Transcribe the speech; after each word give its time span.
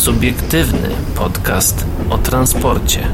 Subiektywny 0.00 0.88
podcast 1.14 1.86
o 2.10 2.18
transporcie. 2.18 3.08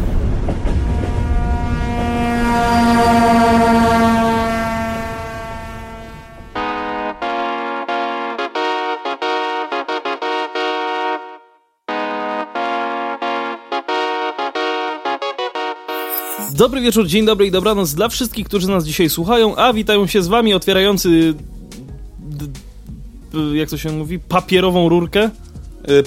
Dobry 16.52 16.80
wieczór, 16.80 17.06
dzień 17.06 17.26
dobry 17.26 17.46
i 17.46 17.50
dobranoc 17.50 17.94
dla 17.94 18.08
wszystkich, 18.08 18.46
którzy 18.46 18.68
nas 18.68 18.84
dzisiaj 18.84 19.10
słuchają, 19.10 19.56
a 19.56 19.72
witają 19.72 20.06
się 20.06 20.22
z 20.22 20.28
wami 20.28 20.54
otwierający 20.54 21.34
jak 23.54 23.70
to 23.70 23.78
się 23.78 23.92
mówi, 23.92 24.18
papierową 24.18 24.88
rurkę 24.88 25.30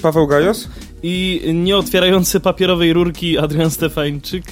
Paweł 0.01 0.27
Gajos? 0.27 0.67
i 1.03 1.41
nie 1.53 1.77
otwierający 1.77 2.39
papierowej 2.39 2.93
rurki 2.93 3.37
Adrian 3.37 3.69
Stefańczyk. 3.69 4.43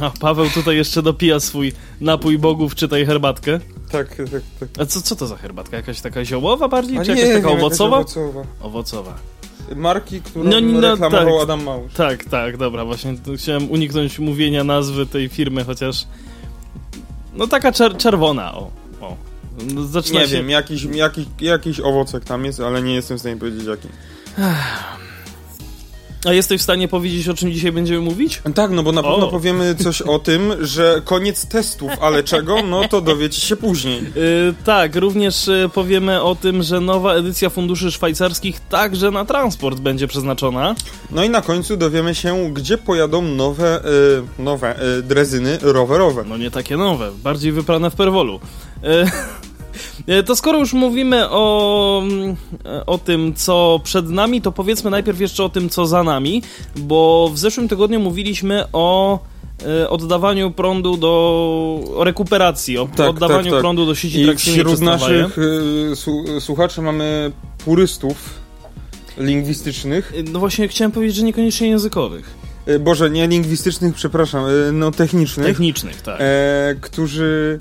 A 0.00 0.10
Paweł 0.10 0.46
tutaj 0.54 0.76
jeszcze 0.76 1.02
dopija 1.02 1.40
swój 1.40 1.72
napój 2.00 2.38
bogów, 2.38 2.74
czytaj 2.74 3.06
herbatkę. 3.06 3.60
Tak, 3.90 4.08
tak, 4.16 4.42
tak. 4.60 4.68
A 4.78 4.86
co, 4.86 5.02
co 5.02 5.16
to 5.16 5.26
za 5.26 5.36
herbatka? 5.36 5.76
Jakaś 5.76 6.00
taka 6.00 6.24
ziołowa 6.24 6.68
bardziej, 6.68 6.98
A 6.98 7.04
czy 7.04 7.10
jakaś 7.10 7.34
taka 7.34 7.48
wiem, 7.48 7.58
owocowa? 7.58 7.98
Jakaś 7.98 8.16
owocowa. 8.16 8.44
Owocowa. 8.62 9.14
Marki, 9.76 10.20
którą 10.20 10.44
No, 10.44 10.60
no, 10.60 10.80
reklamował 10.80 11.34
tak. 11.34 11.42
Adam 11.42 11.62
Małysz. 11.64 11.94
Tak, 11.94 12.24
tak, 12.24 12.56
dobra, 12.56 12.84
właśnie 12.84 13.14
chciałem 13.36 13.70
uniknąć 13.70 14.18
mówienia 14.18 14.64
nazwy 14.64 15.06
tej 15.06 15.28
firmy, 15.28 15.64
chociaż 15.64 16.06
no 17.34 17.46
taka 17.46 17.72
czer 17.72 17.96
czerwona, 17.96 18.54
o, 18.54 18.70
o. 19.00 19.16
No, 19.74 19.84
Zaczyna 19.84 20.20
Nie 20.20 20.28
się... 20.28 20.36
wiem, 20.36 20.50
jakiś, 20.50 20.82
jakiś, 20.84 21.26
jakiś 21.40 21.80
owocek 21.80 22.24
tam 22.24 22.44
jest, 22.44 22.60
ale 22.60 22.82
nie 22.82 22.94
jestem 22.94 23.16
w 23.16 23.20
stanie 23.20 23.36
powiedzieć 23.36 23.66
jaki. 23.66 23.88
A 26.24 26.32
jesteś 26.32 26.60
w 26.60 26.64
stanie 26.64 26.88
powiedzieć, 26.88 27.28
o 27.28 27.34
czym 27.34 27.52
dzisiaj 27.52 27.72
będziemy 27.72 28.00
mówić? 28.00 28.42
Tak, 28.54 28.70
no 28.70 28.82
bo 28.82 28.92
na 28.92 29.02
pewno 29.02 29.28
O. 29.28 29.30
powiemy 29.30 29.74
coś 29.74 30.02
o 30.02 30.18
tym, 30.18 30.52
że 30.60 31.02
koniec 31.04 31.46
testów, 31.46 31.90
ale 32.00 32.22
czego, 32.22 32.62
no 32.62 32.88
to 32.88 33.00
dowiecie 33.00 33.40
się 33.40 33.56
później. 33.56 34.02
Yy, 34.02 34.54
tak, 34.64 34.96
również 34.96 35.46
yy, 35.46 35.68
powiemy 35.68 36.22
o 36.22 36.34
tym, 36.34 36.62
że 36.62 36.80
nowa 36.80 37.14
edycja 37.14 37.50
funduszy 37.50 37.90
szwajcarskich 37.90 38.60
także 38.60 39.10
na 39.10 39.24
transport 39.24 39.80
będzie 39.80 40.06
przeznaczona. 40.08 40.74
No 41.10 41.24
i 41.24 41.30
na 41.30 41.42
końcu 41.42 41.76
dowiemy 41.76 42.14
się, 42.14 42.50
gdzie 42.54 42.78
pojadą 42.78 43.22
nowe, 43.22 43.80
y, 44.38 44.42
nowe 44.42 44.82
y, 44.98 45.02
drezyny 45.02 45.58
rowerowe. 45.62 46.24
No 46.28 46.36
nie 46.36 46.50
takie 46.50 46.76
nowe, 46.76 47.12
bardziej 47.22 47.52
wyprane 47.52 47.90
w 47.90 47.94
perwolu. 47.94 48.40
E, 48.84 49.10
To 50.26 50.36
skoro 50.36 50.58
już 50.58 50.72
mówimy 50.72 51.30
o, 51.30 52.02
mm, 52.04 52.36
e, 52.64 52.86
o 52.86 52.98
tym, 52.98 53.34
co 53.34 53.80
przed 53.84 54.10
nami, 54.10 54.42
to 54.42 54.52
powiedzmy 54.52 54.90
najpierw 54.90 55.20
jeszcze 55.20 55.44
o 55.44 55.48
tym, 55.48 55.68
co 55.68 55.86
za 55.86 56.02
nami, 56.02 56.42
bo 56.76 57.30
w 57.34 57.38
zeszłym 57.38 57.68
tygodniu 57.68 58.00
mówiliśmy 58.00 58.64
o 58.72 59.18
e, 59.82 59.90
oddawaniu 59.90 60.50
prądu 60.50 60.96
do 60.96 61.14
o 61.96 62.04
rekuperacji, 62.04 62.78
o 62.78 62.88
Tak, 62.96 63.08
oddawaniu 63.10 63.44
tak, 63.44 63.52
tak. 63.52 63.60
prądu 63.60 63.86
do 63.86 63.94
sieci 63.94 64.20
I 64.20 64.36
wśród 64.36 64.80
naszych 64.80 65.38
y, 65.38 66.40
słuchaczy 66.40 66.82
mamy 66.82 67.32
purystów 67.64 68.16
lingwistycznych. 69.18 70.12
E, 70.16 70.22
No 70.22 70.38
właśnie 70.38 70.68
chciałem 70.68 70.92
powiedzieć, 70.92 71.16
że 71.16 71.22
niekoniecznie 71.22 71.68
językowych, 71.68 72.34
Boże, 72.80 73.10
nie 73.10 73.28
lingwistycznych, 73.28 73.94
przepraszam, 73.94 74.44
no 74.72 74.90
technicznych. 74.90 75.46
technicznych, 75.46 76.02
tak. 76.02 76.16
e, 76.20 76.74
którzy. 76.80 77.58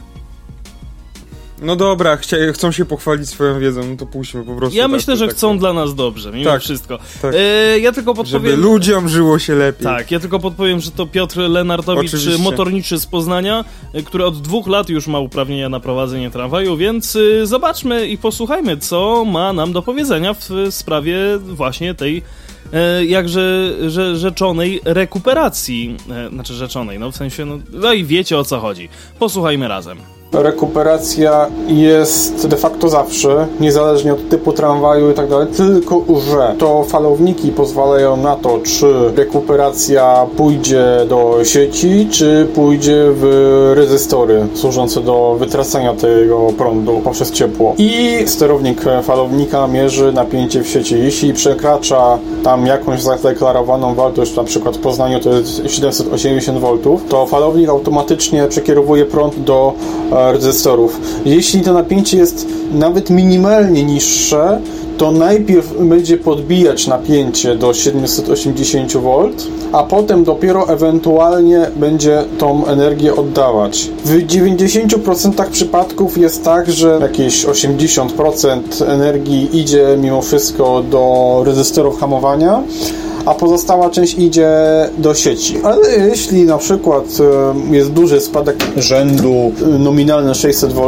No 1.61 1.75
dobra, 1.75 2.17
chcia, 2.17 2.37
chcą 2.53 2.71
się 2.71 2.85
pochwalić 2.85 3.29
swoją 3.29 3.59
wiedzą, 3.59 3.81
no 3.89 3.95
to 3.97 4.05
puśćmy 4.05 4.43
po 4.43 4.55
prostu. 4.55 4.77
Ja 4.77 4.83
tak, 4.83 4.91
myślę, 4.91 5.17
że 5.17 5.27
tak, 5.27 5.35
chcą 5.35 5.57
dla 5.57 5.73
nas 5.73 5.95
dobrze, 5.95 6.31
mimo 6.31 6.51
Tak, 6.51 6.61
wszystko. 6.61 6.99
tak. 7.21 7.35
E, 7.37 7.79
ja 7.79 7.91
tylko 7.91 8.15
Żeby 8.15 8.29
podpowiem... 8.31 8.61
ludziom 8.61 9.09
żyło 9.09 9.39
się 9.39 9.55
lepiej. 9.55 9.83
Tak, 9.83 10.11
ja 10.11 10.19
tylko 10.19 10.39
podpowiem, 10.39 10.79
że 10.79 10.91
to 10.91 11.05
Piotr 11.07 11.37
Lenartowicz, 11.37 12.13
Oczywiście. 12.13 12.43
motorniczy 12.43 12.99
z 12.99 13.05
Poznania, 13.05 13.65
y, 13.95 14.03
który 14.03 14.25
od 14.25 14.41
dwóch 14.41 14.67
lat 14.67 14.89
już 14.89 15.07
ma 15.07 15.19
uprawnienia 15.19 15.69
na 15.69 15.79
prowadzenie 15.79 16.31
tramwaju, 16.31 16.77
więc 16.77 17.15
y, 17.15 17.45
zobaczmy 17.47 18.07
i 18.07 18.17
posłuchajmy, 18.17 18.77
co 18.77 19.25
ma 19.25 19.53
nam 19.53 19.73
do 19.73 19.81
powiedzenia 19.81 20.33
w 20.33 20.49
sprawie 20.69 21.17
właśnie 21.39 21.93
tej 21.95 22.21
e, 22.73 23.05
jakże 23.05 23.73
że, 23.87 24.17
rzeczonej 24.17 24.81
rekuperacji. 24.85 25.97
E, 26.11 26.29
znaczy 26.29 26.53
rzeczonej, 26.53 26.99
no 26.99 27.11
w 27.11 27.15
sensie, 27.15 27.45
no, 27.45 27.59
no 27.71 27.93
i 27.93 28.03
wiecie 28.05 28.37
o 28.37 28.43
co 28.43 28.59
chodzi. 28.59 28.89
Posłuchajmy 29.19 29.67
razem. 29.67 29.97
Rekuperacja 30.33 31.47
jest 31.67 32.47
de 32.47 32.57
facto 32.57 32.89
zawsze, 32.89 33.47
niezależnie 33.59 34.13
od 34.13 34.29
typu 34.29 34.53
tramwaju 34.53 35.11
i 35.11 35.13
tak 35.13 35.29
dalej, 35.29 35.47
tylko 35.47 36.03
że 36.31 36.55
to 36.57 36.83
falowniki 36.83 37.51
pozwalają 37.51 38.17
na 38.17 38.35
to, 38.35 38.59
czy 38.63 38.93
rekuperacja 39.15 40.25
pójdzie 40.37 40.85
do 41.09 41.39
sieci, 41.43 42.07
czy 42.11 42.47
pójdzie 42.55 43.05
w 43.07 43.71
rezystory 43.75 44.47
służące 44.53 45.01
do 45.01 45.35
wytracania 45.39 45.93
tego 45.93 46.47
prądu 46.57 47.01
poprzez 47.03 47.31
ciepło. 47.31 47.75
I 47.77 48.23
sterownik 48.25 48.81
falownika 49.03 49.67
mierzy 49.67 50.11
napięcie 50.11 50.63
w 50.63 50.67
sieci. 50.67 50.99
Jeśli 50.99 51.33
przekracza 51.33 52.17
tam 52.43 52.65
jakąś 52.65 53.01
zadeklarowaną 53.01 53.95
wartość, 53.95 54.35
na 54.35 54.43
przykład 54.43 54.77
w 54.77 54.79
Poznaniu 54.79 55.19
to 55.19 55.29
jest 55.29 55.61
780 55.67 56.59
V, 56.59 56.77
to 57.09 57.25
falownik 57.25 57.69
automatycznie 57.69 58.47
przekierowuje 58.47 59.05
prąd 59.05 59.39
do 59.39 59.73
e, 60.11 60.22
rezystorów. 60.31 60.99
Jeśli 61.25 61.61
to 61.61 61.73
napięcie 61.73 62.17
jest 62.17 62.47
nawet 62.73 63.09
minimalnie 63.09 63.83
niższe, 63.83 64.59
to 64.97 65.11
najpierw 65.11 65.73
będzie 65.79 66.17
podbijać 66.17 66.87
napięcie 66.87 67.55
do 67.55 67.73
780 67.73 68.93
V, 68.93 69.29
a 69.71 69.83
potem 69.83 70.23
dopiero 70.23 70.69
ewentualnie 70.69 71.67
będzie 71.75 72.23
tą 72.37 72.65
energię 72.65 73.15
oddawać. 73.15 73.89
W 74.05 74.27
90% 74.27 75.49
przypadków 75.49 76.17
jest 76.17 76.43
tak, 76.43 76.71
że 76.71 76.99
jakieś 77.01 77.45
80% 77.45 78.61
energii 78.87 79.59
idzie 79.59 79.97
mimo 80.01 80.21
wszystko 80.21 80.83
do 80.91 81.41
rezystorów 81.45 81.99
hamowania, 81.99 82.63
a 83.25 83.33
pozostała 83.33 83.89
część 83.89 84.13
idzie 84.17 84.49
do 84.97 85.13
sieci. 85.13 85.57
Ale 85.63 86.07
jeśli 86.09 86.43
na 86.45 86.57
przykład 86.57 87.05
jest 87.71 87.91
duży 87.91 88.21
spadek 88.21 88.57
rzędu 88.77 89.51
e, 89.61 89.79
nominalny 89.79 90.35
600 90.35 90.73
V 90.73 90.81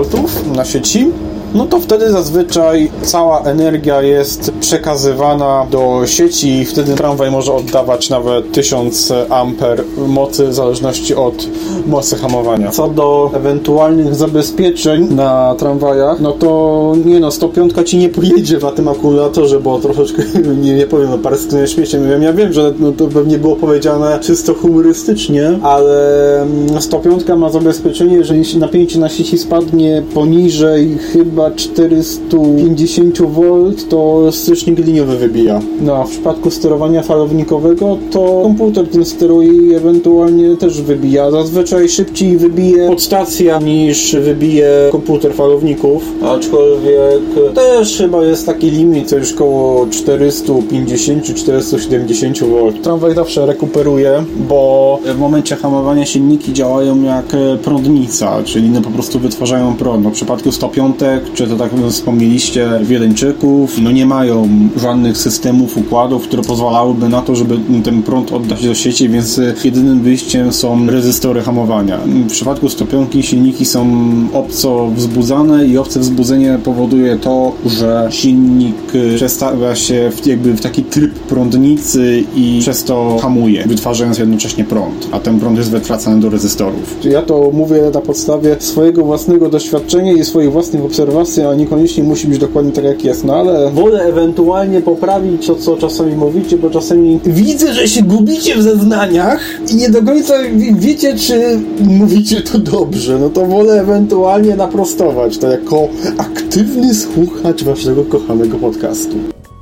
na 0.56 0.66
sieci, 0.66 1.12
no 1.56 1.66
to 1.66 1.80
wtedy 1.80 2.12
zazwyczaj 2.12 2.92
cała 3.02 3.42
energia 3.42 4.02
jest 4.02 4.52
przekazywana 4.60 5.66
do 5.72 6.02
sieci 6.06 6.50
i 6.50 6.66
wtedy 6.66 6.96
tramwaj 6.96 7.32
może 7.32 7.54
oddawać 7.54 8.10
nawet 8.10 8.52
1000 8.52 9.14
amper 9.30 9.84
mocy 10.08 10.48
w 10.48 10.54
zależności 10.54 11.16
od 11.16 11.48
mocy 11.88 12.16
hamowania. 12.16 12.72
Co 12.72 12.88
do 12.88 13.32
ewentualnych 13.34 14.16
zabezpieczeń 14.16 15.14
na 15.14 15.56
tramwajach, 15.58 16.20
no 16.20 16.32
to 16.32 16.94
nie 17.06 17.20
no, 17.20 17.32
105 17.32 17.74
ci 17.86 17.98
nie 17.98 18.10
pojedzie 18.10 18.58
na 18.58 18.72
tym 18.72 18.88
akumulatorze, 18.88 19.60
bo 19.60 19.80
troszeczkę, 19.80 20.24
nie, 20.64 20.76
nie 20.76 20.88
powiem, 20.88 21.10
no 21.10 21.18
parę 21.18 21.38
śmieciem. 21.68 22.10
Ja, 22.10 22.18
ja 22.18 22.34
wiem, 22.34 22.54
że 22.54 22.74
no, 22.80 22.92
to 22.92 23.08
pewnie 23.08 23.38
było 23.38 23.56
powiedziane 23.56 24.20
czysto 24.20 24.54
humorystycznie, 24.54 25.60
ale 25.64 26.42
mm, 26.42 26.82
105 26.82 27.24
ma 27.38 27.50
zabezpieczenie, 27.50 28.24
że 28.24 28.38
jeśli 28.38 28.60
napięcie 28.60 29.00
na 29.00 29.10
sieci 29.10 29.38
spadnie 29.38 30.04
poniżej 30.14 30.98
chyba 30.98 31.45
450 31.52 33.22
V, 33.22 33.42
to 33.90 34.32
stycznik 34.32 34.80
liniowy 34.80 35.18
wybija. 35.18 35.62
No, 35.82 35.96
a 35.96 36.04
w 36.04 36.10
przypadku 36.10 36.52
sterowania 36.52 37.04
falownikowego, 37.04 37.98
to 38.12 38.40
komputer 38.44 38.88
tym 38.88 39.06
steruje 39.06 39.54
i 39.54 39.74
ewentualnie 39.74 40.58
też 40.58 40.82
wybija. 40.82 41.32
Zazwyczaj 41.32 41.90
szybciej 41.90 42.38
wybije 42.38 42.88
podstacja 42.88 43.60
niż 43.60 44.16
wybije 44.16 44.70
komputer 44.92 45.34
falowników, 45.34 46.04
aczkolwiek 46.24 47.22
też 47.56 47.98
chyba 47.98 48.26
jest 48.26 48.46
taki 48.46 48.72
limit, 48.72 49.10
to 49.10 49.18
już 49.18 49.34
koło 49.34 49.86
450-470 49.86 52.46
V. 52.46 52.74
Tramwaj 52.84 53.16
zawsze 53.16 53.46
rekuperuje, 53.46 54.24
bo 54.50 55.00
w 55.16 55.20
momencie 55.20 55.56
hamowania 55.56 56.06
silniki 56.06 56.54
działają 56.54 57.04
jak 57.04 57.26
prądnica, 57.64 58.44
czyli 58.44 58.68
one 58.68 58.82
po 58.82 58.90
prostu 58.90 59.20
wytwarzają 59.20 59.76
prąd. 59.76 60.04
No, 60.04 60.10
w 60.10 60.14
przypadku 60.14 60.52
105 60.52 60.96
czy 61.36 61.48
to 61.48 61.56
tak 61.56 61.72
wspomnieliście, 61.90 62.70
Wiedeńczyków, 62.84 63.78
no 63.82 63.92
nie 63.92 64.06
mają 64.06 64.50
żadnych 64.78 65.18
systemów, 65.18 65.78
układów, 65.78 66.24
które 66.24 66.44
pozwalałyby 66.44 67.10
na 67.10 67.22
to, 67.22 67.36
żeby 67.36 67.58
ten 67.84 68.04
prąd 68.04 68.32
oddać 68.32 68.68
do 68.68 68.74
sieci, 68.74 69.10
więc 69.10 69.42
jedynym 69.64 70.02
wyjściem 70.02 70.54
są 70.54 70.88
rezystory 70.88 71.42
hamowania. 71.42 71.98
W 72.28 72.32
przypadku 72.32 72.70
105 72.70 73.26
silniki 73.26 73.66
są 73.66 73.88
obco 74.34 74.88
wzbudzane 74.88 75.66
i 75.66 75.78
obce 75.78 76.00
wzbudzenie 76.00 76.60
powoduje 76.64 77.18
to, 77.18 77.52
że 77.66 78.08
silnik 78.10 78.76
przestawia 79.16 79.76
się 79.76 80.12
w, 80.16 80.28
jakby 80.28 80.54
w 80.54 80.62
taki 80.62 80.84
tryb 80.84 81.14
prądnicy 81.14 82.24
i 82.36 82.58
przez 82.62 82.84
to 82.84 83.18
hamuje, 83.22 83.64
wytwarzając 83.68 84.18
jednocześnie 84.18 84.64
prąd, 84.64 85.08
a 85.12 85.20
ten 85.20 85.40
prąd 85.40 85.58
jest 85.58 85.72
wytracany 85.72 86.22
do 86.22 86.30
rezystorów. 86.30 86.98
Ja 87.04 87.22
to 87.22 87.52
mówię 87.54 87.82
na 87.94 88.02
podstawie 88.02 88.56
swojego 88.60 89.06
własnego 89.06 89.50
doświadczenia 89.50 90.14
i 90.14 90.24
swoich 90.24 90.52
własnych 90.52 90.86
obserwacji 90.86 91.15
obserwacja, 91.16 91.50
a 91.50 91.56
niekoniecznie 91.56 92.04
musi 92.04 92.28
być 92.28 92.38
dokładnie 92.38 92.72
tak 92.72 92.84
jak 92.84 93.04
jest, 93.04 93.24
no 93.24 93.36
ale 93.36 93.72
wolę 93.72 94.04
ewentualnie 94.04 94.82
poprawić 94.82 95.48
to, 95.48 95.56
co 95.56 95.78
czasami 95.78 96.16
mówicie, 96.16 96.58
bo 96.58 96.70
czasami 96.70 97.20
widzę, 97.26 97.74
że 97.74 97.88
się 97.88 98.02
gubicie 98.02 98.56
w 98.56 98.62
zeznaniach 98.62 99.40
i 99.72 99.76
nie 99.76 99.90
do 99.90 100.04
końca 100.04 100.34
wiecie, 100.74 101.18
czy 101.18 101.60
mówicie 101.80 102.42
to 102.42 102.60
dobrze, 102.60 103.20
no 103.20 103.30
to 103.30 103.46
wolę 103.46 103.82
ewentualnie 103.82 104.56
naprostować 104.56 105.38
to 105.38 105.48
jako 105.48 105.88
aktywny 106.18 106.94
słuchacz 106.94 107.64
waszego 107.64 108.06
kochanego 108.06 108.58
podcastu. 108.58 109.16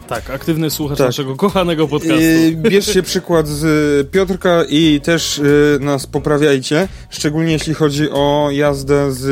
Tak, 0.08 0.30
aktywny 0.30 0.70
słuchacz 0.70 0.98
tak. 0.98 1.08
naszego 1.08 1.36
kochanego 1.36 1.88
podcastu. 1.88 2.22
Yy, 2.22 2.52
bierzcie 2.52 3.04
przykład 3.04 3.48
z 3.48 4.12
Piotrka 4.12 4.64
i 4.70 5.02
też 5.04 5.38
yy, 5.38 5.86
nas 5.86 6.08
poprawiajcie, 6.08 6.88
szczególnie 7.10 7.52
jeśli 7.52 7.74
chodzi 7.74 8.10
o 8.12 8.50
jazdę 8.52 9.12
z 9.12 9.24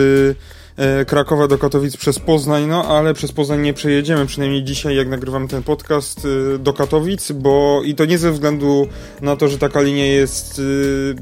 Krakowa 1.08 1.48
do 1.48 1.58
Katowic 1.58 1.98
przez 1.98 2.20
Poznań, 2.20 2.66
no 2.68 2.86
ale 2.86 3.14
przez 3.14 3.32
Poznań 3.32 3.62
nie 3.62 3.74
przejedziemy, 3.74 4.26
przynajmniej 4.26 4.64
dzisiaj 4.64 4.96
jak 4.96 5.08
nagrywam 5.08 5.48
ten 5.48 5.64
podcast 5.64 6.28
e, 6.56 6.58
do 6.58 6.74
Katowic, 6.74 7.32
bo 7.32 7.82
i 7.86 7.96
to 7.96 8.06
nie 8.06 8.18
ze 8.18 8.32
względu 8.32 8.88
na 9.22 9.36
to, 9.36 9.48
że 9.48 9.58
taka 9.58 9.82
linia 9.82 10.06
jest 10.06 10.60
y, 10.60 11.16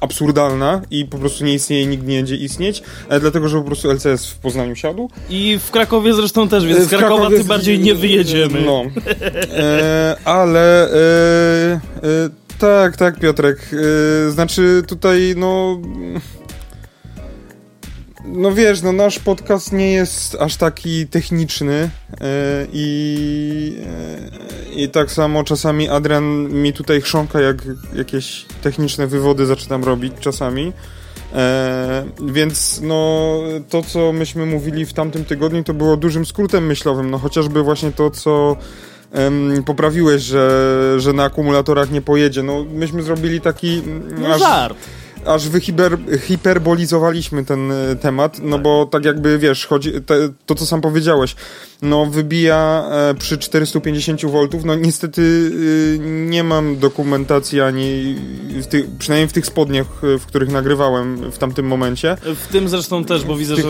absurdalna 0.00 0.82
i 0.90 1.04
po 1.04 1.18
prostu 1.18 1.44
nie 1.44 1.54
istnieje 1.54 1.82
i 1.82 1.86
nigdy 1.86 2.12
nie 2.12 2.16
będzie 2.16 2.36
istnieć, 2.36 2.82
ale 3.08 3.20
dlatego, 3.20 3.48
że 3.48 3.58
po 3.58 3.64
prostu 3.64 3.90
LCS 3.90 4.26
w 4.26 4.38
Poznaniu 4.38 4.76
siadł. 4.76 5.10
I 5.30 5.58
w 5.64 5.70
Krakowie 5.70 6.14
zresztą 6.14 6.48
też, 6.48 6.66
więc 6.66 6.84
z 6.84 6.88
Krakowa 6.88 7.16
Krakowie, 7.16 7.38
tym 7.38 7.46
bardziej 7.46 7.78
nie 7.78 7.94
wyjedziemy. 7.94 8.62
No, 8.66 8.82
e, 9.56 10.16
ale 10.24 10.92
e, 10.92 11.80
tak, 12.58 12.96
tak 12.96 13.20
Piotrek, 13.20 13.70
znaczy 14.28 14.82
tutaj 14.86 15.34
no 15.36 15.80
no 18.24 18.52
wiesz, 18.52 18.82
no 18.82 18.92
nasz 18.92 19.18
podcast 19.18 19.72
nie 19.72 19.92
jest 19.92 20.36
aż 20.40 20.56
taki 20.56 21.06
techniczny 21.06 21.90
yy, 22.10 22.16
i, 22.72 23.76
yy, 24.74 24.82
i 24.82 24.88
tak 24.88 25.12
samo 25.12 25.44
czasami 25.44 25.88
Adrian 25.88 26.52
mi 26.52 26.72
tutaj 26.72 27.00
chrząka, 27.00 27.40
jak 27.40 27.56
jakieś 27.94 28.46
techniczne 28.62 29.06
wywody 29.06 29.46
zaczynam 29.46 29.84
robić 29.84 30.12
czasami. 30.20 30.72
E, 31.34 32.04
więc 32.26 32.80
no 32.82 33.38
to, 33.68 33.82
co 33.82 34.12
myśmy 34.12 34.46
mówili 34.46 34.86
w 34.86 34.92
tamtym 34.92 35.24
tygodniu, 35.24 35.64
to 35.64 35.74
było 35.74 35.96
dużym 35.96 36.26
skrótem 36.26 36.66
myślowym, 36.66 37.10
no 37.10 37.18
chociażby 37.18 37.62
właśnie 37.62 37.92
to, 37.92 38.10
co 38.10 38.56
poprawiłeś, 39.66 40.22
że, 40.22 40.94
że 40.98 41.12
na 41.12 41.24
akumulatorach 41.24 41.90
nie 41.90 42.02
pojedzie. 42.02 42.42
No 42.42 42.64
myśmy 42.64 43.02
zrobili 43.02 43.40
taki... 43.40 43.82
No 44.18 44.28
aż, 44.28 44.40
żart 44.40 44.76
aż 45.26 45.48
wyhiper, 45.48 45.98
hiperbolizowaliśmy 46.20 47.44
ten 47.44 47.72
e, 47.72 47.96
temat, 47.96 48.40
no 48.42 48.56
tak. 48.56 48.62
bo 48.62 48.86
tak 48.86 49.04
jakby, 49.04 49.38
wiesz, 49.38 49.66
chodzi, 49.66 49.92
te, 49.92 50.14
to 50.46 50.54
co 50.54 50.66
sam 50.66 50.80
powiedziałeś, 50.80 51.36
no 51.84 52.06
wybija 52.06 52.84
e, 52.90 53.14
przy 53.14 53.38
450 53.38 54.22
V, 54.22 54.48
no 54.64 54.74
niestety 54.74 55.50
e, 55.94 55.98
nie 56.08 56.44
mam 56.44 56.76
dokumentacji 56.76 57.60
ani, 57.60 58.16
w 58.62 58.66
ty, 58.66 58.88
przynajmniej 58.98 59.28
w 59.28 59.32
tych 59.32 59.46
spodniach, 59.46 59.86
e, 60.14 60.18
w 60.18 60.26
których 60.26 60.52
nagrywałem 60.52 61.30
w 61.30 61.38
tamtym 61.38 61.66
momencie. 61.66 62.16
W 62.22 62.46
tym 62.52 62.68
zresztą 62.68 63.04
też, 63.04 63.24
bo 63.24 63.36
widzę, 63.36 63.56
tych... 63.56 63.64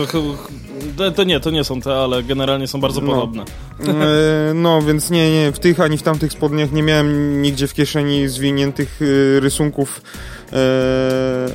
że 0.97 1.11
to 1.11 1.23
nie, 1.23 1.39
to 1.39 1.51
nie 1.51 1.63
są 1.63 1.81
te, 1.81 1.93
ale 1.95 2.23
generalnie 2.23 2.67
są 2.67 2.81
bardzo 2.81 3.01
no. 3.01 3.13
podobne. 3.13 3.43
E, 3.87 4.53
no, 4.53 4.81
więc 4.81 5.09
nie, 5.09 5.31
nie, 5.31 5.51
w 5.51 5.59
tych 5.59 5.79
ani 5.79 5.97
w 5.97 6.03
tamtych 6.03 6.31
spodniach 6.31 6.71
nie 6.71 6.83
miałem 6.83 7.41
nigdzie 7.41 7.67
w 7.67 7.73
kieszeni 7.73 8.27
zwiniętych 8.27 8.99
rysunków 9.39 10.01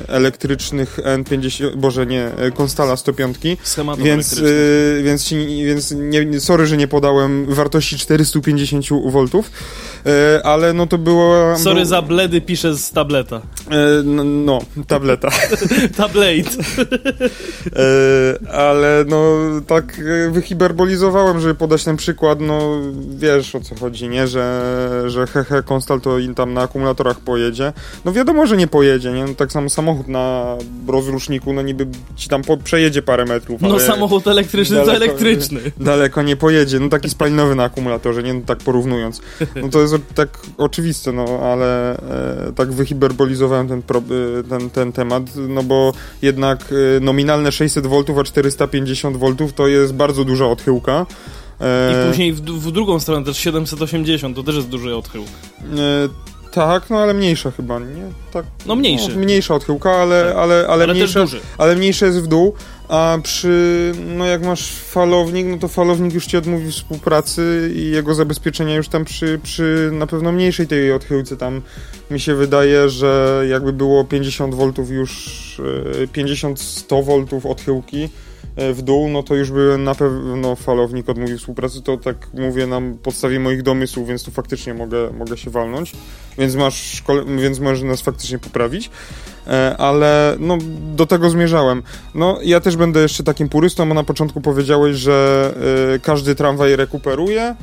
elektrycznych 0.07 0.99
N50, 1.03 1.75
boże 1.75 2.05
nie, 2.05 2.31
Konstala 2.55 2.97
105. 2.97 3.37
Schematów 3.63 4.05
więc, 4.05 4.33
e, 4.33 5.03
więc, 5.03 5.29
więc 5.65 5.91
nie, 5.91 6.39
sorry, 6.39 6.65
że 6.65 6.77
nie 6.77 6.87
podałem 6.87 7.45
wartości 7.45 7.97
450 7.97 8.85
V, 8.89 9.43
e, 10.05 10.45
ale 10.45 10.73
no 10.73 10.87
to 10.87 10.97
było... 10.97 11.57
Sorry 11.57 11.85
za 11.85 12.01
bledy, 12.01 12.41
piszę 12.41 12.77
z 12.77 12.91
tableta. 12.91 13.41
E, 13.71 14.03
no, 14.03 14.23
no, 14.23 14.59
tableta. 14.87 15.29
Tablate. 15.97 16.51
e, 17.75 18.51
ale 18.53 19.05
no 19.07 19.37
tak 19.67 20.01
wyhiberbolizowałem, 20.31 21.39
żeby 21.39 21.55
podać 21.55 21.83
ten 21.83 21.97
przykład, 21.97 22.39
no 22.41 22.81
wiesz 23.09 23.55
o 23.55 23.59
co 23.59 23.75
chodzi, 23.75 24.09
nie? 24.09 24.27
Że, 24.27 24.61
że 25.07 25.27
hehe, 25.27 25.63
Konstal 25.65 26.01
to 26.01 26.17
tam 26.35 26.53
na 26.53 26.61
akumulatorach 26.61 27.19
pojedzie. 27.19 27.73
No 28.05 28.13
wiadomo, 28.13 28.47
że 28.47 28.57
nie 28.57 28.67
pojedzie 28.67 28.90
pojedzie, 28.91 29.11
nie? 29.11 29.25
No, 29.25 29.33
tak 29.33 29.51
samo 29.51 29.69
samochód 29.69 30.07
na 30.07 30.57
rozruszniku, 30.87 31.53
no 31.53 31.61
niby 31.61 31.87
ci 32.15 32.29
tam 32.29 32.41
po, 32.41 32.57
przejedzie 32.57 33.01
parę 33.01 33.25
metrów, 33.25 33.61
No 33.61 33.79
samochód 33.79 34.27
elektryczny 34.27 34.75
daleko, 34.75 34.91
to 34.91 34.97
elektryczny. 34.97 35.59
Daleko 35.79 36.21
nie 36.21 36.35
pojedzie, 36.35 36.79
no 36.79 36.89
taki 36.89 37.09
spalinowy 37.09 37.55
na 37.55 37.63
akumulatorze, 37.63 38.23
nie? 38.23 38.33
No, 38.33 38.41
tak 38.45 38.57
porównując. 38.57 39.21
No 39.55 39.69
to 39.69 39.81
jest 39.81 39.95
tak 40.15 40.39
oczywiste, 40.57 41.11
no 41.11 41.25
ale 41.43 41.97
e, 41.97 42.53
tak 42.55 42.71
wyhiberbolizowałem 42.71 43.67
ten, 43.67 43.81
pro, 43.81 43.99
e, 43.99 44.43
ten, 44.49 44.69
ten 44.69 44.91
temat, 44.91 45.23
no 45.35 45.63
bo 45.63 45.93
jednak 46.21 46.73
e, 46.97 46.99
nominalne 46.99 47.51
600 47.51 47.87
V 47.87 48.03
a 48.19 48.23
450 48.23 49.17
V 49.17 49.35
to 49.55 49.67
jest 49.67 49.93
bardzo 49.93 50.25
duża 50.25 50.45
odchyłka. 50.45 51.05
E, 51.61 52.05
I 52.05 52.09
później 52.09 52.33
w, 52.33 52.41
w, 52.41 52.71
drugą 52.71 52.99
stronę 52.99 53.25
też 53.25 53.37
780, 53.37 54.35
to 54.35 54.43
też 54.43 54.55
jest 54.55 54.67
duży 54.67 54.95
odchył. 54.95 55.25
Tak, 56.51 56.89
no 56.89 56.97
ale 56.97 57.13
mniejsza 57.13 57.51
chyba, 57.51 57.79
nie? 57.79 58.11
Tak, 58.31 58.45
no 58.65 58.75
mniejszy. 58.75 59.09
No, 59.09 59.19
mniejsza 59.19 59.55
odchyłka, 59.55 59.91
ale, 59.91 60.23
tak. 60.23 60.35
ale, 60.35 60.55
ale, 60.55 60.83
ale 60.83 60.93
mniejsza, 60.93 61.25
ale 61.57 61.75
mniejsze 61.75 62.05
jest 62.05 62.21
w 62.21 62.27
dół, 62.27 62.53
a 62.89 63.17
przy, 63.23 63.91
no 64.17 64.25
jak 64.25 64.43
masz 64.43 64.71
falownik, 64.71 65.47
no 65.47 65.57
to 65.57 65.67
falownik 65.67 66.13
już 66.13 66.25
ci 66.25 66.37
odmówi 66.37 66.71
współpracy 66.71 67.71
i 67.75 67.91
jego 67.91 68.15
zabezpieczenia 68.15 68.75
już 68.75 68.87
tam 68.87 69.05
przy, 69.05 69.39
przy 69.43 69.89
na 69.93 70.07
pewno 70.07 70.31
mniejszej 70.31 70.67
tej 70.67 70.93
odchyłce 70.93 71.37
tam 71.37 71.61
mi 72.11 72.19
się 72.19 72.35
wydaje, 72.35 72.89
że 72.89 73.43
jakby 73.49 73.73
było 73.73 74.05
50 74.05 74.55
V 74.55 74.73
już, 74.89 75.61
50-100 76.13 76.95
e, 76.95 77.39
V 77.39 77.49
odchyłki, 77.49 78.09
w 78.57 78.81
dół, 78.81 79.09
no 79.09 79.23
to 79.23 79.35
już 79.35 79.51
by 79.51 79.77
na 79.77 79.95
pewno 79.95 80.55
falownik 80.55 81.09
odmówił 81.09 81.37
współpracy, 81.37 81.81
to 81.81 81.97
tak 81.97 82.27
mówię 82.33 82.67
na 82.67 82.81
podstawie 83.03 83.39
moich 83.39 83.63
domysłów, 83.63 84.07
więc 84.07 84.23
tu 84.23 84.31
faktycznie 84.31 84.73
mogę, 84.73 85.11
mogę 85.11 85.37
się 85.37 85.49
walnąć, 85.49 85.91
więc 86.37 86.55
masz 86.55 87.03
więc 87.37 87.59
możesz 87.59 87.83
nas 87.83 88.01
faktycznie 88.01 88.39
poprawić, 88.39 88.89
e, 89.47 89.75
ale 89.77 90.35
no 90.39 90.57
do 90.95 91.05
tego 91.05 91.29
zmierzałem. 91.29 91.83
No 92.15 92.39
ja 92.43 92.59
też 92.59 92.75
będę 92.75 93.01
jeszcze 93.01 93.23
takim 93.23 93.49
purystą, 93.49 93.87
bo 93.87 93.93
na 93.93 94.03
początku 94.03 94.41
powiedziałeś, 94.41 94.97
że 94.97 95.53
e, 95.95 95.99
każdy 95.99 96.35
tramwaj 96.35 96.75
rekuperuje, 96.75 97.55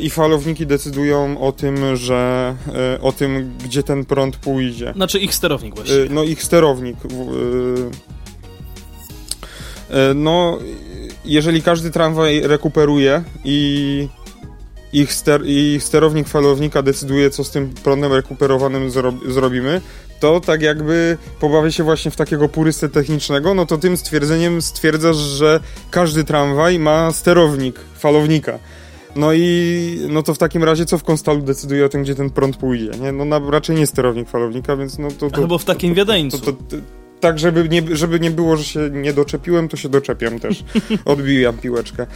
i 0.00 0.10
falowniki 0.10 0.66
decydują 0.66 1.40
o 1.40 1.52
tym, 1.52 1.96
że 1.96 2.54
o 3.02 3.12
tym, 3.12 3.52
gdzie 3.64 3.82
ten 3.82 4.04
prąd 4.04 4.36
pójdzie. 4.36 4.92
Znaczy 4.96 5.18
ich 5.18 5.34
sterownik 5.34 5.74
właśnie. 5.74 5.94
No 6.10 6.22
ich 6.22 6.42
sterownik. 6.42 6.96
E, 9.94 10.14
no, 10.14 10.58
jeżeli 11.24 11.62
każdy 11.62 11.90
tramwaj 11.90 12.40
rekuperuje 12.40 13.24
i 13.44 14.08
ich, 14.92 15.12
ster, 15.12 15.46
ich 15.46 15.82
sterownik 15.82 16.28
falownika 16.28 16.82
decyduje, 16.82 17.30
co 17.30 17.44
z 17.44 17.50
tym 17.50 17.74
prądem 17.84 18.12
rekuperowanym 18.12 18.90
zro, 18.90 19.12
zrobimy, 19.28 19.80
to 20.20 20.40
tak 20.40 20.62
jakby 20.62 21.18
pobawia 21.40 21.70
się 21.70 21.84
właśnie 21.84 22.10
w 22.10 22.16
takiego 22.16 22.48
purystę 22.48 22.88
technicznego, 22.88 23.54
no 23.54 23.66
to 23.66 23.78
tym 23.78 23.96
stwierdzeniem 23.96 24.62
stwierdzasz, 24.62 25.16
że 25.16 25.60
każdy 25.90 26.24
tramwaj 26.24 26.78
ma 26.78 27.12
sterownik 27.12 27.80
falownika. 27.98 28.58
No 29.16 29.32
i 29.32 29.98
no 30.08 30.22
to 30.22 30.34
w 30.34 30.38
takim 30.38 30.64
razie 30.64 30.86
co 30.86 30.98
w 30.98 31.04
konstalu 31.04 31.42
decyduje 31.42 31.86
o 31.86 31.88
tym, 31.88 32.02
gdzie 32.02 32.14
ten 32.14 32.30
prąd 32.30 32.56
pójdzie, 32.56 32.90
nie? 33.00 33.12
No 33.12 33.24
na, 33.24 33.40
raczej 33.50 33.76
nie 33.76 33.86
sterownik 33.86 34.28
falownika, 34.28 34.76
więc 34.76 34.98
no 34.98 35.08
to... 35.18 35.30
to 35.30 35.36
Albo 35.36 35.58
w 35.58 35.64
takim 35.64 35.94
wiedeńcu. 35.94 36.38
To, 36.38 36.52
to, 36.52 36.76
tak, 37.20 37.38
żeby 37.38 37.68
nie, 37.68 37.96
żeby 37.96 38.20
nie 38.20 38.30
było, 38.30 38.56
że 38.56 38.64
się 38.64 38.90
nie 38.92 39.12
doczepiłem, 39.12 39.68
to 39.68 39.76
się 39.76 39.88
doczepiam 39.88 40.40
też. 40.40 40.64
Odbijam 41.04 41.58
piłeczkę. 41.58 42.06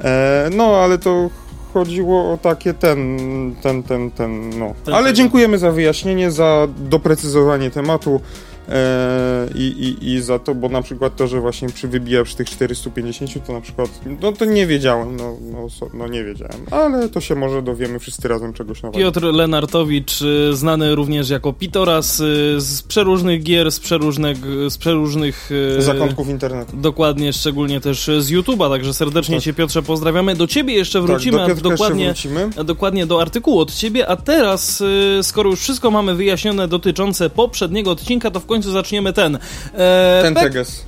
E, 0.00 0.50
no, 0.56 0.76
ale 0.76 0.98
to 0.98 1.30
chodziło 1.74 2.32
o 2.32 2.38
takie 2.38 2.74
ten, 2.74 3.18
ten, 3.62 3.82
ten, 3.82 4.10
ten, 4.10 4.58
no. 4.58 4.74
Ale 4.92 5.12
dziękujemy 5.12 5.58
za 5.58 5.70
wyjaśnienie, 5.70 6.30
za 6.30 6.68
doprecyzowanie 6.78 7.70
tematu. 7.70 8.20
E, 8.68 9.48
i, 9.54 9.62
i, 9.62 10.12
i 10.12 10.20
za 10.22 10.38
to, 10.38 10.54
bo 10.54 10.68
na 10.68 10.82
przykład 10.82 11.16
to, 11.16 11.26
że 11.26 11.40
właśnie 11.40 11.68
przy 11.68 11.88
wybija 11.88 12.24
przy 12.24 12.36
tych 12.36 12.50
450, 12.50 13.46
to 13.46 13.52
na 13.52 13.60
przykład, 13.60 13.90
no 14.20 14.32
to 14.32 14.44
nie 14.44 14.66
wiedziałem, 14.66 15.16
no, 15.16 15.36
no, 15.52 15.88
no 15.94 16.08
nie 16.08 16.24
wiedziałem, 16.24 16.66
ale 16.70 17.08
to 17.08 17.20
się 17.20 17.34
może 17.34 17.62
dowiemy 17.62 17.98
wszyscy 17.98 18.28
razem 18.28 18.52
czegoś 18.52 18.82
nowego. 18.82 19.04
Piotr 19.04 19.22
Lenartowicz, 19.22 20.22
y, 20.22 20.56
znany 20.56 20.94
również 20.94 21.30
jako 21.30 21.52
Pitoras 21.52 22.20
y, 22.20 22.60
z 22.60 22.82
przeróżnych 22.82 23.42
gier, 23.42 23.72
z 23.72 23.80
przeróżnych, 23.80 24.36
z 24.68 24.78
przeróżnych 24.78 25.50
y, 25.78 25.82
zakątków 25.82 26.28
internetu. 26.28 26.76
Dokładnie, 26.76 27.32
szczególnie 27.32 27.80
też 27.80 28.10
z 28.18 28.30
YouTube'a, 28.30 28.70
także 28.70 28.94
serdecznie 28.94 29.36
tak. 29.36 29.44
Cię 29.44 29.54
Piotrze 29.54 29.82
pozdrawiamy. 29.82 30.34
Do 30.34 30.46
Ciebie 30.46 30.74
jeszcze 30.74 31.00
wrócimy, 31.00 31.38
tak, 31.38 31.60
do 31.60 31.70
dokładnie, 31.70 32.04
jeszcze 32.04 32.28
wrócimy. 32.28 32.64
dokładnie 32.64 33.06
do 33.06 33.20
artykułu 33.20 33.60
od 33.60 33.74
Ciebie, 33.74 34.08
a 34.08 34.16
teraz, 34.16 34.82
skoro 35.22 35.50
już 35.50 35.60
wszystko 35.60 35.90
mamy 35.90 36.14
wyjaśnione 36.14 36.68
dotyczące 36.68 37.30
poprzedniego 37.30 37.90
odcinka, 37.90 38.30
to 38.30 38.40
w 38.40 38.46
końcu 38.46 38.55
końcu 38.56 38.72
zaczniemy 38.72 39.12
ten. 39.12 39.38
E, 39.74 40.18
ten 40.22 40.34
Teges. 40.34 40.86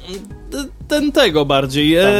Ten 0.88 1.12
tego 1.12 1.45
bardziej. 1.45 1.97
Ten, 1.97 2.12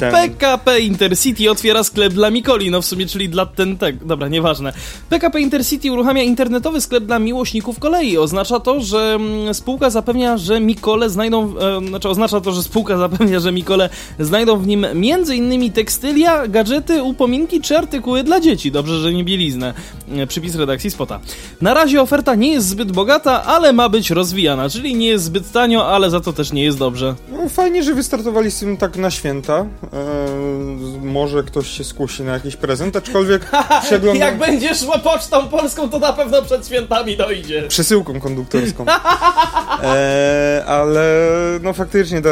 ten. 0.00 0.12
PKP 0.12 0.80
Intercity 0.80 1.50
otwiera 1.50 1.84
sklep 1.84 2.12
dla 2.12 2.30
Mikoli, 2.30 2.70
no 2.70 2.82
w 2.82 2.86
sumie, 2.86 3.06
czyli 3.06 3.28
dla 3.28 3.46
ten 3.46 3.78
tego. 3.78 4.06
Dobra, 4.06 4.28
nieważne. 4.28 4.72
PKP 5.10 5.40
Intercity 5.40 5.92
uruchamia 5.92 6.22
internetowy 6.22 6.80
sklep 6.80 7.04
dla 7.04 7.18
miłośników 7.18 7.78
kolei. 7.78 8.18
Oznacza 8.18 8.60
to, 8.60 8.80
że 8.80 9.14
mm, 9.14 9.54
spółka 9.54 9.90
zapewnia, 9.90 10.36
że 10.36 10.60
Mikole 10.60 11.10
znajdą, 11.10 11.54
e, 11.58 11.88
znaczy 11.88 12.08
oznacza 12.08 12.40
to, 12.40 12.52
że 12.52 12.62
spółka 12.62 12.98
zapewnia, 13.08 13.40
że 13.40 13.52
Mikole 13.52 13.88
znajdą 14.18 14.56
w 14.58 14.66
nim 14.66 14.84
m.in. 14.84 15.72
tekstylia, 15.72 16.48
gadżety, 16.48 17.02
upominki 17.02 17.60
czy 17.60 17.78
artykuły 17.78 18.22
dla 18.22 18.40
dzieci. 18.40 18.72
Dobrze, 18.72 19.00
że 19.00 19.12
nie 19.12 19.24
bieliznę. 19.24 19.74
E, 20.16 20.26
przypis 20.26 20.54
redakcji 20.54 20.90
Spota. 20.90 21.20
Na 21.60 21.74
razie 21.74 22.02
oferta 22.02 22.34
nie 22.34 22.52
jest 22.52 22.68
zbyt 22.68 22.92
bogata, 22.92 23.44
ale 23.44 23.72
ma 23.72 23.88
być 23.88 24.10
rozwijana, 24.10 24.68
czyli 24.68 24.94
nie 24.94 25.08
jest 25.08 25.24
zbyt 25.24 25.52
tanio, 25.52 25.88
ale 25.88 26.10
za 26.10 26.20
to 26.20 26.32
też 26.32 26.52
nie 26.52 26.64
jest 26.64 26.78
dobrze. 26.78 27.14
No, 27.32 27.48
fajnie, 27.68 27.82
że 27.82 27.94
wystartowali 27.94 28.50
z 28.50 28.58
tym 28.58 28.76
tak 28.76 28.96
na 28.96 29.10
święta. 29.10 29.56
Eee, 29.56 29.68
może 31.02 31.42
ktoś 31.42 31.68
się 31.68 31.84
skusi 31.84 32.22
na 32.22 32.32
jakiś 32.32 32.56
prezent, 32.56 32.96
aczkolwiek 32.96 33.50
przeglądam... 33.86 34.20
Jak 34.20 34.38
będziesz 34.38 34.80
szła 34.80 34.98
pocztą 34.98 35.48
polską, 35.48 35.90
to 35.90 35.98
na 35.98 36.12
pewno 36.12 36.42
przed 36.42 36.66
świętami 36.66 37.16
dojdzie. 37.16 37.68
Przesyłką 37.68 38.20
konduktorską. 38.20 38.84
Eee, 39.82 40.62
ale 40.78 41.28
no 41.62 41.72
faktycznie 41.72 42.22
ta 42.22 42.30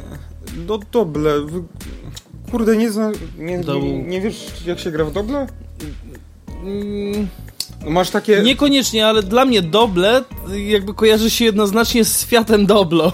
No 0.67 0.79
doble. 0.91 1.31
Kurde, 2.51 2.77
nie, 2.77 2.91
zna, 2.91 3.11
nie, 3.37 3.57
nie, 3.57 4.03
nie 4.03 4.21
wiesz 4.21 4.45
jak 4.65 4.79
się 4.79 4.91
gra 4.91 5.05
w 5.05 5.11
doble? 5.11 5.47
Mm. 6.63 7.27
Masz 7.87 8.09
takie... 8.09 8.41
Niekoniecznie, 8.41 9.07
ale 9.07 9.23
dla 9.23 9.45
mnie 9.45 9.61
Doble 9.61 10.23
jakby 10.67 10.93
kojarzy 10.93 11.29
się 11.29 11.45
jednoznacznie 11.45 12.05
z 12.05 12.25
Fiatem 12.25 12.65
Doblo. 12.65 13.11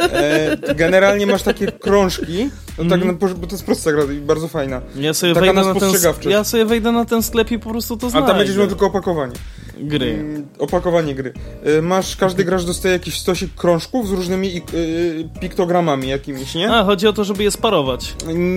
E, 0.00 0.74
generalnie 0.74 1.26
masz 1.26 1.42
takie 1.42 1.72
krążki, 1.72 2.50
no 2.78 2.84
tak, 2.90 3.02
mm. 3.02 3.18
bo 3.18 3.28
to 3.28 3.52
jest 3.52 3.64
prosta 3.64 3.92
gra 3.92 4.04
i 4.12 4.16
bardzo 4.16 4.48
fajna. 4.48 4.80
Ja 4.96 5.14
sobie, 5.14 5.34
Taka 5.34 5.46
wejdę 5.46 5.74
na, 5.74 5.80
ten, 5.80 6.30
ja 6.30 6.44
sobie 6.44 6.64
wejdę 6.64 6.92
na 6.92 7.04
ten 7.04 7.22
sklep 7.22 7.50
i 7.50 7.58
po 7.58 7.70
prostu 7.70 7.96
to 7.96 8.10
znajdę. 8.10 8.26
A 8.26 8.28
tam 8.28 8.38
będziesz 8.38 8.56
miał 8.56 8.66
tylko 8.66 8.86
opakowanie. 8.86 9.32
Gry. 9.80 10.10
Mm, 10.14 10.46
opakowanie 10.58 11.14
gry. 11.14 11.32
E, 11.64 11.82
masz, 11.82 12.16
każdy 12.16 12.44
gracz 12.44 12.64
dostaje 12.64 12.92
jakiś 12.92 13.20
stosik 13.20 13.54
krążków 13.54 14.08
z 14.08 14.10
różnymi 14.10 14.56
e, 14.56 15.40
piktogramami 15.40 16.08
jakimiś, 16.08 16.54
nie? 16.54 16.72
A, 16.72 16.84
chodzi 16.84 17.06
o 17.06 17.12
to, 17.12 17.24
żeby 17.24 17.42
je 17.42 17.50
sparować. 17.50 18.14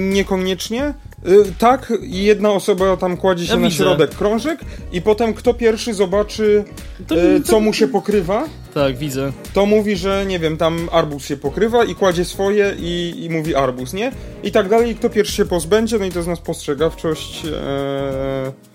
Niekoniecznie. 0.09 0.93
Y, 1.27 1.53
tak, 1.59 1.93
jedna 2.01 2.51
osoba 2.51 2.97
tam 2.97 3.17
kładzie 3.17 3.45
się 3.45 3.53
ja 3.53 3.59
na 3.59 3.67
widzę. 3.67 3.83
środek 3.83 4.09
krążek 4.09 4.59
i 4.91 5.01
potem 5.01 5.33
kto 5.33 5.53
pierwszy 5.53 5.93
zobaczy, 5.93 6.63
to, 7.07 7.15
y, 7.23 7.41
co 7.41 7.59
mu 7.59 7.73
się 7.73 7.87
pokrywa. 7.87 8.47
Tak, 8.73 8.97
widzę. 8.97 9.31
To 9.53 9.65
mówi, 9.65 9.95
że 9.95 10.25
nie 10.25 10.39
wiem, 10.39 10.57
tam 10.57 10.89
arbus 10.91 11.25
się 11.25 11.37
pokrywa 11.37 11.83
i 11.83 11.95
kładzie 11.95 12.25
swoje 12.25 12.75
i, 12.79 13.13
i 13.23 13.29
mówi 13.29 13.55
arbus, 13.55 13.93
nie? 13.93 14.11
I 14.43 14.51
tak 14.51 14.69
dalej, 14.69 14.95
kto 14.95 15.09
pierwszy 15.09 15.33
się 15.33 15.45
pozbędzie, 15.45 15.99
no 15.99 16.05
i 16.05 16.11
to 16.11 16.19
jest 16.19 16.29
nas 16.29 16.39
postrzegawczość. 16.39 17.45
E... 17.45 18.68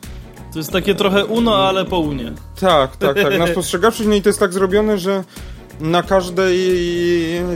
To 0.54 0.58
jest 0.58 0.72
takie 0.72 0.94
trochę 0.94 1.24
uno, 1.24 1.56
ale 1.56 1.84
po 1.84 1.98
unie. 1.98 2.32
Tak, 2.60 2.96
tak, 2.96 3.16
tak. 3.22 3.38
Na 3.38 3.46
spostrzegawczość, 3.46 4.08
no 4.08 4.14
i 4.14 4.22
to 4.22 4.28
jest 4.28 4.40
tak 4.40 4.52
zrobione, 4.52 4.98
że 4.98 5.24
na 5.80 6.02
każdej 6.02 6.58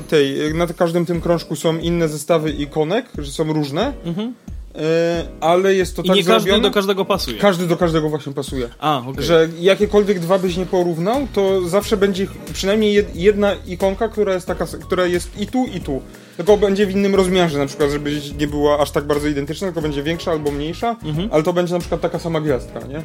tej, 0.09 0.55
na 0.55 0.67
każdym 0.67 1.07
tym 1.07 1.21
krążku 1.21 1.57
są 1.57 1.79
inne 1.79 2.09
zestawy 2.09 2.51
ikonek, 2.51 3.07
że 3.19 3.31
są 3.31 3.53
różne. 3.53 3.93
Mhm. 4.05 4.35
E, 4.75 5.25
ale 5.41 5.75
jest 5.75 5.97
to 5.97 6.03
I 6.03 6.07
tak 6.07 6.17
nie 6.17 6.25
każdy 6.25 6.41
zrobione, 6.41 6.69
do 6.69 6.75
każdego 6.75 7.05
pasuje. 7.05 7.39
Każdy 7.39 7.67
do 7.67 7.77
każdego 7.77 8.09
właśnie 8.09 8.33
pasuje. 8.33 8.69
A, 8.79 9.03
okay. 9.07 9.23
Że 9.23 9.49
jakiekolwiek 9.61 10.21
dwa 10.21 10.39
byś 10.39 10.57
nie 10.57 10.67
porównał, 10.67 11.29
to 11.33 11.69
zawsze 11.69 11.97
będzie 11.97 12.27
przynajmniej 12.53 13.07
jedna 13.15 13.55
ikonka, 13.67 14.09
która 14.09 14.35
jest 14.35 14.47
taka, 14.47 14.67
która 14.67 15.07
jest 15.07 15.41
i 15.41 15.47
tu, 15.47 15.67
i 15.75 15.81
tu 15.81 16.03
tylko 16.39 16.57
będzie 16.57 16.87
w 16.87 16.91
innym 16.91 17.15
rozmiarze, 17.15 17.59
na 17.59 17.67
przykład, 17.67 17.91
żeby 17.91 18.21
nie 18.39 18.47
była 18.47 18.79
aż 18.79 18.91
tak 18.91 19.07
bardzo 19.07 19.29
identyczna, 19.29 19.67
tylko 19.67 19.83
będzie 19.83 20.03
większa 20.03 20.31
albo 20.31 20.51
mniejsza, 20.51 20.97
mhm. 21.05 21.29
ale 21.33 21.43
to 21.43 21.53
będzie 21.53 21.75
na 21.75 21.81
przykład 21.81 22.01
taka 22.01 22.19
sama 22.19 22.41
gwiazdka, 22.41 22.81
nie? 22.81 23.03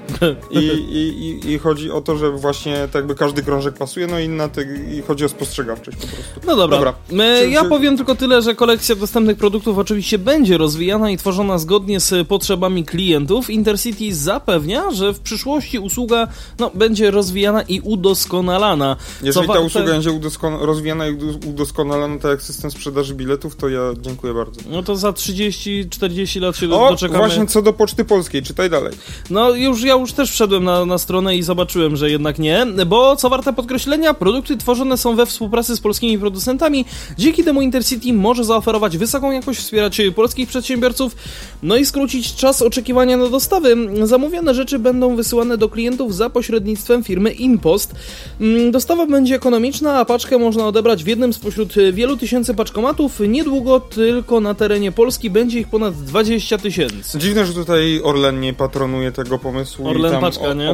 I, 0.59 0.65
i, 0.65 0.97
i, 0.97 1.51
I, 1.51 1.59
chodzi 1.59 1.91
o 1.91 2.01
to, 2.01 2.17
że 2.17 2.31
właśnie 2.31 2.75
tak 2.75 2.95
jakby 2.95 3.15
każdy 3.15 3.43
krążek 3.43 3.77
pasuje, 3.77 4.07
no 4.07 4.19
i, 4.19 4.29
na 4.29 4.49
te, 4.49 4.61
i 4.91 5.01
chodzi 5.01 5.25
o 5.25 5.29
spostrzegawczość 5.29 5.97
po 5.97 6.07
prostu. 6.07 6.47
No 6.47 6.55
dobra, 6.55 6.77
dobra. 6.77 6.93
My, 7.11 7.49
ja 7.49 7.63
powiem 7.63 7.97
tylko 7.97 8.15
tyle, 8.15 8.41
że 8.41 8.55
kolekcja 8.55 8.95
dostępnych 8.95 9.37
produktów 9.37 9.77
oczywiście 9.77 10.17
będzie 10.17 10.57
rozwijana 10.57 11.09
i 11.09 11.17
tworzona 11.17 11.57
zgodnie 11.57 11.99
z 11.99 12.27
potrzebami 12.27 12.85
klientów. 12.85 13.49
Intercity 13.49 14.15
zapewnia, 14.15 14.91
że 14.91 15.13
w 15.13 15.19
przyszłości 15.19 15.79
usługa 15.79 16.27
no, 16.59 16.71
będzie 16.73 17.11
rozwijana 17.11 17.61
i 17.61 17.81
udoskonalana. 17.81 18.95
Jeżeli 19.23 19.47
ta 19.47 19.59
usługa 19.59 19.87
będzie 19.87 20.11
udoskon 20.11 20.53
rozwijana 20.53 21.07
i 21.07 21.13
udoskonalana, 21.47 22.17
tak 22.17 22.31
jak 22.31 22.41
system 22.41 22.71
sprzedaży 22.71 23.22
biletów, 23.23 23.55
to 23.55 23.69
ja 23.69 23.81
dziękuję 24.01 24.33
bardzo. 24.33 24.61
No 24.69 24.83
to 24.83 24.95
za 24.95 25.09
30-40 25.09 26.41
lat 26.41 26.57
się 26.57 26.73
o, 26.73 26.89
doczekamy. 26.89 27.19
właśnie 27.19 27.47
co 27.47 27.61
do 27.61 27.73
Poczty 27.73 28.05
Polskiej, 28.05 28.43
czytaj 28.43 28.69
dalej. 28.69 28.93
No 29.29 29.49
już 29.49 29.83
ja 29.83 29.93
już 29.93 30.13
też 30.13 30.31
wszedłem 30.31 30.63
na, 30.63 30.85
na 30.85 30.97
stronę 30.97 31.35
i 31.35 31.43
zobaczyłem, 31.43 31.95
że 31.95 32.11
jednak 32.11 32.39
nie, 32.39 32.65
bo 32.85 33.15
co 33.15 33.29
warte 33.29 33.53
podkreślenia, 33.53 34.13
produkty 34.13 34.57
tworzone 34.57 34.97
są 34.97 35.15
we 35.15 35.25
współpracy 35.25 35.75
z 35.75 35.79
polskimi 35.79 36.19
producentami, 36.19 36.85
dzięki 37.17 37.43
temu 37.43 37.61
Intercity 37.61 38.13
może 38.13 38.43
zaoferować 38.43 38.97
wysoką 38.97 39.31
jakość, 39.31 39.59
wspierać 39.59 40.01
polskich 40.15 40.49
przedsiębiorców, 40.49 41.15
no 41.63 41.75
i 41.75 41.85
skrócić 41.85 42.35
czas 42.35 42.61
oczekiwania 42.61 43.17
na 43.17 43.29
dostawy. 43.29 43.75
Zamówione 44.03 44.53
rzeczy 44.53 44.79
będą 44.79 45.15
wysyłane 45.15 45.57
do 45.57 45.69
klientów 45.69 46.15
za 46.15 46.29
pośrednictwem 46.29 47.03
firmy 47.03 47.31
InPost. 47.31 47.95
Mm, 48.41 48.71
dostawa 48.71 49.05
będzie 49.05 49.35
ekonomiczna, 49.35 49.99
a 49.99 50.05
paczkę 50.05 50.37
można 50.37 50.67
odebrać 50.67 51.03
w 51.03 51.07
jednym 51.07 51.33
spośród 51.33 51.73
wielu 51.93 52.17
tysięcy 52.17 52.53
paczkomatów, 52.53 53.12
niedługo 53.20 53.79
tylko 53.79 54.39
na 54.39 54.53
terenie 54.53 54.91
Polski 54.91 55.29
będzie 55.29 55.60
ich 55.60 55.67
ponad 55.67 55.93
20 55.96 56.58
tysięcy. 56.58 57.20
Dziwne, 57.20 57.46
że 57.46 57.53
tutaj 57.53 58.01
Orlen 58.03 58.39
nie 58.39 58.53
patronuje 58.53 59.12
tego 59.12 59.39
pomysłu. 59.39 59.88
Orlen 59.88 60.22
Paczka, 60.22 60.53
nie? 60.53 60.74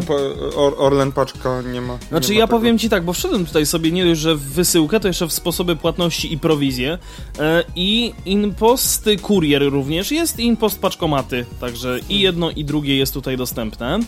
Or, 0.55 0.75
Orlen 0.77 1.12
Paczka 1.12 1.62
nie 1.62 1.81
ma. 1.81 1.98
Znaczy 2.10 2.31
nie 2.31 2.39
ja 2.39 2.48
powiem 2.48 2.77
Ci 2.77 2.89
tak, 2.89 3.03
bo 3.03 3.13
wszedłem 3.13 3.46
tutaj 3.46 3.65
sobie 3.65 3.91
nie 3.91 4.05
dość, 4.05 4.22
że 4.22 4.36
w 4.36 4.41
wysyłkę, 4.41 5.00
to 5.00 5.08
jeszcze 5.08 5.27
w 5.27 5.34
sposoby 5.34 5.75
płatności 5.75 6.34
i 6.34 6.38
prowizje 6.38 6.98
e, 7.39 7.63
i 7.75 8.13
Inpost 8.25 9.10
Kurier 9.22 9.63
również 9.63 10.12
jest 10.12 10.39
Inpost 10.39 10.79
Paczkomaty, 10.81 11.46
także 11.60 12.00
i 12.10 12.19
jedno 12.19 12.51
i 12.51 12.65
drugie 12.65 12.98
jest 12.98 13.13
tutaj 13.13 13.38
dostępne. 13.38 14.00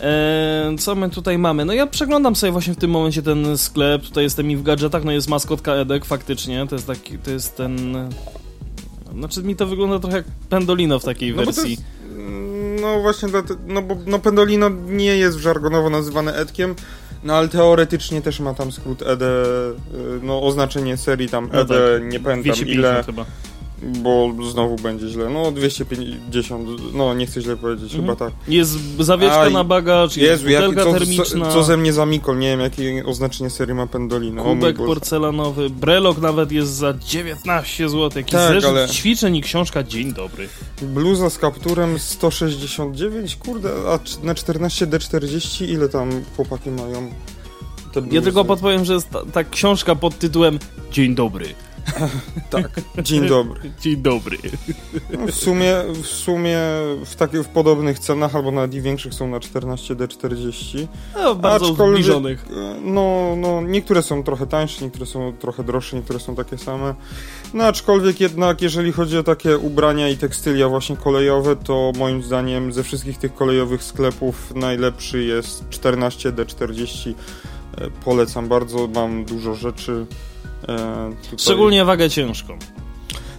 Eee, 0.00 0.78
co 0.78 0.94
my 0.94 1.10
tutaj 1.10 1.38
mamy? 1.38 1.64
No 1.64 1.72
ja 1.72 1.86
przeglądam 1.86 2.36
sobie 2.36 2.52
właśnie 2.52 2.74
w 2.74 2.76
tym 2.76 2.90
momencie 2.90 3.22
ten 3.22 3.58
sklep, 3.58 4.02
tutaj 4.02 4.24
jestem 4.24 4.50
i 4.50 4.56
w 4.56 4.62
gadżetach, 4.62 5.04
no 5.04 5.12
jest 5.12 5.28
maskotka 5.28 5.72
Edek 5.72 6.04
faktycznie, 6.04 6.66
to 6.68 6.74
jest 6.74 6.86
taki, 6.86 7.18
to 7.18 7.30
jest 7.30 7.56
ten... 7.56 7.96
Znaczy 9.18 9.42
mi 9.42 9.56
to 9.56 9.66
wygląda 9.66 9.98
trochę 9.98 10.16
jak 10.16 10.26
Pendolino 10.48 10.98
w 10.98 11.04
takiej 11.04 11.34
no 11.34 11.44
wersji. 11.44 11.70
Jest, 11.70 11.82
no 12.80 13.00
właśnie, 13.00 13.28
no 13.66 13.82
bo 13.82 13.96
no 14.06 14.18
Pendolino 14.18 14.68
nie 14.86 15.16
jest 15.16 15.38
żargonowo 15.38 15.90
nazywane 15.90 16.34
Edkiem, 16.34 16.74
No 17.24 17.34
ale 17.34 17.48
teoretycznie 17.48 18.22
też 18.22 18.40
ma 18.40 18.54
tam 18.54 18.72
skrót 18.72 19.02
ED, 19.02 19.22
no 20.22 20.42
oznaczenie 20.42 20.96
serii 20.96 21.28
tam 21.28 21.44
ED, 21.44 21.52
no 21.52 21.64
tak. 21.64 22.12
nie 22.12 22.20
pamiętam 22.20 22.66
ile. 22.66 23.02
Chyba 23.06 23.24
bo 23.82 24.32
znowu 24.50 24.76
będzie 24.76 25.08
źle. 25.08 25.30
No 25.30 25.52
250, 25.52 26.68
no 26.94 27.14
nie 27.14 27.26
chcę 27.26 27.40
źle 27.42 27.56
powiedzieć, 27.56 27.94
mhm. 27.94 28.02
chyba 28.02 28.16
tak. 28.16 28.32
Jest 28.48 28.78
zawieszka 28.98 29.40
A, 29.40 29.50
na 29.50 29.64
bagaż, 29.64 30.16
jest 30.16 30.42
butelka 30.42 30.84
co, 30.84 30.92
termiczna. 30.92 31.46
Co, 31.46 31.52
co 31.52 31.62
ze 31.62 31.76
mnie 31.76 31.92
za 31.92 32.06
Mikol, 32.06 32.38
nie 32.38 32.48
wiem 32.48 32.60
jakie 32.60 33.06
oznaczenie 33.06 33.50
serii 33.50 33.74
ma 33.74 33.86
Pendolino. 33.86 34.44
Kubek 34.44 34.76
porcelanowy, 34.76 35.70
brelok 35.70 36.18
nawet 36.18 36.52
jest 36.52 36.72
za 36.72 36.94
19 36.94 37.88
zł, 37.88 38.10
jakiś 38.16 38.32
tak, 38.32 38.54
zeszyt 38.54 38.70
ale... 38.70 38.88
ćwiczeń 38.88 39.36
i 39.36 39.42
książka, 39.42 39.82
dzień 39.82 40.12
dobry. 40.12 40.48
Bluza 40.82 41.30
z 41.30 41.38
kapturem 41.38 41.98
169, 41.98 43.36
kurde, 43.36 43.68
a 43.68 43.98
na 44.26 44.34
14D40 44.34 45.64
ile 45.68 45.88
tam 45.88 46.10
chłopaki 46.36 46.70
mają? 46.70 47.10
Ja 48.10 48.22
tylko 48.22 48.44
podpowiem, 48.44 48.84
że 48.84 48.94
jest 48.94 49.10
ta, 49.10 49.24
ta 49.32 49.44
książka 49.44 49.94
pod 49.94 50.18
tytułem 50.18 50.58
Dzień 50.92 51.14
dobry. 51.14 51.46
tak, 52.50 52.70
dzień 53.02 53.28
dobry. 53.28 53.60
Dzień 53.80 53.96
dobry. 53.96 54.38
No, 55.10 55.26
w, 55.26 55.30
sumie, 55.30 55.76
w 56.02 56.06
sumie 56.06 56.58
w, 57.04 57.14
takich, 57.16 57.42
w 57.42 57.48
podobnych 57.48 57.98
cenach, 57.98 58.36
albo 58.36 58.50
nawet 58.50 58.74
i 58.74 58.80
większych 58.80 59.14
są 59.14 59.28
na 59.28 59.38
14D40. 59.38 60.86
No, 61.14 61.34
bardzo 61.34 61.66
Aczkolwiek, 61.66 62.02
zbliżonych. 62.02 62.46
No, 62.82 63.34
no, 63.36 63.62
niektóre 63.62 64.02
są 64.02 64.22
trochę 64.22 64.46
tańsze, 64.46 64.84
niektóre 64.84 65.06
są 65.06 65.32
trochę 65.32 65.64
droższe, 65.64 65.96
niektóre 65.96 66.20
są 66.20 66.34
takie 66.34 66.58
same. 66.58 66.94
No 67.54 67.64
aczkolwiek 67.64 68.20
jednak, 68.20 68.62
jeżeli 68.62 68.92
chodzi 68.92 69.18
o 69.18 69.22
takie 69.22 69.58
ubrania 69.58 70.08
i 70.08 70.16
tekstylia 70.16 70.68
właśnie 70.68 70.96
kolejowe, 70.96 71.56
to 71.56 71.92
moim 71.98 72.22
zdaniem 72.22 72.72
ze 72.72 72.82
wszystkich 72.82 73.18
tych 73.18 73.34
kolejowych 73.34 73.82
sklepów 73.82 74.54
najlepszy 74.54 75.22
jest 75.22 75.64
14D40. 75.64 77.14
E, 77.78 77.90
polecam 78.04 78.48
bardzo, 78.48 78.88
mam 78.94 79.24
dużo 79.24 79.54
rzeczy. 79.54 80.06
E, 80.68 81.10
tutaj... 81.22 81.38
Szczególnie 81.38 81.84
wagę 81.84 82.10
ciężką. 82.10 82.58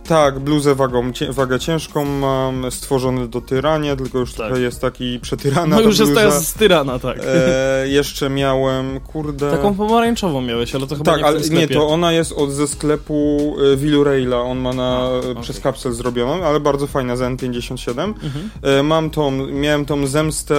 Tak, 0.07 0.39
bluzę 0.39 0.75
wagą, 0.75 1.11
wagę 1.29 1.59
ciężką 1.59 2.05
mam, 2.05 2.71
stworzony 2.71 3.27
do 3.27 3.41
tyrania, 3.41 3.95
tylko 3.95 4.19
już 4.19 4.33
tak. 4.33 4.57
jest 4.57 4.81
taki 4.81 5.19
przetyrana 5.19 5.75
No 5.75 5.81
już 5.81 5.99
jest 5.99 6.13
teraz 6.13 6.47
z 6.47 6.53
tyrana, 6.53 6.99
tak. 6.99 7.17
E, 7.25 7.87
jeszcze 7.87 8.29
miałem, 8.29 8.99
kurde... 8.99 9.51
Taką 9.51 9.75
pomarańczową 9.75 10.41
miałeś, 10.41 10.75
ale 10.75 10.87
to 10.87 10.95
chyba 10.95 11.11
tak, 11.11 11.21
nie 11.21 11.27
ale 11.27 11.39
nie, 11.39 11.67
to 11.67 11.87
ona 11.87 12.11
jest 12.11 12.31
od, 12.31 12.51
ze 12.51 12.67
sklepu 12.67 13.55
e, 13.73 13.77
Viluraila, 13.77 14.41
on 14.41 14.57
ma 14.59 14.73
na, 14.73 14.97
A, 14.97 15.09
okay. 15.09 15.43
przez 15.43 15.59
kapsel 15.59 15.93
zrobioną, 15.93 16.43
ale 16.43 16.59
bardzo 16.59 16.87
fajna, 16.87 17.15
za 17.15 17.29
N57. 17.29 17.89
Mhm. 17.89 18.49
E, 18.61 18.83
mam 18.83 19.09
tą, 19.09 19.31
miałem 19.31 19.85
tą 19.85 20.07
zemstę 20.07 20.55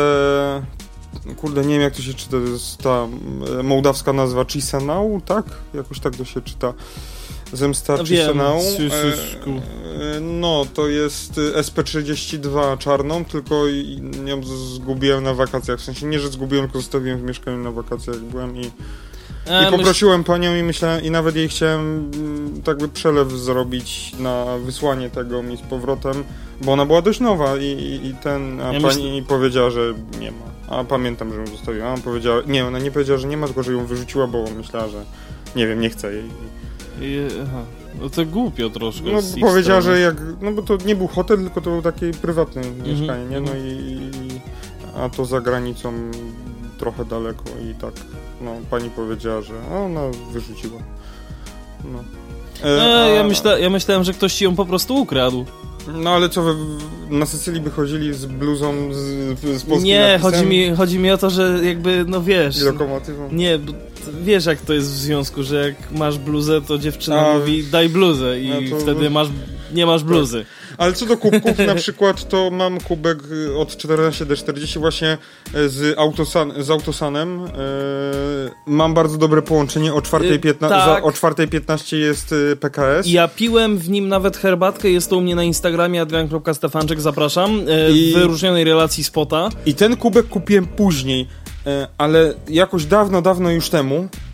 kurde, 1.36 1.64
nie 1.64 1.74
wiem 1.74 1.82
jak 1.82 1.94
to 1.94 2.02
się 2.02 2.14
czyta, 2.14 2.30
to 2.30 2.38
jest 2.38 2.78
ta 2.78 3.08
e, 3.58 3.62
mołdawska 3.62 4.12
nazwa 4.12 4.44
Chisenau, 4.44 5.20
tak? 5.20 5.44
Jakoś 5.74 6.00
tak 6.00 6.16
to 6.16 6.24
się 6.24 6.40
czyta. 6.40 6.72
Zemsta 7.52 7.96
no, 7.96 8.04
Chisenau. 8.04 8.60
E, 8.60 10.20
no, 10.20 10.66
to 10.74 10.88
jest 10.88 11.32
SP32 11.32 12.78
czarną, 12.78 13.24
tylko 13.24 13.66
ją 14.26 14.42
zgubiłem 14.44 15.24
na 15.24 15.34
wakacjach. 15.34 15.78
W 15.78 15.84
sensie 15.84 16.06
nie, 16.06 16.20
że 16.20 16.28
zgubiłem, 16.28 16.64
tylko 16.66 16.78
zostawiłem 16.80 17.18
w 17.18 17.22
mieszkaniu 17.22 17.58
na 17.58 17.70
wakacjach, 17.70 18.16
byłem 18.16 18.56
i 18.56 18.70
i 19.46 19.70
poprosiłem 19.70 20.24
panią 20.24 20.56
i 20.56 20.62
myślałem, 20.62 21.04
i 21.04 21.10
nawet 21.10 21.36
jej 21.36 21.48
chciałem 21.48 22.10
mm, 22.14 22.62
tak 22.62 22.78
by 22.78 22.88
przelew 22.88 23.32
zrobić 23.32 24.12
na 24.18 24.58
wysłanie 24.58 25.10
tego 25.10 25.42
mi 25.42 25.56
z 25.56 25.60
powrotem, 25.60 26.24
bo 26.62 26.72
ona 26.72 26.86
była 26.86 27.02
dość 27.02 27.20
nowa 27.20 27.56
i, 27.56 28.00
i 28.04 28.14
ten, 28.22 28.60
a 28.60 28.72
ja 28.72 28.80
pani 28.80 29.12
myśl... 29.12 29.26
powiedziała, 29.28 29.70
że 29.70 29.94
nie 30.20 30.30
ma. 30.30 30.53
A 30.68 30.84
pamiętam, 30.84 31.32
że 31.32 31.40
ją 31.40 31.46
zostawiła. 31.46 31.92
Ona 31.92 32.02
powiedziała, 32.02 32.42
nie, 32.46 32.66
ona 32.66 32.78
nie 32.78 32.90
powiedziała, 32.90 33.18
że 33.18 33.28
nie 33.28 33.36
ma, 33.36 33.46
tylko 33.46 33.62
że 33.62 33.72
ją 33.72 33.86
wyrzuciła, 33.86 34.26
bo 34.26 34.44
myślała, 34.56 34.88
że 34.88 35.04
nie 35.56 35.66
wiem, 35.66 35.80
nie 35.80 35.90
chce 35.90 36.14
jej. 36.14 36.24
I, 37.00 37.20
aha. 37.42 37.62
No 38.00 38.10
to 38.10 38.26
głupio 38.26 38.70
troszkę. 38.70 39.10
No 39.12 39.20
powiedziała, 39.40 39.80
że 39.80 40.00
jak, 40.00 40.14
no 40.40 40.52
bo 40.52 40.62
to 40.62 40.76
nie 40.86 40.96
był 40.96 41.06
hotel, 41.06 41.38
tylko 41.38 41.60
to 41.60 41.70
był 41.70 41.82
takie 41.82 42.10
prywatne 42.10 42.62
mhm, 42.62 42.90
mieszkanie, 42.90 43.24
nie? 43.24 43.40
No 43.40 43.50
mhm. 43.50 43.66
i, 43.66 44.10
a 44.96 45.08
to 45.08 45.24
za 45.24 45.40
granicą 45.40 45.92
trochę 46.78 47.04
daleko 47.04 47.44
i 47.70 47.74
tak, 47.74 47.94
no 48.40 48.50
pani 48.70 48.90
powiedziała, 48.90 49.40
że 49.40 49.54
ona 49.84 50.00
wyrzuciła. 50.32 50.80
No. 51.84 52.04
E, 52.64 53.06
e, 53.06 53.14
ja, 53.14 53.24
myśla, 53.24 53.58
ja 53.58 53.70
myślałem, 53.70 54.04
że 54.04 54.12
ktoś 54.12 54.34
ci 54.34 54.44
ją 54.44 54.56
po 54.56 54.66
prostu 54.66 54.96
ukradł. 54.96 55.44
No 55.86 56.10
ale 56.10 56.28
co, 56.28 56.42
wy 56.42 56.54
na 57.10 57.26
Sycylii 57.26 57.60
by 57.60 57.70
chodzili 57.70 58.14
z 58.14 58.26
bluzą 58.26 58.94
z, 58.94 58.98
z 59.40 59.62
polskim 59.62 59.84
Nie, 59.84 60.18
chodzi 60.22 60.46
mi, 60.46 60.70
chodzi 60.76 60.98
mi 60.98 61.10
o 61.10 61.18
to, 61.18 61.30
że 61.30 61.60
jakby, 61.64 62.04
no 62.08 62.22
wiesz... 62.22 62.60
I 62.60 62.64
lokomotywą. 62.64 63.28
Nie, 63.32 63.58
wiesz 64.22 64.46
jak 64.46 64.60
to 64.60 64.72
jest 64.72 64.92
w 64.92 64.96
związku, 64.96 65.42
że 65.42 65.66
jak 65.68 65.92
masz 65.92 66.18
bluzę, 66.18 66.62
to 66.62 66.78
dziewczyna 66.78 67.26
A, 67.26 67.38
mówi 67.38 67.64
daj 67.64 67.88
bluzę 67.88 68.40
i 68.40 68.48
no 68.48 68.76
to... 68.76 68.82
wtedy 68.82 69.10
masz, 69.10 69.28
nie 69.74 69.86
masz 69.86 70.04
bluzy. 70.04 70.38
Tak. 70.38 70.63
Ale 70.78 70.92
co 70.92 71.06
do 71.06 71.16
kubków, 71.16 71.58
na 71.58 71.74
przykład 71.74 72.28
to 72.28 72.50
mam 72.50 72.80
kubek 72.80 73.18
y, 73.32 73.58
od 73.58 73.76
14 73.76 74.26
do 74.26 74.36
40 74.36 74.78
właśnie 74.78 75.18
y, 75.54 75.68
z, 75.68 75.98
autosan, 75.98 76.52
z 76.58 76.70
autosanem. 76.70 77.40
Yy, 77.40 77.48
mam 78.66 78.94
bardzo 78.94 79.18
dobre 79.18 79.42
połączenie. 79.42 79.94
O 79.94 79.98
4.15 79.98 80.68
tak. 80.68 81.04
o 81.04 81.10
4.15 81.10 81.96
jest 81.96 82.34
PKS. 82.60 83.06
Ja 83.06 83.28
piłem 83.28 83.78
w 83.78 83.90
nim 83.90 84.08
nawet 84.08 84.36
herbatkę. 84.36 84.90
Jest 84.90 85.10
to 85.10 85.16
u 85.16 85.20
mnie 85.20 85.34
na 85.34 85.44
Instagramie 85.44 86.00
adrian.stefanczyk, 86.00 87.00
zapraszam. 87.00 87.60
I, 87.92 88.12
w 88.12 88.18
wyróżnionej 88.18 88.64
relacji 88.64 89.04
spota. 89.04 89.48
I 89.66 89.74
ten 89.74 89.96
kubek 89.96 90.28
kupiłem 90.28 90.66
później. 90.66 91.28
Ale 91.98 92.34
jakoś 92.48 92.84
dawno, 92.84 93.22
dawno 93.22 93.50
już 93.50 93.68
temu 93.68 94.08
E, 94.08 94.33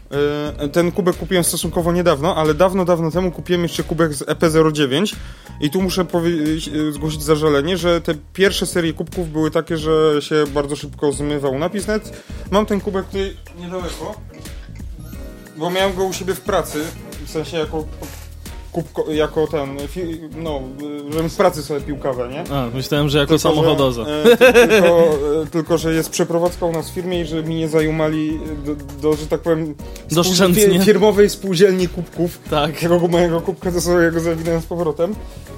ten 0.73 0.93
kubek 0.93 1.17
kupiłem 1.17 1.45
stosunkowo 1.45 1.93
niedawno, 1.93 2.37
ale 2.37 2.55
dawno, 2.55 2.85
dawno 2.85 3.11
temu 3.11 3.31
kupiłem 3.31 3.63
jeszcze 3.63 3.83
kubek 3.83 4.15
z 4.15 4.23
EP09 4.23 5.17
i 5.61 5.71
tu 5.71 5.83
muszę 5.83 6.03
e, 6.03 6.93
zgłosić 6.93 7.23
zażalenie, 7.23 7.77
że 7.77 8.01
te 8.01 8.15
pierwsze 8.33 8.67
serie 8.67 8.93
kubków 8.93 9.33
były 9.33 9.51
takie, 9.51 9.77
że 9.77 10.23
się 10.23 10.45
bardzo 10.55 10.77
szybko 10.77 11.13
zmywał 11.13 11.59
napis. 11.59 11.87
Nawet 11.87 12.25
mam 12.51 12.67
ten 12.67 12.81
kubek 12.81 13.07
tutaj 13.07 13.37
niedaleko, 13.59 14.15
bo 15.57 15.71
miałem 15.71 15.95
go 15.97 16.05
u 16.05 16.13
siebie 16.13 16.35
w 16.35 16.41
pracy, 16.41 16.85
w 17.27 17.31
sensie 17.31 17.57
jako 17.57 17.85
kubko, 18.73 19.13
jako 19.13 19.47
ten, 19.47 19.77
no, 20.37 20.63
żebym 21.11 21.31
w 21.31 21.37
pracy 21.37 21.63
sobie 21.63 21.81
pił 21.81 21.99
kawę, 21.99 22.29
nie? 22.29 22.55
A, 22.55 22.69
myślałem, 22.75 23.09
że 23.09 23.19
jako 23.19 23.29
tylko, 23.29 23.43
samochodoza. 23.49 24.05
Że, 24.05 24.23
e, 24.23 24.69
tylko, 24.69 25.09
e, 25.43 25.47
tylko, 25.51 25.79
że 25.79 25.95
jest 25.95 26.11
przeprowadzka 26.11 26.67
u 26.67 26.73
nas 26.73 26.91
w 26.91 26.95
firmie 26.95 27.21
i 27.21 27.25
że 27.25 27.43
mi 27.43 27.55
nie 27.55 27.69
zajumali 27.69 28.41
do, 28.65 28.75
do 29.03 29.17
że 29.17 29.27
tak 29.27 29.41
powiem, 29.41 29.75
spółdzielni, 30.09 30.81
firmowej 30.85 31.31
spółdzielni 31.31 31.89
kubków. 31.89 32.39
Tak. 32.51 32.81
Tego 32.81 33.09
mojego 33.09 33.41
kubka 33.41 33.73
to 33.73 33.81
sobie 33.81 34.11
go 34.11 34.21
zawinąłem 34.21 34.61
z 34.61 34.67
powrotem. 34.67 35.15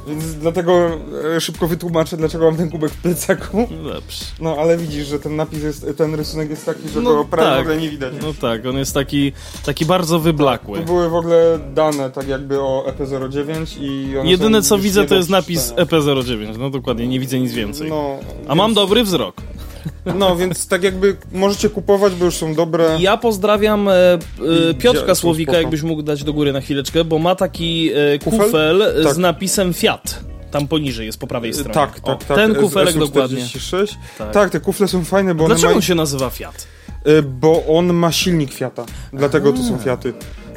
Więc 0.07 0.35
dlatego 0.35 0.91
e, 1.37 1.41
szybko 1.41 1.67
wytłumaczę, 1.67 2.17
dlaczego 2.17 2.45
mam 2.45 2.57
ten 2.57 2.71
kubek 2.71 2.91
w 2.91 3.03
plecaku. 3.03 3.69
No 3.71 3.93
dobrze. 3.93 4.25
No, 4.41 4.57
ale 4.59 4.77
widzisz, 4.77 5.07
że 5.07 5.19
ten 5.19 5.37
napis 5.37 5.63
jest, 5.63 5.87
ten 5.97 6.15
rysunek 6.15 6.51
jest 6.51 6.67
taki, 6.67 6.89
że 6.89 7.01
no, 7.01 7.15
go 7.15 7.25
prawie 7.25 7.71
tak. 7.71 7.81
nie 7.81 7.91
widać. 7.91 8.15
No 8.23 8.35
tak, 8.41 8.67
on 8.67 8.79
jest 8.79 8.95
taki, 8.95 9.33
taki 9.67 9.87
bardzo 9.87 10.21
wyblakły. 10.21 10.79
Tu 10.79 10.85
były 10.85 11.09
w 11.09 11.15
ogóle 11.15 11.59
dane, 11.75 12.11
tak 12.11 12.29
jakby 12.29 12.61
o 12.61 12.85
EP09 13.05 13.83
i 13.83 14.19
one 14.19 14.31
Jedyne 14.31 14.63
co 14.63 14.79
widzę 14.79 15.07
to 15.07 15.15
jest 15.15 15.31
napis 15.31 15.73
EP09, 15.73 16.59
no 16.59 16.71
dokładnie, 16.71 17.09
nie 17.09 17.21
widzę 17.21 17.39
nic 17.41 17.53
więcej. 17.53 17.89
No, 17.91 18.19
A 18.45 18.49
więc... 18.49 18.57
mam 18.57 18.75
dobry 18.75 19.05
wzrok. 19.05 19.43
No, 20.15 20.37
więc 20.37 20.69
tak 20.69 20.83
jakby 20.83 21.17
możecie 21.33 21.71
kupować, 21.71 22.15
bo 22.15 22.25
już 22.25 22.37
są 22.37 22.55
dobre. 22.55 22.97
Ja 23.01 23.17
pozdrawiam 23.17 23.89
e, 23.89 23.93
e, 23.93 24.19
Piotrka 24.79 25.15
Słowika, 25.15 25.53
jakbyś 25.53 25.83
mógł 25.83 26.03
dać 26.03 26.25
do 26.25 26.33
góry 26.33 26.53
na 26.53 26.61
chwileczkę, 26.61 27.05
bo 27.05 27.19
ma 27.19 27.35
taki 27.35 27.91
e, 27.95 28.19
kufel, 28.19 28.41
kufel 28.47 29.05
tak. 29.05 29.15
z 29.15 29.19
napisem 29.19 29.73
Fiat. 29.73 30.25
Tam 30.51 30.69
poniżej 30.69 31.07
jest 31.07 31.19
po 31.19 31.27
prawej 31.27 31.55
stronie. 31.55 31.75
Tak, 31.75 32.01
tak, 32.01 32.09
o, 32.09 32.17
tak. 32.17 32.37
Ten 32.37 32.55
kufelek 32.55 32.99
dokładnie. 32.99 33.47
Tak. 34.19 34.33
tak, 34.33 34.51
te 34.51 34.61
kufle 34.61 34.89
są 34.89 35.05
fajne, 35.05 35.35
bo 35.35 35.47
Dlaczego 35.47 35.69
one 35.69 35.77
on 35.77 35.83
się 35.83 35.95
nazywa 35.95 36.31
Fiat? 36.31 36.67
E, 37.05 37.23
bo 37.23 37.65
on 37.67 37.93
ma 37.93 38.13
silnik 38.13 38.55
Fiata. 38.55 38.85
Dlatego 39.13 39.49
A. 39.49 39.53
to 39.53 39.63
są 39.63 39.79
Fiaty. 39.79 40.13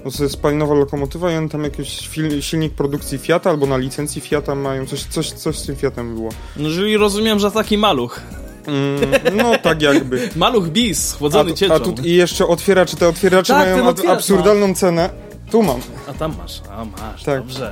To 0.06 0.24
jest 0.24 0.34
spalinowa 0.34 0.74
lokomotywa 0.76 1.32
i 1.32 1.36
on 1.36 1.50
tam 1.50 1.64
jakiś 1.64 2.10
silnik 2.40 2.74
produkcji 2.74 3.18
Fiata 3.18 3.50
albo 3.50 3.66
na 3.66 3.78
licencji 3.78 4.22
Fiata 4.22 4.56
mają 4.56 4.86
coś, 4.86 5.04
coś, 5.04 5.32
coś 5.32 5.58
z 5.58 5.66
tym 5.66 5.76
Fiatem 5.76 6.16
było. 6.16 6.30
No, 6.58 6.68
jeżeli 6.68 6.98
rozumiem, 6.98 7.40
że 7.40 7.52
taki 7.52 7.78
maluch. 7.78 8.22
Mm, 8.68 9.12
no 9.36 9.58
tak 9.58 9.82
jakby. 9.82 10.30
Maluch 10.36 10.68
bis, 10.68 11.14
chłodzony 11.14 11.54
cieczą. 11.54 11.74
A 11.74 11.80
tu 11.80 11.96
i 12.04 12.16
jeszcze 12.16 12.48
otwieracze, 12.48 12.98
te 12.98 13.08
otwieracze 13.08 13.54
tak, 13.54 13.68
mają 13.68 13.88
ad, 13.88 14.06
absurdalną 14.06 14.76
cenę. 14.76 15.10
Tu 15.52 15.64
mam. 15.64 15.80
A 16.10 16.14
tam 16.14 16.38
masz, 16.38 16.62
a 16.72 16.86
masz, 16.86 17.24
tak. 17.24 17.40
dobrze. 17.40 17.72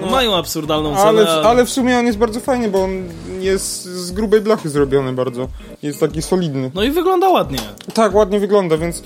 No, 0.00 0.06
mają 0.06 0.36
absurdalną 0.36 0.96
cenę. 0.96 1.08
Ale, 1.08 1.48
ale 1.48 1.64
w 1.64 1.70
sumie 1.70 1.98
on 1.98 2.06
jest 2.06 2.18
bardzo 2.18 2.40
fajny, 2.40 2.70
bo 2.70 2.84
on 2.84 2.90
jest 3.40 3.84
z 3.84 4.12
grubej 4.12 4.40
blachy 4.40 4.68
zrobiony 4.68 5.12
bardzo. 5.12 5.48
Jest 5.82 6.00
taki 6.00 6.22
solidny. 6.22 6.70
No 6.74 6.82
i 6.82 6.90
wygląda 6.90 7.28
ładnie. 7.28 7.58
Tak, 7.94 8.14
ładnie 8.14 8.40
wygląda, 8.40 8.76
więc 8.76 9.02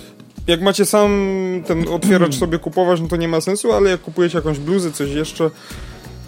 jak 0.48 0.60
macie 0.60 0.86
sam 0.86 1.10
ten 1.66 1.88
otwieracz 1.88 2.34
sobie 2.34 2.58
kupować, 2.58 3.00
no 3.00 3.08
to 3.08 3.16
nie 3.16 3.28
ma 3.28 3.40
sensu, 3.40 3.72
ale 3.72 3.90
jak 3.90 4.00
kupujecie 4.00 4.38
jakąś 4.38 4.58
bluzę, 4.58 4.92
coś 4.92 5.10
jeszcze, 5.10 5.50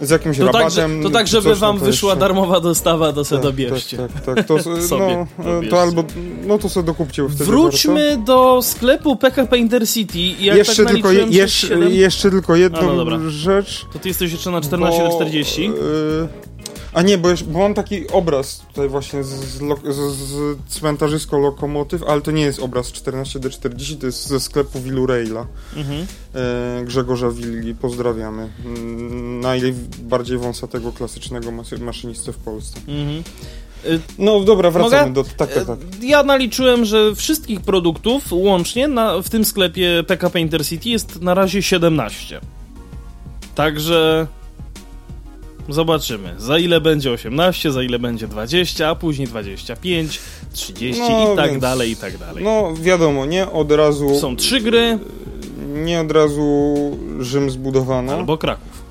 z 0.01 0.11
jakimś 0.11 0.39
to 0.39 0.47
rabatem. 0.47 1.03
Tak, 1.03 1.03
to 1.03 1.11
tak, 1.11 1.29
żeby 1.29 1.55
wam 1.55 1.79
wyszła 1.79 2.11
jeszcze. 2.11 2.21
darmowa 2.21 2.61
dostawa, 2.61 3.13
to 3.13 3.25
sobie 3.25 3.43
tak, 3.43 3.51
dobierzcie. 3.51 3.97
Tak, 3.97 4.13
tak, 4.13 4.37
tak. 4.37 4.47
To, 4.47 4.63
sobie 4.89 5.27
no, 5.39 5.61
to 5.71 5.83
albo, 5.83 6.05
no 6.47 6.59
to 6.59 6.69
sobie 6.69 6.87
dokupcie 6.87 7.29
wtedy 7.29 7.45
Wróćmy 7.45 8.09
warto. 8.09 8.25
do 8.25 8.63
sklepu 8.63 9.17
PKP 9.17 9.59
Intercity. 9.59 10.19
Jak 10.19 10.57
jeszcze, 10.57 10.85
tak 10.85 10.93
tylko, 10.95 11.13
je, 11.13 11.27
jeszcze, 11.31 11.79
jeszcze 11.79 12.31
tylko 12.31 12.57
jedną 12.57 13.05
no 13.05 13.31
rzecz. 13.31 13.87
To 13.93 13.99
ty 13.99 14.09
jesteś 14.09 14.33
jeszcze 14.33 14.51
na 14.51 14.61
14.40? 14.61 15.61
Yy, 15.63 15.71
a 16.93 17.03
nie, 17.03 17.19
bo, 17.19 17.29
bo 17.47 17.59
mam 17.59 17.75
taki 17.75 18.09
obraz 18.09 18.63
tutaj 18.69 18.89
właśnie 18.89 19.25
z, 19.25 19.29
z, 19.29 19.59
z, 19.95 20.17
z 20.17 20.59
cmentarzysko 20.69 21.39
Lokomotyw, 21.39 22.03
ale 22.03 22.21
to 22.21 22.31
nie 22.31 22.43
jest 22.43 22.61
obraz 22.61 22.93
14D40, 22.93 24.01
to 24.01 24.07
jest 24.07 24.29
ze 24.29 24.41
sklepu 24.41 24.79
Raila 25.07 25.47
mhm. 25.77 26.07
e, 26.35 26.85
Grzegorza 26.85 27.31
Wilgi. 27.31 27.75
Pozdrawiamy. 27.75 28.49
Mm, 28.65 29.41
najbardziej 29.41 30.39
wąsatego 30.39 30.93
klasycznego 30.93 31.53
maszynistę 31.81 32.33
w 32.33 32.39
Polsce. 32.39 32.81
Mhm. 32.89 33.23
No 34.19 34.41
dobra, 34.41 34.71
wracamy 34.71 35.11
Mogę? 35.11 35.13
do... 35.13 35.25
Tak, 35.25 35.55
tak, 35.55 35.65
tak. 35.65 35.79
Ja 36.03 36.23
naliczyłem, 36.23 36.85
że 36.85 37.15
wszystkich 37.15 37.61
produktów 37.61 38.25
łącznie 38.31 38.89
na, 38.89 39.23
w 39.23 39.31
tym 39.31 39.45
sklepie 39.45 40.05
PKP 40.07 40.41
Intercity 40.41 40.89
jest 40.89 41.21
na 41.23 41.35
razie 41.35 41.63
17. 41.63 42.41
Także 43.55 44.27
Zobaczymy. 45.71 46.35
Za 46.39 46.59
ile 46.59 46.81
będzie 46.81 47.13
18, 47.13 47.73
za 47.73 47.83
ile 47.83 47.99
będzie 47.99 48.29
20, 48.29 48.89
a 48.89 48.95
później 48.95 49.29
25, 49.29 50.21
30 50.53 51.03
no, 51.03 51.33
i 51.33 51.37
tak 51.37 51.51
więc, 51.51 51.63
dalej, 51.63 51.91
i 51.91 51.97
tak 51.97 52.19
dalej. 52.19 52.45
No 52.45 52.75
wiadomo, 52.75 53.27
nie 53.27 53.51
od 53.51 53.73
razu... 53.73 54.19
Są 54.19 54.37
trzy 54.37 54.61
gry. 54.61 54.99
Nie 55.75 56.01
od 56.01 56.13
razu 56.13 56.77
Rzym 57.21 57.51
zbudowano. 57.51 58.13
Albo 58.13 58.39
Kraków. 58.39 58.85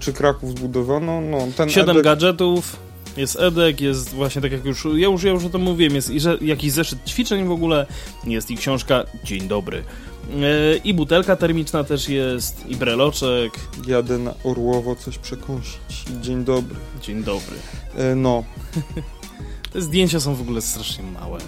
Czy 0.00 0.12
Kraków 0.12 0.50
zbudowano? 0.50 1.20
No, 1.20 1.38
ten 1.56 1.70
Siedem 1.70 1.90
edek... 1.90 2.04
gadżetów. 2.04 2.76
Jest 3.16 3.40
Edek, 3.40 3.80
jest 3.80 4.14
właśnie 4.14 4.42
tak 4.42 4.52
jak 4.52 4.64
już 4.64 4.84
ja 4.84 5.08
już, 5.08 5.22
ja 5.22 5.30
już 5.30 5.44
o 5.44 5.48
tym 5.48 5.60
mówiłem, 5.60 5.94
jest 5.94 6.10
jakiś 6.40 6.72
zeszyt 6.72 6.98
ćwiczeń 7.06 7.44
w 7.44 7.50
ogóle, 7.50 7.86
jest 8.26 8.50
i 8.50 8.56
książka 8.56 9.04
Dzień 9.24 9.48
dobry. 9.48 9.84
E, 10.30 10.76
I 10.76 10.94
butelka 10.94 11.36
termiczna 11.36 11.84
też 11.84 12.08
jest, 12.08 12.66
i 12.66 12.76
breloczek. 12.76 13.52
Jadę 13.86 14.18
na 14.18 14.34
Orłowo 14.44 14.96
coś 14.96 15.18
przekąsić. 15.18 16.04
Dzień 16.20 16.44
dobry. 16.44 16.76
Dzień 17.02 17.24
dobry. 17.24 17.56
E, 17.96 18.14
no. 18.14 18.44
Te 19.72 19.80
zdjęcia 19.80 20.20
są 20.20 20.34
w 20.34 20.40
ogóle 20.40 20.62
strasznie 20.62 21.04
małe. 21.04 21.38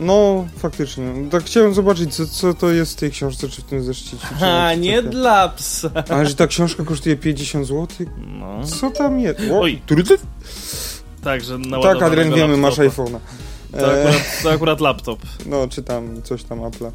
No, 0.00 0.46
faktycznie. 0.58 1.04
Tak 1.30 1.44
chciałem 1.44 1.74
zobaczyć, 1.74 2.14
co, 2.14 2.26
co 2.26 2.54
to 2.54 2.70
jest 2.70 2.92
w 2.92 2.96
tej 2.96 3.10
książce, 3.10 3.48
czy 3.48 3.62
w 3.62 3.64
tym 3.64 3.84
zeszcie 3.84 4.16
A, 4.40 4.74
nie 4.74 4.96
taka. 4.96 5.08
dla 5.08 5.48
psa. 5.48 5.90
Ale 6.08 6.26
że 6.26 6.34
ta 6.34 6.46
książka 6.46 6.84
kosztuje 6.84 7.16
50 7.16 7.66
zł? 7.66 7.86
No. 8.26 8.66
Co 8.66 8.90
tam 8.90 9.20
jest? 9.20 9.40
O, 9.52 9.60
Oj. 9.60 9.82
Także 11.22 11.58
na 11.58 11.82
Tak, 11.82 12.02
Adrian, 12.02 12.34
wiemy, 12.34 12.56
masz 12.56 12.78
iPhone'a. 12.78 13.18
To 13.72 13.92
akurat, 13.92 14.42
to 14.42 14.50
akurat 14.50 14.80
laptop. 14.80 15.18
No, 15.46 15.68
czy 15.68 15.82
tam 15.82 16.22
coś 16.22 16.42
tam 16.42 16.60
Apple'a. 16.60 16.90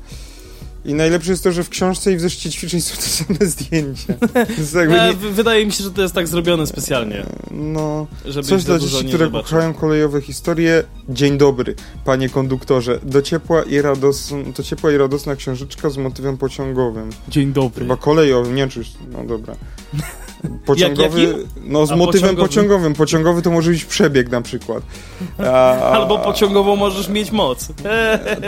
I 0.86 0.94
najlepsze 0.94 1.32
jest 1.32 1.44
to, 1.44 1.52
że 1.52 1.64
w 1.64 1.70
książce 1.70 2.12
i 2.12 2.16
w 2.16 2.22
zeszcie 2.22 2.50
ćwiczeń 2.50 2.82
są 2.82 2.96
te 2.96 3.02
same 3.02 3.52
zdjęcia. 3.52 4.14
nie... 4.90 5.14
Wydaje 5.14 5.66
mi 5.66 5.72
się, 5.72 5.84
że 5.84 5.92
to 5.92 6.02
jest 6.02 6.16
tak 6.16 6.28
zrobione 6.28 6.68
specjalnie. 6.68 7.26
No, 7.52 8.08
żeby 8.26 8.48
coś 8.48 8.64
dla 8.64 8.80
dzieci, 8.80 9.06
które 9.06 9.30
kochają 9.30 9.74
kolejowe 9.74 10.22
historie. 10.22 10.84
Dzień 11.10 11.38
dobry, 11.38 11.76
panie 12.06 12.30
konduktorze. 12.30 13.00
Do 13.04 13.22
ciepła 13.22 13.64
i, 13.64 13.82
rados... 13.82 14.34
to 14.56 14.64
ciepła 14.64 14.92
i 14.92 14.98
radosna 14.98 15.36
książeczka 15.36 15.90
z 15.90 15.98
motywem 15.98 16.38
pociągowym. 16.38 17.10
Dzień 17.28 17.54
dobry. 17.54 17.82
Chyba 17.82 17.98
kolejowym, 17.98 18.56
nie 18.56 18.68
czy... 18.68 18.82
No 19.12 19.24
dobra. 19.24 19.56
Pociągowy, 20.66 21.22
Jak, 21.24 21.36
no 21.64 21.86
z 21.86 21.92
A 21.92 21.96
motywem 21.96 22.22
pociągowym? 22.22 22.48
pociągowym. 22.48 22.94
Pociągowy 22.94 23.42
to 23.42 23.52
może 23.52 23.72
być 23.72 23.86
przebieg 23.86 24.30
na 24.30 24.42
przykład. 24.42 24.84
A, 25.38 25.74
albo 25.74 26.20
pociągową 26.20 26.76
możesz 26.76 27.10
mieć 27.10 27.32
moc. 27.32 27.68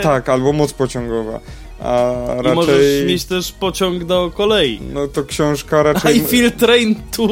tak, 0.02 0.28
albo 0.28 0.52
moc 0.52 0.72
pociągowa. 0.72 1.40
A 1.82 2.12
raczej... 2.36 2.52
I 2.52 2.54
możesz 2.54 3.06
mieć 3.06 3.24
też 3.24 3.52
pociąg 3.52 4.04
do 4.04 4.30
kolei. 4.34 4.80
No 4.92 5.08
to 5.08 5.24
książka 5.24 5.82
raczej... 5.82 6.16
I 6.16 6.20
feel 6.20 6.52
train 6.52 6.94
to 7.16 7.28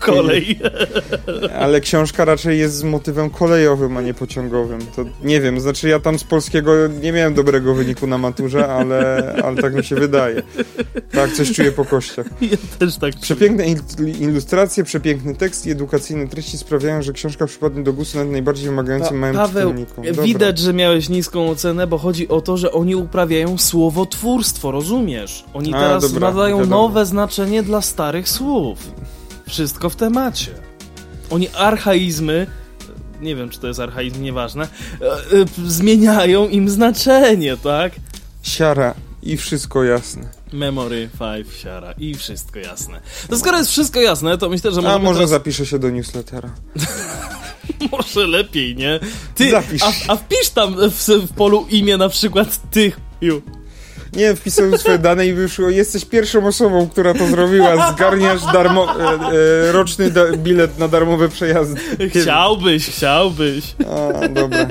kolej. 0.00 0.58
Ale 1.60 1.80
książka 1.80 2.24
raczej 2.24 2.58
jest 2.58 2.74
z 2.74 2.82
motywem 2.82 3.30
kolejowym, 3.30 3.96
a 3.96 4.02
nie 4.02 4.14
pociągowym. 4.14 4.80
To 4.96 5.04
nie 5.22 5.40
wiem, 5.40 5.60
znaczy 5.60 5.88
ja 5.88 6.00
tam 6.00 6.18
z 6.18 6.24
polskiego 6.24 6.72
nie 7.02 7.12
miałem 7.12 7.34
dobrego 7.34 7.74
wyniku 7.74 8.06
na 8.06 8.18
maturze, 8.18 8.68
ale, 8.68 9.32
ale 9.44 9.62
tak 9.62 9.74
mi 9.74 9.84
się 9.84 9.96
wydaje. 9.96 10.42
Tak, 11.12 11.32
coś 11.32 11.52
czuję 11.52 11.72
po 11.72 11.84
kościach. 11.84 12.26
Ja 12.40 12.56
też 12.78 12.96
tak 12.96 13.14
Przepiękne 13.20 13.64
ilustracje, 14.20 14.84
przepiękny 14.84 15.34
tekst 15.34 15.66
i 15.66 15.70
edukacyjne 15.70 16.28
treści 16.28 16.58
sprawiają, 16.58 17.02
że 17.02 17.12
książka 17.12 17.46
przypadnie 17.46 17.82
do 17.82 17.92
gustu 17.92 18.18
nawet 18.18 18.32
najbardziej 18.32 18.66
wymagającym 18.66 19.08
pa 19.08 19.14
małym 19.14 19.36
Paweł, 19.36 19.70
czytelnikom. 19.70 20.24
Widać, 20.24 20.58
że 20.58 20.74
miałeś 20.74 21.08
niską 21.08 21.50
ocenę, 21.50 21.86
bo 21.86 21.98
chodzi 21.98 22.28
o 22.28 22.40
to, 22.40 22.56
że 22.56 22.72
oni 22.72 22.96
uprawiają 22.96 23.58
słowo 23.58 23.87
słowotwórstwo, 23.88 24.70
rozumiesz? 24.70 25.44
Oni 25.54 25.74
A, 25.74 25.80
teraz 25.80 26.12
dobra, 26.12 26.30
nadają 26.30 26.66
nowe 26.66 27.06
znaczenie 27.06 27.62
dla 27.62 27.82
starych 27.82 28.28
słów. 28.28 28.78
Wszystko 29.48 29.90
w 29.90 29.96
temacie. 29.96 30.50
Oni 31.30 31.48
archaizmy, 31.48 32.46
nie 33.20 33.36
wiem 33.36 33.48
czy 33.48 33.60
to 33.60 33.66
jest 33.66 33.80
archaizm, 33.80 34.22
nieważne, 34.22 34.64
e, 34.64 35.06
e, 35.06 35.46
zmieniają 35.66 36.48
im 36.48 36.68
znaczenie, 36.68 37.56
tak? 37.56 37.92
Siara 38.42 38.94
i 39.22 39.36
wszystko 39.36 39.84
jasne. 39.84 40.28
Memory 40.52 41.10
5, 41.18 41.46
siara 41.62 41.92
i 41.92 42.14
wszystko 42.14 42.58
jasne. 42.58 43.00
To 43.28 43.38
skoro 43.38 43.58
jest 43.58 43.70
wszystko 43.70 44.00
jasne, 44.00 44.38
to 44.38 44.48
myślę, 44.48 44.70
że 44.70 44.76
możemy 44.76 44.94
A 44.94 44.98
może 44.98 45.14
teraz... 45.14 45.30
zapiszę 45.30 45.66
się 45.66 45.78
do 45.78 45.90
newslettera. 45.90 46.50
może 47.92 48.26
lepiej, 48.26 48.76
nie? 48.76 49.00
Ty, 49.34 49.50
Zapisz. 49.50 49.82
A, 49.82 50.12
a 50.12 50.16
wpisz 50.16 50.50
tam 50.50 50.76
w, 50.90 51.08
w 51.08 51.32
polu 51.32 51.66
imię 51.70 51.96
na 51.96 52.08
przykład 52.08 52.70
tych. 52.70 53.00
Nie, 54.12 54.34
wpisałem 54.34 54.78
swoje 54.78 54.98
dane 54.98 55.26
i 55.26 55.32
wyszło, 55.32 55.68
jesteś 55.68 56.04
pierwszą 56.04 56.46
osobą, 56.46 56.88
która 56.88 57.14
to 57.14 57.26
zrobiła. 57.26 57.92
Zgarniasz 57.92 58.42
darmo, 58.52 59.00
e, 59.00 59.68
e, 59.68 59.72
roczny 59.72 60.10
da, 60.10 60.32
bilet 60.36 60.78
na 60.78 60.88
darmowe 60.88 61.28
przejazdy. 61.28 61.80
Chciałbyś, 62.08 62.86
chciałbyś. 62.86 63.74
A, 63.90 64.28
dobra. 64.28 64.66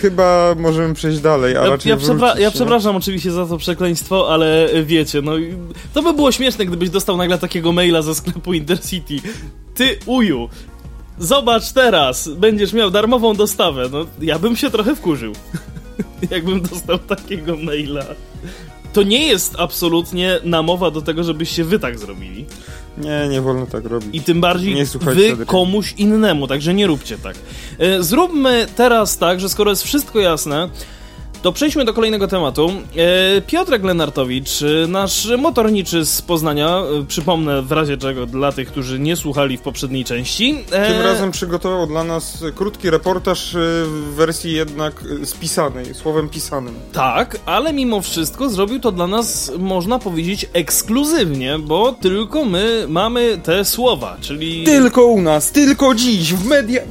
Chyba 0.00 0.54
możemy 0.58 0.94
przejść 0.94 1.20
dalej, 1.20 1.56
a 1.56 1.62
ja, 1.62 1.70
raczej 1.70 1.90
ja, 1.90 1.96
przepra 1.96 2.38
ja 2.38 2.50
przepraszam 2.50 2.96
oczywiście 2.96 3.30
za 3.30 3.46
to 3.46 3.58
przekleństwo, 3.58 4.32
ale 4.34 4.68
wiecie, 4.84 5.22
no 5.22 5.32
to 5.94 6.02
by 6.02 6.12
było 6.12 6.32
śmieszne, 6.32 6.66
gdybyś 6.66 6.90
dostał 6.90 7.16
nagle 7.16 7.38
takiego 7.38 7.72
maila 7.72 8.02
ze 8.02 8.14
sklepu 8.14 8.54
Intercity. 8.54 9.14
Ty 9.74 9.98
uju, 10.06 10.48
zobacz 11.18 11.72
teraz, 11.72 12.28
będziesz 12.28 12.72
miał 12.72 12.90
darmową 12.90 13.34
dostawę. 13.34 13.88
No, 13.92 14.06
ja 14.20 14.38
bym 14.38 14.56
się 14.56 14.70
trochę 14.70 14.96
wkurzył. 14.96 15.32
jakbym 16.30 16.62
dostał 16.62 16.98
takiego 16.98 17.56
maila. 17.56 18.04
To 18.92 19.02
nie 19.02 19.26
jest 19.26 19.54
absolutnie 19.58 20.38
namowa 20.44 20.90
do 20.90 21.02
tego, 21.02 21.24
żebyście 21.24 21.64
wy 21.64 21.78
tak 21.78 21.98
zrobili. 21.98 22.46
Nie, 22.98 23.28
nie 23.30 23.40
wolno 23.40 23.66
tak 23.66 23.84
robić. 23.84 24.08
I 24.12 24.20
tym 24.20 24.40
bardziej 24.40 24.74
nie 24.74 24.84
wy 25.36 25.46
komuś 25.46 25.94
innemu, 25.98 26.46
także 26.46 26.74
nie 26.74 26.86
róbcie 26.86 27.18
tak. 27.18 27.36
E, 27.78 28.02
zróbmy 28.02 28.66
teraz 28.76 29.18
tak, 29.18 29.40
że 29.40 29.48
skoro 29.48 29.70
jest 29.70 29.82
wszystko 29.82 30.20
jasne, 30.20 30.68
to 31.42 31.52
przejdźmy 31.52 31.84
do 31.84 31.94
kolejnego 31.94 32.28
tematu. 32.28 32.70
E, 33.36 33.40
Piotrek 33.40 33.84
Lenartowicz, 33.84 34.62
e, 34.62 34.86
nasz 34.86 35.28
motorniczy 35.38 36.06
z 36.06 36.22
Poznania, 36.22 36.68
e, 36.68 37.04
przypomnę 37.08 37.62
w 37.62 37.72
razie 37.72 37.96
czego 37.96 38.26
dla 38.26 38.52
tych, 38.52 38.68
którzy 38.68 38.98
nie 38.98 39.16
słuchali 39.16 39.58
w 39.58 39.62
poprzedniej 39.62 40.04
części. 40.04 40.64
Tym 40.70 41.02
razem 41.02 41.30
przygotował 41.30 41.86
dla 41.86 42.04
nas 42.04 42.44
krótki 42.54 42.90
reportaż 42.90 43.56
w 43.86 44.14
wersji 44.16 44.52
jednak 44.52 45.04
spisanej, 45.24 45.94
słowem 45.94 46.28
pisanym. 46.28 46.74
Tak, 46.92 47.38
ale 47.46 47.72
mimo 47.72 48.00
wszystko 48.00 48.50
zrobił 48.50 48.80
to 48.80 48.92
dla 48.92 49.06
nas, 49.06 49.52
można 49.58 49.98
powiedzieć, 49.98 50.46
ekskluzywnie, 50.52 51.58
bo 51.58 51.92
tylko 51.92 52.44
my 52.44 52.84
mamy 52.88 53.38
te 53.42 53.64
słowa, 53.64 54.16
czyli... 54.20 54.64
Tylko 54.64 55.06
u 55.06 55.22
nas, 55.22 55.50
tylko 55.50 55.94
dziś, 55.94 56.34
w 56.34 56.46
media... 56.46 56.82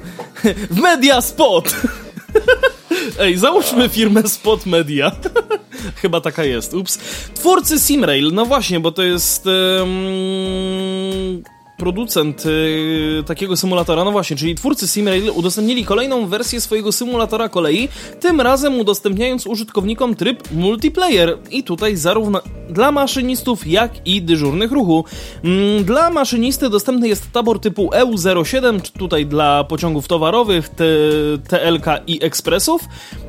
w 0.70 0.80
media 0.80 1.20
spot! 1.20 1.74
Ej, 3.20 3.36
załóżmy 3.36 3.88
firmę 3.88 4.28
Spot 4.28 4.66
Media. 4.66 5.12
Chyba 6.02 6.20
taka 6.20 6.44
jest, 6.44 6.74
ups. 6.74 6.98
Twórcy 7.34 7.78
Simrail, 7.78 8.32
no 8.32 8.46
właśnie, 8.46 8.80
bo 8.80 8.92
to 8.92 9.02
jest... 9.02 9.46
Um 9.46 11.42
producent 11.76 12.46
y, 12.46 13.22
takiego 13.26 13.56
symulatora, 13.56 14.04
no 14.04 14.12
właśnie, 14.12 14.36
czyli 14.36 14.54
twórcy 14.54 14.88
SimRail 14.88 15.30
udostępnili 15.34 15.84
kolejną 15.84 16.26
wersję 16.26 16.60
swojego 16.60 16.92
symulatora 16.92 17.48
kolei, 17.48 17.88
tym 18.20 18.40
razem 18.40 18.80
udostępniając 18.80 19.46
użytkownikom 19.46 20.14
tryb 20.14 20.50
multiplayer 20.52 21.38
i 21.50 21.62
tutaj 21.62 21.96
zarówno 21.96 22.40
dla 22.70 22.92
maszynistów, 22.92 23.66
jak 23.66 24.06
i 24.06 24.22
dyżurnych 24.22 24.72
ruchu. 24.72 25.04
Mm, 25.44 25.84
dla 25.84 26.10
maszynisty 26.10 26.70
dostępny 26.70 27.08
jest 27.08 27.32
tabor 27.32 27.60
typu 27.60 27.90
EU07, 27.90 28.98
tutaj 28.98 29.26
dla 29.26 29.64
pociągów 29.64 30.08
towarowych, 30.08 30.70
TLK 31.48 31.86
i 32.06 32.24
ekspresów. 32.24 32.82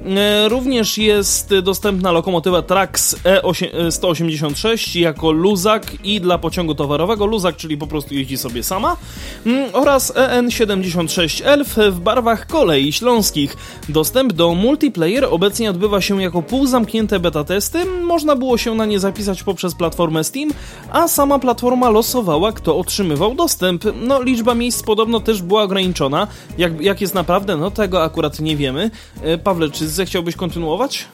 E, 0.06 0.50
również 0.50 0.98
jest 0.98 1.56
dostępna 1.64 2.12
lokomotywa 2.12 2.62
Trax 2.62 3.16
E186 3.24 5.00
jako 5.00 5.32
luzak 5.32 6.06
i 6.06 6.22
dla 6.22 6.38
pociągu 6.38 6.76
towarowego 6.76 7.26
luzak, 7.26 7.56
czyli 7.56 7.78
po 7.78 7.88
prostu 7.88 8.14
jeździ 8.14 8.37
sobie 8.38 8.64
sama, 8.64 8.98
mm, 9.46 9.70
oraz 9.74 10.14
EN76 10.16 11.46
Elf 11.46 11.76
w 11.92 12.00
barwach 12.00 12.48
kolei 12.48 12.94
śląskich. 12.94 13.58
Dostęp 13.90 14.34
do 14.34 14.56
multiplayer 14.56 15.26
obecnie 15.26 15.70
odbywa 15.70 16.02
się 16.02 16.22
jako 16.22 16.42
półzamknięte 16.42 17.20
beta 17.20 17.44
testy, 17.44 17.86
można 17.86 18.36
było 18.36 18.58
się 18.58 18.76
na 18.76 18.86
nie 18.86 19.00
zapisać 19.00 19.44
poprzez 19.44 19.76
platformę 19.76 20.24
Steam, 20.24 20.50
a 20.92 21.08
sama 21.08 21.40
platforma 21.40 21.90
losowała, 21.90 22.52
kto 22.52 22.78
otrzymywał 22.78 23.36
dostęp. 23.36 23.84
No, 24.02 24.22
liczba 24.22 24.56
miejsc 24.56 24.84
podobno 24.84 25.20
też 25.20 25.42
była 25.42 25.64
ograniczona. 25.64 26.28
Jak, 26.58 26.82
jak 26.82 27.02
jest 27.02 27.14
naprawdę, 27.14 27.58
no 27.58 27.72
tego 27.72 28.04
akurat 28.04 28.40
nie 28.40 28.58
wiemy. 28.58 28.92
E, 29.22 29.38
Pawle, 29.38 29.70
czy 29.70 29.88
zechciałbyś 29.88 30.36
kontynuować? 30.36 31.08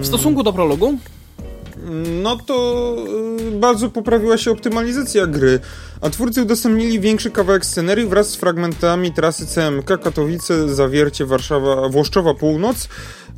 W 0.00 0.06
stosunku 0.06 0.42
do 0.42 0.52
prologu? 0.52 0.98
No 2.22 2.36
to 2.36 2.96
y, 3.38 3.50
bardzo 3.50 3.90
poprawiła 3.90 4.38
się 4.38 4.50
optymalizacja 4.50 5.26
gry, 5.26 5.60
a 6.00 6.10
twórcy 6.10 6.42
udostępnili 6.42 7.00
większy 7.00 7.30
kawałek 7.30 7.66
scenerii 7.66 8.06
wraz 8.06 8.28
z 8.28 8.36
fragmentami 8.36 9.12
trasy 9.12 9.46
CMK 9.46 10.02
Katowice, 10.02 10.74
Zawiercie, 10.74 11.26
Warszawa, 11.26 11.88
Włoszczowa 11.88 12.34
Północ 12.34 12.88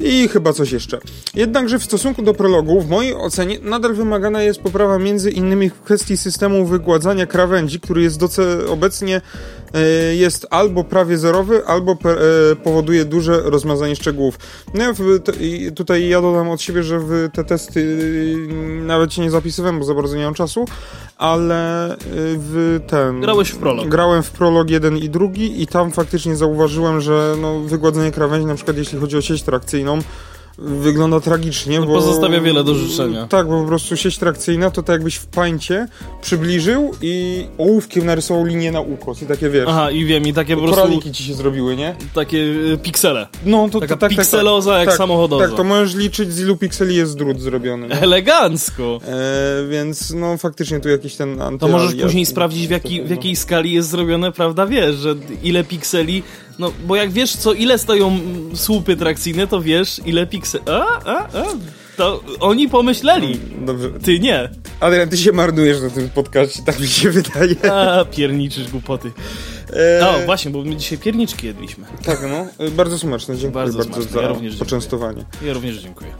i 0.00 0.28
chyba 0.28 0.52
coś 0.52 0.72
jeszcze. 0.72 0.98
Jednakże 1.34 1.78
w 1.78 1.84
stosunku 1.84 2.22
do 2.22 2.34
prologu, 2.34 2.80
w 2.80 2.88
mojej 2.88 3.14
ocenie, 3.14 3.58
nadal 3.62 3.94
wymagana 3.94 4.42
jest 4.42 4.60
poprawa 4.60 4.98
między 4.98 5.30
innymi 5.30 5.70
w 5.70 5.80
kwestii 5.80 6.16
systemu 6.16 6.66
wygładzania 6.66 7.26
krawędzi, 7.26 7.80
który 7.80 8.02
jest 8.02 8.20
obecnie 8.68 9.20
e, 9.74 9.80
jest 10.14 10.46
albo 10.50 10.84
prawie 10.84 11.18
zerowy, 11.18 11.66
albo 11.66 11.92
e, 11.92 12.56
powoduje 12.56 13.04
duże 13.04 13.40
rozmazanie 13.44 13.96
szczegółów. 13.96 14.38
No 14.74 14.84
ja 14.84 14.92
tutaj 15.76 16.08
ja 16.08 16.20
dodam 16.22 16.50
od 16.50 16.62
siebie, 16.62 16.82
że 16.82 17.00
w 17.00 17.28
te 17.32 17.44
testy 17.44 17.80
y, 17.80 18.82
nawet 18.86 19.14
się 19.14 19.22
nie 19.22 19.30
zapisywałem, 19.30 19.78
bo 19.78 19.84
za 19.84 19.94
bardzo 19.94 20.16
nie 20.16 20.24
mam 20.24 20.34
czasu, 20.34 20.64
ale 21.16 21.92
y, 21.94 21.98
w 22.48 22.80
ten... 22.86 23.20
Grałeś 23.20 23.50
w 23.50 23.56
prolog. 23.56 23.88
Grałem 23.88 24.22
w 24.22 24.30
prolog 24.30 24.70
jeden 24.70 24.96
i 24.96 25.08
drugi 25.08 25.62
i 25.62 25.66
tam 25.66 25.90
faktycznie 25.92 26.36
zauważyłem, 26.36 27.00
że 27.00 27.34
no, 27.40 27.60
wygładzenie 27.60 28.10
krawędzi, 28.10 28.46
na 28.46 28.54
przykład 28.54 28.76
jeśli 28.76 28.98
chodzi 28.98 29.16
o 29.16 29.20
sieć 29.20 29.42
trakcyjną, 29.42 29.98
wygląda 30.58 31.20
tragicznie, 31.20 31.80
no, 31.80 31.86
bo... 31.86 31.94
Pozostawia 31.94 32.40
wiele 32.40 32.64
do 32.64 32.74
życzenia. 32.74 33.26
Tak, 33.26 33.48
bo 33.48 33.60
po 33.60 33.66
prostu 33.66 33.96
sieć 33.96 34.18
trakcyjna 34.18 34.70
to 34.70 34.82
tak 34.82 34.94
jakbyś 34.94 35.14
w 35.14 35.26
pańcie 35.26 35.88
przybliżył 36.22 36.94
i 37.02 37.44
ołówkiem 37.58 38.06
narysował 38.06 38.44
linię 38.44 38.72
na 38.72 38.80
ukos 38.80 39.22
i 39.22 39.26
takie 39.26 39.50
wiesz... 39.50 39.64
Aha, 39.68 39.90
i 39.90 40.04
wiem, 40.04 40.26
i 40.26 40.32
takie 40.32 40.56
po 40.56 40.62
prostu... 40.62 40.82
Koraliki 40.82 41.12
ci 41.12 41.24
się 41.24 41.34
zrobiły, 41.34 41.76
nie? 41.76 41.96
Takie 42.14 42.38
y, 42.38 42.78
piksele. 42.82 43.26
No, 43.46 43.68
to 43.68 43.80
Taka 43.80 43.96
tak, 43.96 44.10
pikseloza 44.10 44.70
tak, 44.70 44.80
jak 44.80 44.88
tak, 44.88 44.98
samochodoza. 44.98 45.46
Tak, 45.46 45.56
to 45.56 45.64
możesz 45.64 45.94
liczyć 45.94 46.32
z 46.32 46.40
ilu 46.40 46.56
pikseli 46.56 46.96
jest 46.96 47.18
drut 47.18 47.40
zrobiony. 47.40 47.88
Nie? 47.88 48.00
Elegancko! 48.00 49.00
E, 49.08 49.66
więc 49.70 50.14
no 50.14 50.36
faktycznie 50.36 50.80
tu 50.80 50.88
jakiś 50.88 51.16
ten. 51.16 51.58
To 51.60 51.68
możesz 51.68 51.94
później 52.02 52.26
sprawdzić 52.26 52.68
w, 52.68 52.70
jaki, 52.70 53.02
w 53.02 53.10
jakiej 53.10 53.36
skali 53.36 53.72
jest 53.72 53.88
zrobione, 53.88 54.32
prawda, 54.32 54.66
wiesz, 54.66 54.96
że 54.96 55.14
ile 55.42 55.64
pikseli 55.64 56.22
no, 56.58 56.72
bo 56.86 56.96
jak 56.96 57.10
wiesz, 57.10 57.36
co 57.36 57.52
ile 57.52 57.78
stoją 57.78 58.20
słupy 58.54 58.96
trakcyjne, 58.96 59.46
to 59.46 59.60
wiesz, 59.60 60.00
ile 60.06 60.26
pikseli... 60.26 60.64
A, 60.66 61.04
a, 61.04 61.18
a, 61.18 61.44
to 61.98 62.20
oni 62.40 62.68
pomyśleli. 62.68 63.40
Dobrze. 63.66 63.90
Ty 63.90 64.20
nie. 64.20 64.48
Adrian, 64.80 65.08
ty 65.08 65.16
się 65.16 65.32
marnujesz 65.32 65.80
na 65.80 65.90
tym 65.90 66.08
podcaście, 66.08 66.62
tak 66.66 66.80
mi 66.80 66.86
się 66.86 67.10
wydaje. 67.10 67.72
A, 67.72 68.04
pierniczysz 68.04 68.70
głupoty. 68.70 69.12
E... 69.72 70.00
No 70.00 70.26
właśnie, 70.26 70.50
bo 70.50 70.62
my 70.62 70.76
dzisiaj 70.76 70.98
pierniczki 70.98 71.46
jedliśmy. 71.46 71.84
Tak, 72.04 72.18
no. 72.30 72.66
Bardzo 72.70 72.98
smaczne. 72.98 73.36
Dziękuję 73.36 73.64
bardzo, 73.64 73.78
bardzo 73.78 74.02
za 74.02 74.22
ja 74.22 74.34
poczęstowanie. 74.58 75.24
Ja 75.46 75.52
również 75.52 75.76
dziękuję. 75.76 76.10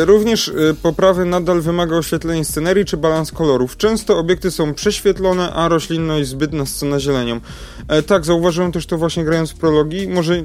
E, 0.00 0.04
również 0.04 0.48
e, 0.48 0.52
poprawy 0.82 1.24
nadal 1.24 1.60
wymaga 1.60 1.96
oświetlenia 1.96 2.44
scenerii 2.44 2.84
czy 2.84 2.96
balans 2.96 3.32
kolorów. 3.32 3.76
Często 3.76 4.18
obiekty 4.18 4.50
są 4.50 4.74
prześwietlone, 4.74 5.52
a 5.52 5.68
roślinność 5.68 6.28
zbyt 6.28 6.52
nascona 6.52 7.00
zielenią. 7.00 7.40
E, 7.88 8.02
tak, 8.02 8.24
zauważyłem 8.24 8.72
też 8.72 8.86
to 8.86 8.98
właśnie 8.98 9.24
grając 9.24 9.50
w 9.50 9.54
prologi. 9.54 10.08
Może 10.08 10.42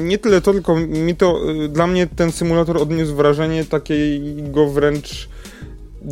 nie 0.00 0.18
tyle 0.18 0.40
to, 0.40 0.52
tylko 0.52 0.76
mi 0.76 1.16
to, 1.16 1.38
e, 1.64 1.68
dla 1.68 1.86
mnie 1.86 2.06
ten 2.16 2.32
symulator 2.32 2.76
odniósł 2.76 3.14
wrażenie 3.14 3.64
takiego 4.20 4.70
wręcz 4.70 5.28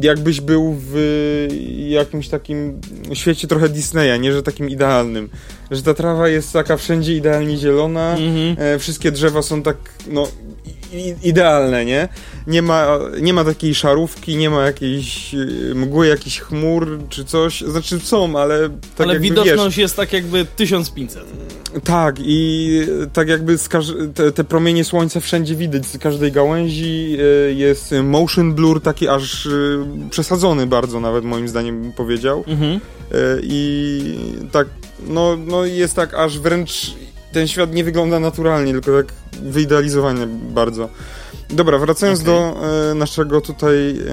jakbyś 0.02 0.40
był 0.40 0.76
w 0.78 0.94
jakimś 1.88 2.28
takim 2.28 2.80
świecie 3.12 3.48
trochę 3.48 3.68
Disneya, 3.68 4.20
nie, 4.20 4.32
że 4.32 4.42
takim 4.42 4.70
idealnym. 4.70 5.28
Że 5.70 5.82
ta 5.82 5.94
trawa 5.94 6.28
jest 6.28 6.52
taka 6.52 6.76
wszędzie 6.76 7.16
idealnie 7.16 7.56
zielona, 7.56 8.16
mm-hmm. 8.16 8.54
e, 8.58 8.78
wszystkie 8.78 9.12
drzewa 9.12 9.42
są 9.42 9.62
tak, 9.62 9.76
no, 10.08 10.28
idealne, 11.22 11.84
nie? 11.84 12.08
Nie 12.46 12.62
ma, 12.62 12.98
nie 13.20 13.34
ma 13.34 13.44
takiej 13.44 13.74
szarówki, 13.74 14.36
nie 14.36 14.50
ma 14.50 14.62
jakiejś 14.66 15.34
e, 15.34 15.74
mgły, 15.74 16.06
jakichś 16.06 16.40
chmur 16.40 16.98
czy 17.08 17.24
coś. 17.24 17.60
Znaczy 17.60 18.00
są, 18.00 18.38
ale 18.38 18.68
tak 18.96 19.06
Ale 19.06 19.20
widoczność 19.20 19.76
wiesz, 19.76 19.82
jest 19.82 19.96
tak 19.96 20.12
jakby 20.12 20.44
1500. 20.44 21.24
Tak, 21.84 22.16
i 22.18 22.80
tak 23.12 23.28
jakby 23.28 23.56
te, 24.14 24.32
te, 24.32 24.44
promienie 24.44 24.84
słońca 24.84 25.20
wszędzie 25.20 25.54
widać, 25.54 25.86
z 25.86 25.98
każdej 25.98 26.32
gałęzi 26.32 27.16
e, 27.48 27.52
jest 27.52 27.94
motion 28.02 28.54
blur 28.54 28.82
taki 28.82 29.08
aż 29.08 29.46
e, 29.46 29.50
przesadzony 30.10 30.66
bardzo 30.66 31.00
nawet 31.00 31.24
moim 31.24 31.48
zdaniem 31.48 31.82
bym 31.82 31.92
powiedział. 31.92 32.44
Mhm. 32.46 32.80
I 33.42 34.18
tak, 34.52 34.66
no, 35.08 35.36
no 35.46 35.64
jest 35.64 35.96
tak 35.96 36.14
aż 36.14 36.38
wręcz 36.38 36.94
ten 37.34 37.48
świat 37.48 37.72
nie 37.72 37.84
wygląda 37.84 38.20
naturalnie, 38.20 38.72
tylko 38.72 39.02
tak 39.02 39.12
wyidealizowany 39.42 40.26
bardzo. 40.26 40.88
Dobra, 41.50 41.78
wracając 41.78 42.20
okay. 42.20 42.34
do 42.34 42.56
e, 42.90 42.94
naszego 42.94 43.40
tutaj 43.40 43.98
e, 43.98 44.12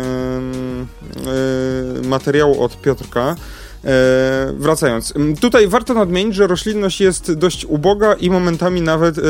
e, 1.99 2.07
materiału 2.07 2.63
od 2.63 2.81
Piotrka. 2.81 3.35
E, 3.85 4.53
wracając, 4.57 5.13
tutaj 5.41 5.67
warto 5.67 5.93
nadmienić, 5.93 6.35
że 6.35 6.47
roślinność 6.47 7.01
jest 7.01 7.33
dość 7.33 7.65
uboga 7.65 8.13
i 8.13 8.29
momentami 8.29 8.81
nawet 8.81 9.17
e, 9.17 9.21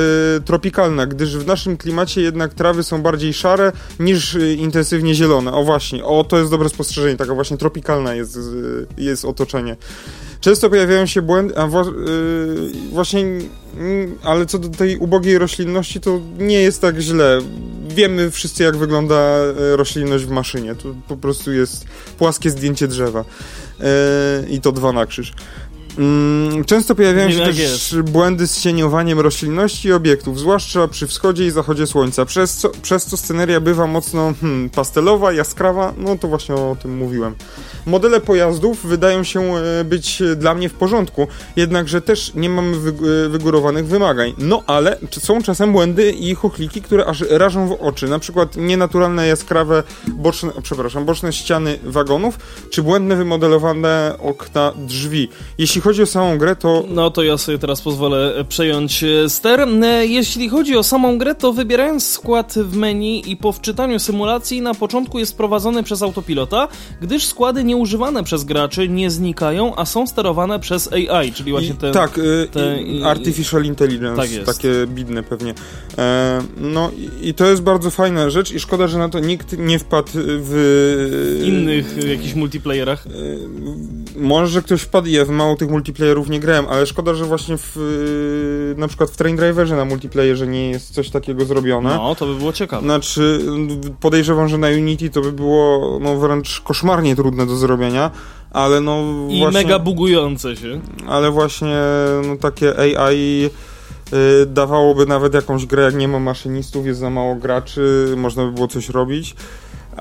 tropikalna, 0.46 1.06
gdyż 1.06 1.38
w 1.38 1.48
naszym 1.48 1.78
klimacie 1.78 2.22
jednak 2.22 2.54
trawy 2.54 2.84
są 2.84 3.02
bardziej 3.02 3.34
szare 3.34 3.72
niż 4.00 4.36
e, 4.36 4.54
intensywnie 4.54 5.16
zielone. 5.16 5.54
O 5.54 5.64
właśnie, 5.64 6.06
o 6.06 6.24
to 6.24 6.38
jest 6.38 6.52
dobre 6.52 6.70
spostrzeżenie, 6.70 7.18
taka 7.18 7.34
właśnie 7.34 7.58
tropikalna 7.58 8.16
jest, 8.16 8.40
jest 8.98 9.26
otoczenie. 9.26 9.76
Często 10.42 10.70
pojawiają 10.70 11.06
się 11.06 11.22
błędy, 11.22 11.58
a 11.58 11.70
właśnie, 12.92 13.22
yy, 13.22 13.42
ale 14.24 14.46
co 14.46 14.60
do 14.60 14.70
tej 14.70 14.98
ubogiej 14.98 15.38
roślinności, 15.38 16.00
to 16.02 16.20
nie 16.40 16.62
jest 16.62 16.82
tak 16.82 17.00
źle. 17.00 17.40
Wiemy 17.88 18.32
wszyscy, 18.32 18.64
jak 18.64 18.78
wygląda 18.78 19.38
roślinność 19.76 20.26
w 20.26 20.30
maszynie. 20.30 20.76
To 20.76 20.96
po 21.08 21.18
prostu 21.18 21.52
jest 21.52 21.86
płaskie 22.18 22.50
zdjęcie 22.50 22.88
drzewa. 22.88 23.26
Yy, 23.82 24.50
I 24.50 24.62
to 24.62 24.72
dwa 24.72 24.92
na 24.92 25.06
krzyż. 25.06 25.34
Mm, 25.98 26.66
często 26.66 26.96
pojawiają 26.96 27.32
się 27.32 27.38
też 27.38 27.58
jest. 27.58 28.02
błędy 28.02 28.48
z 28.48 28.62
cieniowaniem 28.62 29.20
roślinności 29.20 29.88
i 29.88 29.94
obiektów, 29.94 30.40
zwłaszcza 30.40 30.88
przy 30.88 31.08
wschodzie 31.08 31.46
i 31.46 31.52
zachodzie 31.52 31.88
słońca, 31.88 32.26
przez 32.26 32.54
co, 32.54 32.70
przez 32.82 33.06
co 33.06 33.18
sceneria 33.18 33.60
bywa 33.60 33.88
mocno 33.88 34.34
hmm, 34.42 34.70
pastelowa, 34.70 35.32
jaskrawa, 35.32 35.94
no 35.98 36.18
to 36.18 36.28
właśnie 36.28 36.56
o 36.56 36.78
tym 36.82 36.98
mówiłem. 36.98 37.36
Modele 37.86 38.20
pojazdów 38.20 38.86
wydają 38.86 39.24
się 39.24 39.42
e, 39.56 39.84
być 39.84 40.24
dla 40.36 40.54
mnie 40.54 40.70
w 40.70 40.74
porządku, 40.74 41.28
jednakże 41.56 42.02
też 42.02 42.32
nie 42.36 42.50
mamy 42.50 42.78
e, 42.78 43.30
wygórowanych 43.30 43.88
wymagań. 43.88 44.34
No 44.38 44.64
ale 44.68 44.98
są 45.12 45.42
czasem 45.42 45.72
błędy 45.72 46.12
i 46.12 46.36
chochliki, 46.36 46.82
które 46.82 47.06
aż 47.06 47.22
rażą 47.30 47.68
w 47.68 47.72
oczy, 47.72 48.08
na 48.08 48.20
przykład 48.20 48.58
nienaturalne 48.58 49.28
jaskrawe 49.28 49.84
boczne, 50.08 50.52
przepraszam, 50.64 51.06
boczne 51.06 51.34
ściany 51.34 51.80
wagonów, 51.84 52.40
czy 52.70 52.84
błędne 52.84 53.16
wymodelowane 53.16 54.16
okna 54.20 54.74
drzwi. 54.78 55.30
Jeśli 55.58 55.81
jeśli 55.82 55.90
chodzi 55.90 56.02
o 56.02 56.06
samą 56.06 56.38
grę, 56.38 56.56
to... 56.56 56.84
No 56.90 57.12
to 57.12 57.24
ja 57.24 57.38
sobie 57.38 57.58
teraz 57.58 57.82
pozwolę 57.82 58.36
e, 58.36 58.44
przejąć 58.44 59.04
e, 59.04 59.30
ster. 59.30 59.68
E, 59.84 60.06
jeśli 60.06 60.50
chodzi 60.50 60.78
o 60.78 60.84
samą 60.84 61.18
grę, 61.18 61.36
to 61.36 61.54
wybierając 61.54 62.08
skład 62.08 62.54
w 62.54 62.76
menu 62.78 63.32
i 63.32 63.38
po 63.38 63.52
wczytaniu 63.52 64.00
symulacji 64.00 64.62
na 64.62 64.74
początku 64.74 65.20
jest 65.20 65.38
prowadzony 65.38 65.84
przez 65.84 66.02
autopilota, 66.02 66.68
gdyż 67.02 67.26
składy 67.26 67.64
nieużywane 67.64 68.24
przez 68.24 68.44
graczy 68.44 68.90
nie 68.90 69.12
znikają, 69.12 69.76
a 69.76 69.86
są 69.86 70.08
sterowane 70.08 70.60
przez 70.60 70.90
AI, 70.94 71.32
czyli 71.34 71.52
właśnie 71.52 71.74
te... 71.74 71.90
I, 71.90 71.94
tak, 71.94 72.20
te, 72.52 72.78
Artificial 73.06 73.64
Intelligence, 73.64 74.22
tak 74.22 74.32
jest. 74.32 74.46
takie 74.46 74.88
bidne 74.88 75.24
pewnie. 75.24 75.54
E, 75.98 76.42
no 76.58 76.92
i, 76.92 77.30
i 77.30 77.34
to 77.34 77.46
jest 77.46 77.62
bardzo 77.62 77.92
fajna 77.92 78.30
rzecz 78.30 78.52
i 78.52 78.60
szkoda, 78.60 78.88
że 78.88 78.98
na 78.98 79.10
to 79.10 79.20
nikt 79.20 79.58
nie 79.58 79.80
wpadł 79.80 80.10
w... 80.16 81.44
innych 81.46 82.08
jakichś 82.08 82.34
multiplayerach. 82.34 83.06
może 84.16 84.62
ktoś 84.62 84.82
wpadł, 84.82 85.08
ja 85.08 85.26
w 85.26 85.30
mało 85.30 85.56
tych 85.56 85.71
multiplayerów 85.72 86.30
nie 86.30 86.40
grałem, 86.40 86.66
ale 86.70 86.86
szkoda, 86.86 87.14
że 87.14 87.26
właśnie 87.26 87.58
w, 87.58 87.78
y, 87.78 88.80
na 88.80 88.88
przykład 88.88 89.10
w 89.10 89.18
Train 89.18 89.36
Driverze 89.36 89.76
na 89.76 89.86
multiplayerze 89.86 90.48
nie 90.48 90.70
jest 90.70 90.94
coś 90.94 91.10
takiego 91.10 91.46
zrobione. 91.46 91.90
No, 91.96 92.16
to 92.16 92.26
by 92.26 92.36
było 92.36 92.54
ciekawe. 92.54 92.84
Znaczy, 92.84 93.40
podejrzewam, 94.00 94.50
że 94.50 94.58
na 94.58 94.68
Unity 94.68 95.10
to 95.10 95.22
by 95.22 95.32
było 95.32 96.00
no, 96.02 96.18
wręcz 96.18 96.62
koszmarnie 96.62 97.16
trudne 97.16 97.46
do 97.46 97.56
zrobienia, 97.56 98.12
ale 98.52 98.82
no 98.82 99.04
I 99.30 99.40
właśnie, 99.40 99.64
mega 99.64 99.80
bugujące 99.80 100.56
się. 100.56 100.82
Ale 101.08 101.32
właśnie 101.32 101.78
no, 102.28 102.38
takie 102.38 102.80
AI 102.80 103.50
y, 104.14 104.46
dawałoby 104.46 105.06
nawet 105.06 105.34
jakąś 105.34 105.66
grę, 105.66 105.84
jak 105.84 105.96
nie 105.96 106.08
ma 106.08 106.20
maszynistów, 106.20 106.86
jest 106.86 107.00
za 107.00 107.10
mało 107.10 107.36
graczy, 107.36 108.14
można 108.18 108.46
by 108.46 108.52
było 108.52 108.68
coś 108.68 108.90
robić 108.90 109.36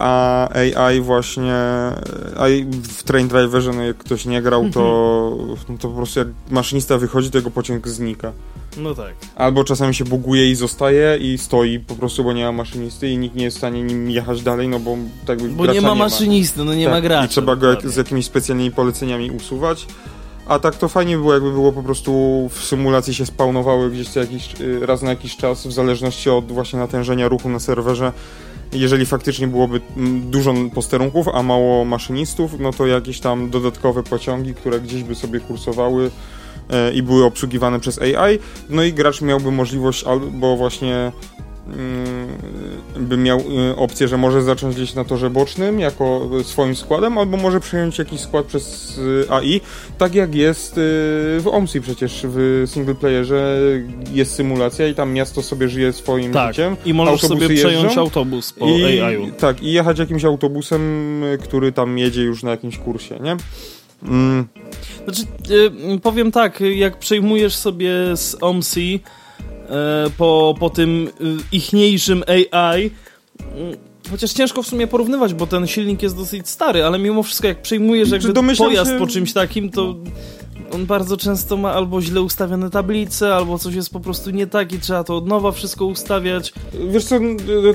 a 0.01 0.49
AI 0.55 1.01
właśnie, 1.01 1.55
a 2.37 2.45
w 2.83 3.03
Train 3.03 3.29
Driverze, 3.29 3.73
no 3.73 3.83
jak 3.83 3.97
ktoś 3.97 4.27
nie 4.27 4.43
grał, 4.43 4.71
to, 4.71 5.37
mhm. 5.41 5.59
no 5.69 5.79
to 5.79 5.89
po 5.89 5.95
prostu 5.95 6.19
jak 6.19 6.29
maszynista 6.51 6.99
wychodzi, 6.99 7.31
to 7.31 7.39
jego 7.39 7.51
pociąg 7.51 7.89
znika. 7.89 8.33
No 8.77 8.95
tak. 8.95 9.15
Albo 9.37 9.65
czasami 9.65 9.95
się 9.95 10.05
buguje 10.05 10.51
i 10.51 10.55
zostaje 10.55 11.19
i 11.21 11.39
stoi 11.39 11.79
po 11.79 11.95
prostu, 11.95 12.25
bo 12.25 12.33
nie 12.33 12.45
ma 12.45 12.53
maszynisty 12.53 13.09
i 13.09 13.19
nikt 13.19 13.37
nie 13.37 13.45
jest 13.45 13.57
w 13.57 13.61
stanie 13.61 13.83
nim 13.83 14.11
jechać 14.11 14.43
dalej, 14.43 14.69
no 14.69 14.81
bo 14.81 14.97
tak 15.27 15.43
Bo 15.43 15.67
nie 15.67 15.81
ma 15.81 15.95
maszynisty, 15.95 16.65
no 16.65 16.75
nie 16.75 16.85
tak, 16.85 16.95
ma 16.95 17.01
gracza. 17.01 17.27
I 17.27 17.29
trzeba 17.29 17.57
go 17.57 17.71
jak, 17.71 17.89
z 17.89 17.97
jakimiś 17.97 18.27
specjalnymi 18.27 18.71
poleceniami 18.71 19.31
usuwać. 19.31 19.87
A 20.47 20.59
tak 20.59 20.77
to 20.77 20.89
fajnie 20.89 21.17
by 21.17 21.23
było, 21.23 21.35
jakby 21.35 21.53
było 21.53 21.73
po 21.73 21.83
prostu 21.83 22.13
w 22.53 22.65
symulacji 22.65 23.15
się 23.15 23.27
spawnowały 23.27 23.91
gdzieś 23.91 24.09
co 24.09 24.21
jakiś, 24.21 24.61
y, 24.61 24.87
raz 24.87 25.03
na 25.03 25.11
jakiś 25.11 25.37
czas, 25.37 25.67
w 25.67 25.73
zależności 25.73 26.31
od 26.31 26.53
właśnie 26.53 26.79
natężenia 26.79 27.29
ruchu 27.29 27.49
na 27.49 27.61
serwerze. 27.61 28.13
Jeżeli 28.73 29.07
faktycznie 29.07 29.47
byłoby 29.47 29.81
mm, 29.97 30.31
dużo 30.31 30.55
posterunków, 30.75 31.29
a 31.29 31.43
mało 31.43 31.85
maszynistów, 31.85 32.59
no 32.59 32.73
to 32.73 32.87
jakieś 32.87 33.21
tam 33.21 33.51
dodatkowe 33.51 34.03
pociągi, 34.03 34.55
które 34.55 34.81
gdzieś 34.81 35.03
by 35.03 35.15
sobie 35.15 35.41
kursowały 35.41 36.11
e, 36.71 36.93
i 36.93 37.03
były 37.03 37.25
obsługiwane 37.25 37.81
przez 37.81 37.99
AI, 37.99 38.39
no 38.69 38.83
i 38.83 38.93
gracz 38.93 39.21
miałby 39.21 39.51
możliwość 39.51 40.05
albo 40.05 40.57
właśnie 40.57 41.13
Mm, 41.67 43.09
by 43.09 43.17
miał 43.17 43.39
y, 43.39 43.77
opcję, 43.77 44.09
że 44.09 44.17
może 44.17 44.43
zacząć 44.43 44.75
gdzieś 44.77 44.95
na 44.95 45.05
torze 45.05 45.31
bocznym 45.31 45.81
jako 45.81 46.31
swoim 46.43 46.77
składem, 46.77 47.19
albo 47.19 47.37
może 47.37 47.61
przejąć 47.61 47.99
jakiś 47.99 48.21
skład 48.21 48.47
przez 48.47 48.99
y, 48.99 49.27
AI, 49.31 49.61
tak 49.99 50.15
jak 50.15 50.35
jest 50.35 50.73
y, 50.73 50.81
w 51.41 51.45
OMSI 51.53 51.81
przecież 51.81 52.23
w 52.29 52.63
singleplayerze 52.67 53.59
jest 54.13 54.35
symulacja 54.35 54.89
i 54.89 54.95
tam 54.95 55.13
miasto 55.13 55.43
sobie 55.43 55.69
żyje 55.69 55.93
swoim 55.93 56.33
tak, 56.33 56.55
życiem. 56.55 56.77
i 56.85 56.95
możesz 56.95 57.21
sobie 57.21 57.49
przejąć 57.49 57.85
jeżdżą, 57.85 58.01
autobus 58.01 58.53
po 58.53 58.67
i, 58.67 59.01
AI-u. 59.01 59.33
Tak, 59.33 59.63
i 59.63 59.73
jechać 59.73 59.99
jakimś 59.99 60.25
autobusem, 60.25 61.23
który 61.43 61.73
tam 61.73 61.99
jedzie 61.99 62.23
już 62.23 62.43
na 62.43 62.51
jakimś 62.51 62.79
kursie, 62.79 63.19
nie? 63.23 63.37
Mm. 64.03 64.49
Znaczy, 65.05 65.23
powiem 66.03 66.33
tak, 66.33 66.61
jak 66.61 66.99
przejmujesz 66.99 67.57
sobie 67.57 67.93
z 68.17 68.37
OMSI 68.41 69.01
po, 70.17 70.55
po 70.61 70.71
tym 70.71 71.09
e, 71.21 71.25
ichniejszym 71.53 72.25
AI. 72.27 72.91
Chociaż 74.11 74.33
ciężko 74.33 74.63
w 74.63 74.67
sumie 74.67 74.87
porównywać, 74.87 75.35
bo 75.35 75.47
ten 75.47 75.67
silnik 75.67 76.03
jest 76.03 76.17
dosyć 76.17 76.49
stary, 76.49 76.85
ale 76.85 76.99
mimo 76.99 77.23
wszystko 77.23 77.49
jak 77.49 77.63
przejmujesz 77.63 78.11
jakby 78.11 78.55
pojazd 78.57 78.91
się... 78.91 78.99
po 78.99 79.07
czymś 79.07 79.33
takim, 79.33 79.71
to 79.71 79.95
on 80.75 80.87
bardzo 80.87 81.17
często 81.17 81.57
ma 81.57 81.73
albo 81.73 82.03
źle 82.03 82.23
ustawione 82.23 82.71
tablice, 82.71 83.35
albo 83.35 83.59
coś 83.59 83.75
jest 83.75 83.91
po 83.91 84.01
prostu 84.01 84.31
nie 84.31 84.47
tak 84.47 84.73
i 84.73 84.79
trzeba 84.79 85.05
to 85.05 85.17
od 85.17 85.27
nowa 85.27 85.53
wszystko 85.53 85.85
ustawiać. 85.87 86.53
Wiesz 86.91 87.05
co, 87.05 87.19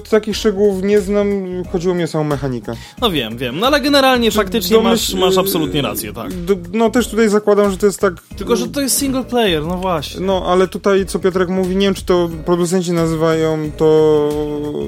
takich 0.10 0.38
szczegółów 0.38 0.84
nie 0.84 1.02
znam, 1.02 1.28
chodziło 1.72 1.96
mi 1.96 2.04
o 2.04 2.08
samą 2.08 2.24
mechanikę. 2.24 2.74
No 3.02 3.12
wiem, 3.12 3.38
wiem, 3.38 3.60
no 3.60 3.68
ale 3.68 3.82
generalnie 3.82 4.32
Czy 4.32 4.38
faktycznie 4.38 4.80
masz, 4.80 5.14
masz 5.14 5.38
absolutnie 5.38 5.82
rację, 5.82 6.14
tak. 6.14 6.32
no 6.74 6.90
też 6.90 7.08
tutaj 7.08 7.30
zakładam, 7.30 7.72
że 7.72 7.78
to 7.78 7.86
jest 7.86 8.00
tak... 8.00 8.14
Tylko, 8.38 8.56
że 8.56 8.68
to 8.68 8.82
jest 8.82 8.98
single 8.98 9.24
player, 9.24 9.64
no 9.66 9.78
właśnie. 9.78 10.22
No, 10.22 10.44
ale 10.48 10.68
tutaj, 10.68 11.06
co 11.06 11.20
Piotrek 11.20 11.50
mówi, 11.50 11.76
nie 11.76 11.88
wiem, 11.88 11.94
czy 11.94 12.06
to 12.06 12.30
producenci 12.46 12.92
nazywają 12.92 13.72
to 13.78 14.30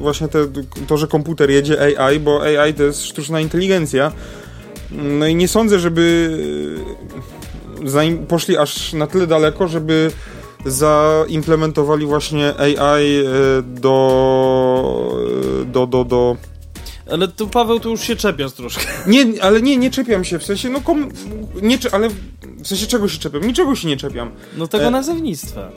właśnie 0.02 0.28
te, 0.28 0.40
to, 0.88 0.98
że 0.98 1.08
komputer 1.08 1.50
jedzie 1.50 2.00
AI, 2.00 2.20
bo 2.20 2.42
AI 2.42 2.74
to 2.74 2.84
jest 2.84 3.06
sztuczna 3.06 3.42
inteligencja. 3.42 4.12
No 4.92 5.28
i 5.28 5.36
nie 5.36 5.48
sądzę, 5.48 5.80
żeby 5.80 6.30
poszli 8.28 8.58
aż 8.58 8.94
na 8.94 9.08
tyle 9.08 9.28
daleko, 9.28 9.68
żeby 9.68 10.12
zaimplementowali 10.66 12.06
właśnie 12.06 12.54
AI 12.60 13.18
e, 13.18 13.24
do, 13.62 15.18
e, 15.62 15.66
do, 15.66 15.88
do, 15.88 16.04
do 16.04 16.38
ale 17.12 17.28
tu 17.28 17.48
Paweł, 17.48 17.80
tu 17.80 17.90
już 17.90 18.02
się 18.02 18.16
czepiasz 18.16 18.52
troszkę. 18.52 18.84
Nie, 19.08 19.26
ale 19.42 19.62
nie, 19.62 19.78
nie 19.78 19.92
czepiam 19.92 20.24
się, 20.24 20.40
w 20.40 20.44
sensie, 20.44 20.70
no 20.70 20.82
kom, 20.82 21.10
nie, 21.62 21.78
ale 21.92 22.10
w 22.64 22.68
sensie 22.68 22.88
czego 22.88 23.08
się 23.08 23.20
czepiam? 23.20 23.48
Niczego 23.48 23.76
się 23.76 23.88
nie 23.88 23.98
czepiam. 23.98 24.32
No 24.58 24.68
tego 24.68 24.86
e... 24.86 24.92
nazewnictwa. 24.92 25.72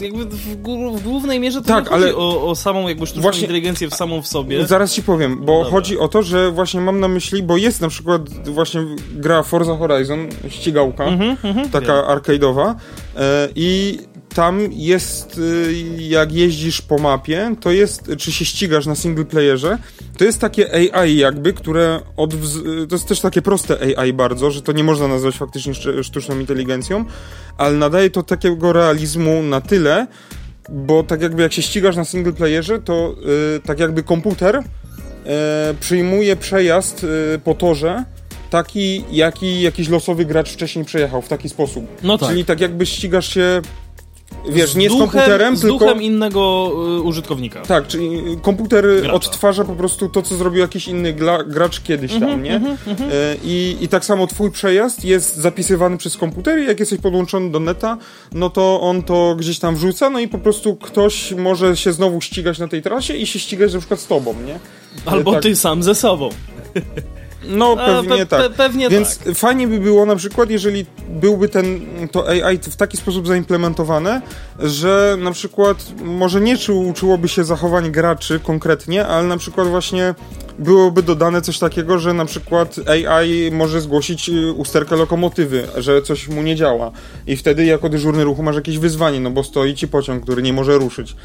Jakby 0.00 0.24
w, 0.24 0.36
w, 0.36 1.02
głównej 1.02 1.40
mierze 1.40 1.62
to 1.62 1.68
tak, 1.68 1.92
ale... 1.92 2.16
o, 2.16 2.50
o 2.50 2.54
samą 2.54 2.88
jakby 2.88 3.06
sztuczną 3.06 3.22
właśnie... 3.22 3.42
inteligencję 3.42 3.88
w 3.88 3.94
samą 3.94 4.22
w 4.22 4.26
sobie. 4.26 4.66
Zaraz 4.66 4.92
ci 4.92 5.02
powiem, 5.02 5.40
bo 5.44 5.58
Dobra. 5.58 5.70
chodzi 5.70 5.98
o 5.98 6.08
to, 6.08 6.22
że 6.22 6.50
właśnie 6.50 6.80
mam 6.80 7.00
na 7.00 7.08
myśli, 7.08 7.42
bo 7.42 7.56
jest 7.56 7.80
na 7.80 7.88
przykład 7.88 8.48
właśnie 8.48 8.84
gra 9.12 9.42
Forza 9.42 9.76
Horizon, 9.76 10.28
ścigałka, 10.48 11.04
mm 11.04 11.36
-hmm, 11.36 11.70
taka 11.70 11.92
arcade'owa 11.92 12.74
e, 13.16 13.48
i 13.54 13.98
tam 14.34 14.60
jest, 14.70 15.38
y, 15.38 15.72
jak 15.98 16.32
jeździsz 16.32 16.82
po 16.82 16.98
mapie, 16.98 17.54
to 17.60 17.70
jest, 17.70 18.10
czy 18.18 18.32
się 18.32 18.44
ścigasz 18.44 18.86
na 18.86 18.94
single 18.94 19.24
playerze, 19.24 19.78
to 20.16 20.24
jest 20.24 20.40
takie 20.40 20.92
AI 20.94 21.16
jakby, 21.16 21.52
które 21.52 22.00
od, 22.16 22.30
to 22.88 22.94
jest 22.94 23.08
też 23.08 23.20
takie 23.20 23.42
proste 23.42 23.98
AI 23.98 24.12
bardzo, 24.12 24.50
że 24.50 24.62
to 24.62 24.72
nie 24.72 24.84
można 24.84 25.08
nazwać 25.08 25.36
faktycznie 25.36 25.74
sztuczną 26.02 26.38
inteligencją, 26.38 27.04
ale 27.58 27.76
nadaje 27.76 28.10
to 28.10 28.22
takiego 28.22 28.72
realizmu 28.72 29.42
na 29.42 29.60
tyle, 29.60 30.06
bo 30.68 31.02
tak 31.02 31.22
jakby 31.22 31.42
jak 31.42 31.52
się 31.52 31.62
ścigasz 31.62 31.96
na 31.96 32.04
single 32.04 32.32
playerze, 32.32 32.78
to 32.78 33.14
yy, 33.54 33.60
tak 33.66 33.78
jakby 33.78 34.02
komputer 34.02 34.54
yy, 34.54 35.32
przyjmuje 35.80 36.36
przejazd 36.36 37.02
yy, 37.02 37.40
po 37.44 37.54
torze, 37.54 38.04
taki, 38.50 39.04
jaki 39.10 39.62
jakiś 39.62 39.88
losowy 39.88 40.24
gracz 40.24 40.50
wcześniej 40.50 40.84
przejechał 40.84 41.22
w 41.22 41.28
taki 41.28 41.48
sposób. 41.48 41.86
No 42.02 42.18
tak. 42.18 42.28
Czyli 42.28 42.44
tak 42.44 42.60
jakby 42.60 42.86
ścigasz 42.86 43.34
się 43.34 43.62
wiesz, 44.50 44.74
nie 44.74 44.88
z, 44.88 44.92
duchem, 44.92 45.08
z 45.08 45.12
komputerem, 45.12 45.56
z 45.56 45.60
tylko... 45.60 45.78
duchem 45.78 46.02
innego 46.02 46.72
y, 46.98 47.00
użytkownika. 47.00 47.60
Tak, 47.60 47.86
czyli 47.86 48.22
komputer 48.42 48.86
Gracza. 49.00 49.12
odtwarza 49.12 49.64
po 49.64 49.74
prostu 49.74 50.08
to, 50.08 50.22
co 50.22 50.34
zrobił 50.34 50.60
jakiś 50.60 50.88
inny 50.88 51.12
gracz 51.46 51.80
kiedyś 51.80 52.12
tam, 52.12 52.22
mm 52.22 52.40
-hmm, 52.40 52.42
nie? 52.42 52.56
Mm 52.56 52.76
-hmm. 52.76 53.12
e, 53.12 53.36
i, 53.44 53.76
I 53.80 53.88
tak 53.88 54.04
samo 54.04 54.26
twój 54.26 54.50
przejazd 54.50 55.04
jest 55.04 55.36
zapisywany 55.36 55.98
przez 55.98 56.16
komputer 56.16 56.58
i 56.58 56.66
jak 56.66 56.80
jesteś 56.80 57.00
podłączony 57.00 57.50
do 57.50 57.60
neta, 57.60 57.98
no 58.32 58.50
to 58.50 58.80
on 58.80 59.02
to 59.02 59.34
gdzieś 59.38 59.58
tam 59.58 59.76
wrzuca, 59.76 60.10
no 60.10 60.20
i 60.20 60.28
po 60.28 60.38
prostu 60.38 60.76
ktoś 60.76 61.32
może 61.32 61.76
się 61.76 61.92
znowu 61.92 62.20
ścigać 62.20 62.58
na 62.58 62.68
tej 62.68 62.82
trasie 62.82 63.16
i 63.16 63.26
się 63.26 63.38
ścigać 63.38 63.72
na 63.72 63.78
przykład 63.78 64.00
z 64.00 64.06
tobą, 64.06 64.34
nie? 64.46 64.58
Albo 65.06 65.30
e, 65.30 65.34
tak. 65.34 65.42
ty 65.42 65.56
sam 65.56 65.82
ze 65.82 65.94
sobą. 65.94 66.28
No 67.48 67.76
pewnie 67.76 68.26
pe, 68.26 68.26
tak. 68.26 68.52
pewnie 68.52 68.88
Więc 68.88 69.18
tak. 69.18 69.34
fajnie 69.34 69.68
by 69.68 69.80
było 69.80 70.06
na 70.06 70.16
przykład, 70.16 70.50
jeżeli 70.50 70.86
byłby 71.08 71.48
ten, 71.48 71.80
to 72.12 72.28
AI 72.28 72.58
w 72.58 72.76
taki 72.76 72.96
sposób 72.96 73.26
zaimplementowane, 73.26 74.22
że 74.58 75.16
na 75.20 75.32
przykład 75.32 75.92
może 76.04 76.40
nie 76.40 76.56
uczyłoby 76.90 77.28
się 77.28 77.44
zachowań 77.44 77.90
graczy 77.90 78.40
konkretnie, 78.40 79.06
ale 79.06 79.28
na 79.28 79.36
przykład 79.36 79.68
właśnie 79.68 80.14
byłoby 80.58 81.02
dodane 81.02 81.42
coś 81.42 81.58
takiego, 81.58 81.98
że 81.98 82.14
na 82.14 82.24
przykład 82.24 82.76
AI 82.88 83.50
może 83.52 83.80
zgłosić 83.80 84.28
y, 84.28 84.52
usterkę 84.52 84.96
lokomotywy, 84.96 85.68
że 85.76 86.02
coś 86.02 86.28
mu 86.28 86.42
nie 86.42 86.56
działa. 86.56 86.90
I 87.26 87.36
wtedy 87.36 87.64
jako 87.64 87.88
dyżurny 87.88 88.24
ruchu 88.24 88.42
masz 88.42 88.56
jakieś 88.56 88.78
wyzwanie, 88.78 89.20
no 89.20 89.30
bo 89.30 89.44
stoi 89.44 89.74
ci 89.74 89.88
pociąg, 89.88 90.22
który 90.22 90.42
nie 90.42 90.52
może 90.52 90.78
ruszyć. 90.78 91.16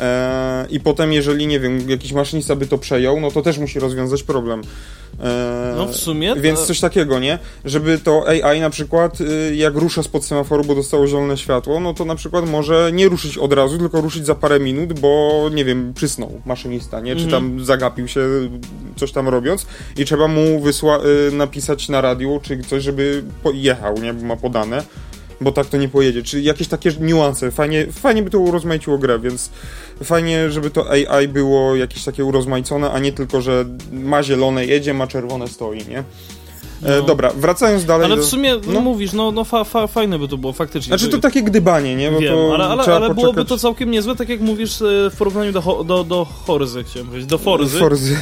Eee, 0.00 0.66
I 0.70 0.80
potem, 0.80 1.12
jeżeli, 1.12 1.46
nie 1.46 1.60
wiem, 1.60 1.90
jakiś 1.90 2.12
maszynista 2.12 2.56
by 2.56 2.66
to 2.66 2.78
przejął, 2.78 3.20
no 3.20 3.30
to 3.30 3.42
też 3.42 3.58
musi 3.58 3.78
rozwiązać 3.80 4.22
problem. 4.22 4.60
Eee, 4.60 5.76
no 5.76 5.86
w 5.86 5.96
sumie. 5.96 6.34
Więc 6.36 6.60
coś 6.60 6.80
takiego, 6.80 7.18
nie? 7.18 7.38
Żeby 7.64 7.98
to 7.98 8.28
AI 8.28 8.60
na 8.60 8.70
przykład, 8.70 9.20
y, 9.20 9.56
jak 9.56 9.74
rusza 9.74 10.02
spod 10.02 10.24
semaforu, 10.24 10.64
bo 10.64 10.74
dostało 10.74 11.06
zielone 11.06 11.36
światło, 11.36 11.80
no 11.80 11.94
to 11.94 12.04
na 12.04 12.14
przykład 12.14 12.50
może 12.50 12.90
nie 12.92 13.08
ruszyć 13.08 13.38
od 13.38 13.52
razu, 13.52 13.78
tylko 13.78 14.00
ruszyć 14.00 14.26
za 14.26 14.34
parę 14.34 14.60
minut, 14.60 15.00
bo 15.00 15.42
nie 15.54 15.64
wiem, 15.64 15.92
przysnął 15.94 16.40
maszynista, 16.46 17.00
nie? 17.00 17.16
Czy 17.16 17.26
tam 17.26 17.44
mhm. 17.44 17.64
zagapił 17.64 18.08
się 18.08 18.20
coś 18.96 19.12
tam 19.12 19.28
robiąc 19.28 19.66
i 19.96 20.04
trzeba 20.04 20.28
mu 20.28 20.60
wysła- 20.60 21.06
y, 21.28 21.32
napisać 21.32 21.88
na 21.88 22.00
radiu, 22.00 22.40
czy 22.42 22.62
coś, 22.62 22.82
żeby 22.82 23.22
jechał, 23.54 23.98
nie? 23.98 24.14
Bo 24.14 24.26
ma 24.26 24.36
podane 24.36 24.82
bo 25.40 25.52
tak 25.52 25.66
to 25.66 25.76
nie 25.76 25.88
pojedzie. 25.88 26.22
Czy 26.22 26.40
jakieś 26.40 26.68
takie 26.68 26.92
niuanse. 27.00 27.50
Fajnie, 27.50 27.86
fajnie 27.92 28.22
by 28.22 28.30
to 28.30 28.38
urozmaiciło 28.38 28.98
grę, 28.98 29.18
więc 29.18 29.50
fajnie, 30.04 30.50
żeby 30.50 30.70
to 30.70 30.90
AI 30.90 31.28
było 31.28 31.76
jakieś 31.76 32.04
takie 32.04 32.24
urozmaicone, 32.24 32.90
a 32.90 32.98
nie 32.98 33.12
tylko, 33.12 33.40
że 33.40 33.64
ma 33.92 34.22
zielone 34.22 34.66
jedzie, 34.66 34.94
ma 34.94 35.06
czerwone 35.06 35.48
stoi, 35.48 35.88
nie? 35.88 36.04
E, 36.84 36.96
no. 36.96 37.02
dobra, 37.02 37.30
wracając 37.36 37.84
dalej. 37.84 38.06
Ale 38.06 38.16
w 38.16 38.24
sumie 38.24 38.56
do... 38.56 38.72
no, 38.72 38.80
mówisz, 38.80 39.12
no, 39.12 39.32
no 39.32 39.44
fa, 39.44 39.64
fa, 39.64 39.86
fajne 39.86 40.18
by 40.18 40.28
to 40.28 40.36
było 40.36 40.52
faktycznie. 40.52 40.98
Znaczy 40.98 41.08
to 41.12 41.18
takie 41.18 41.42
gdybanie, 41.42 41.96
nie? 41.96 42.10
Bo 42.10 42.20
Wiem, 42.20 42.34
to 42.34 42.54
ale, 42.54 42.64
ale, 42.64 42.84
ale 42.84 43.14
byłoby 43.14 43.44
to 43.44 43.58
całkiem 43.58 43.90
niezłe, 43.90 44.16
tak 44.16 44.28
jak 44.28 44.40
mówisz 44.40 44.82
e, 44.82 45.10
w 45.10 45.16
porównaniu 45.18 45.52
do, 45.52 45.84
do, 45.84 46.04
do 46.04 46.24
Horzy, 46.24 46.84
chciałem 46.84 47.06
powiedzieć, 47.06 47.30
do 47.30 47.38
Forzy. 47.38 47.78
Forzy. 47.78 48.16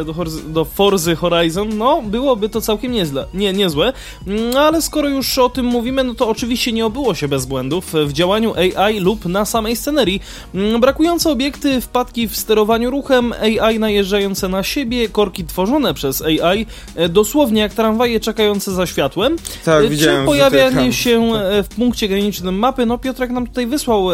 E, 0.00 0.04
do, 0.04 0.14
Horzy, 0.14 0.38
do 0.48 0.64
Forzy 0.64 1.16
Horizon, 1.16 1.78
no 1.78 2.02
byłoby 2.02 2.48
to 2.48 2.60
całkiem 2.60 2.92
niezłe. 2.92 3.26
Nie, 3.34 3.52
niezłe. 3.52 3.92
No 4.26 4.60
ale 4.60 4.82
skoro 4.82 5.08
już 5.08 5.38
o 5.38 5.48
tym 5.48 5.66
mówimy, 5.66 6.04
no 6.04 6.14
to 6.14 6.28
oczywiście 6.28 6.72
nie 6.72 6.86
obyło 6.86 7.14
się 7.14 7.28
bez 7.28 7.46
błędów 7.46 7.92
w 8.06 8.12
działaniu 8.12 8.54
AI 8.54 9.00
lub 9.00 9.24
na 9.24 9.44
samej 9.44 9.76
scenerii. 9.76 10.22
Mm, 10.54 10.80
brakujące 10.80 11.30
obiekty, 11.30 11.80
wpadki 11.80 12.28
w 12.28 12.36
sterowaniu 12.36 12.90
ruchem, 12.90 13.34
AI 13.60 13.78
najeżdżające 13.78 14.48
na 14.48 14.62
siebie, 14.62 15.08
korki 15.08 15.44
tworzone 15.44 15.94
przez 15.94 16.22
AI, 16.22 16.66
e, 16.96 17.08
dosłownie 17.08 17.60
jak 17.60 17.74
ta 17.74 17.81
tramwaje 17.82 18.20
czekające 18.20 18.72
za 18.72 18.86
światłem. 18.86 19.36
Tak, 19.64 19.88
widziałem. 19.88 20.20
Czy 20.20 20.26
pojawianie 20.26 20.92
się 20.92 21.32
w 21.62 21.68
punkcie 21.76 22.08
granicznym 22.08 22.58
mapy, 22.58 22.86
no 22.86 22.98
Piotrek 22.98 23.30
nam 23.30 23.46
tutaj 23.46 23.66
wysłał 23.66 24.08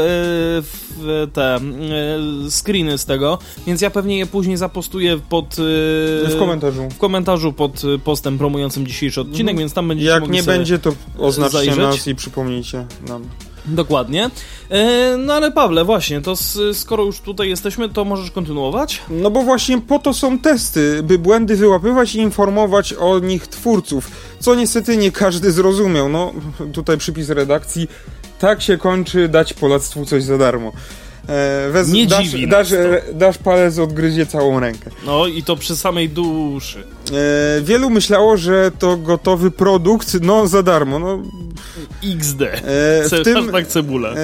te 1.32 1.60
screeny 2.50 2.98
z 2.98 3.04
tego, 3.04 3.38
więc 3.66 3.80
ja 3.80 3.90
pewnie 3.90 4.18
je 4.18 4.26
później 4.26 4.56
zapostuję 4.56 5.20
pod... 5.28 5.56
W 5.58 6.36
komentarzu. 6.38 6.88
W 6.90 6.98
komentarzu 6.98 7.52
pod 7.52 7.82
postem 8.04 8.38
promującym 8.38 8.86
dzisiejszy 8.86 9.20
odcinek, 9.20 9.40
mhm. 9.40 9.58
więc 9.58 9.72
tam 9.72 9.88
będziecie 9.88 10.10
Jak 10.10 10.28
nie 10.28 10.42
będzie, 10.42 10.78
to 10.78 10.94
oznaczcie 11.18 11.58
zajrzeć. 11.58 11.78
nas 11.78 12.06
i 12.06 12.14
przypomnijcie 12.14 12.86
nam. 13.08 13.24
Dokładnie. 13.68 14.30
E, 14.70 15.16
no 15.16 15.34
ale 15.34 15.52
Pawle, 15.52 15.84
właśnie, 15.84 16.20
to 16.20 16.34
skoro 16.72 17.04
już 17.04 17.20
tutaj 17.20 17.48
jesteśmy, 17.48 17.88
to 17.88 18.04
możesz 18.04 18.30
kontynuować? 18.30 19.02
No 19.10 19.30
bo 19.30 19.42
właśnie 19.42 19.80
po 19.80 19.98
to 19.98 20.14
są 20.14 20.38
testy, 20.38 21.02
by 21.02 21.18
błędy 21.18 21.56
wyłapywać 21.56 22.14
i 22.14 22.18
informować 22.18 22.92
o 22.92 23.18
nich 23.18 23.46
twórców, 23.46 24.10
co 24.40 24.54
niestety 24.54 24.96
nie 24.96 25.12
każdy 25.12 25.52
zrozumiał. 25.52 26.08
No, 26.08 26.32
tutaj 26.72 26.98
przypis 26.98 27.28
redakcji. 27.28 27.88
Tak 28.38 28.62
się 28.62 28.78
kończy 28.78 29.28
dać 29.28 29.54
Polactwu 29.54 30.04
coś 30.04 30.22
za 30.24 30.38
darmo. 30.38 30.72
E, 31.28 31.70
wez, 31.70 31.88
nie 31.88 32.06
dasz, 32.06 32.26
dziwi 32.26 32.48
dasz, 32.48 32.68
dasz 33.14 33.38
palec, 33.38 33.78
odgryzie 33.78 34.26
całą 34.26 34.60
rękę. 34.60 34.90
No 35.06 35.26
i 35.26 35.42
to 35.42 35.56
przy 35.56 35.76
samej 35.76 36.08
duszy. 36.08 36.84
E, 37.12 37.60
wielu 37.62 37.90
myślało, 37.90 38.36
że 38.36 38.70
to 38.78 38.96
gotowy 38.96 39.50
produkt, 39.50 40.16
no 40.20 40.46
za 40.46 40.62
darmo. 40.62 40.98
No, 40.98 41.22
XD. 42.04 42.42
E, 42.42 42.58
w, 43.20 43.24
tym, 43.24 43.52
tak 43.52 43.66
cebula. 43.66 44.08
E, 44.08 44.14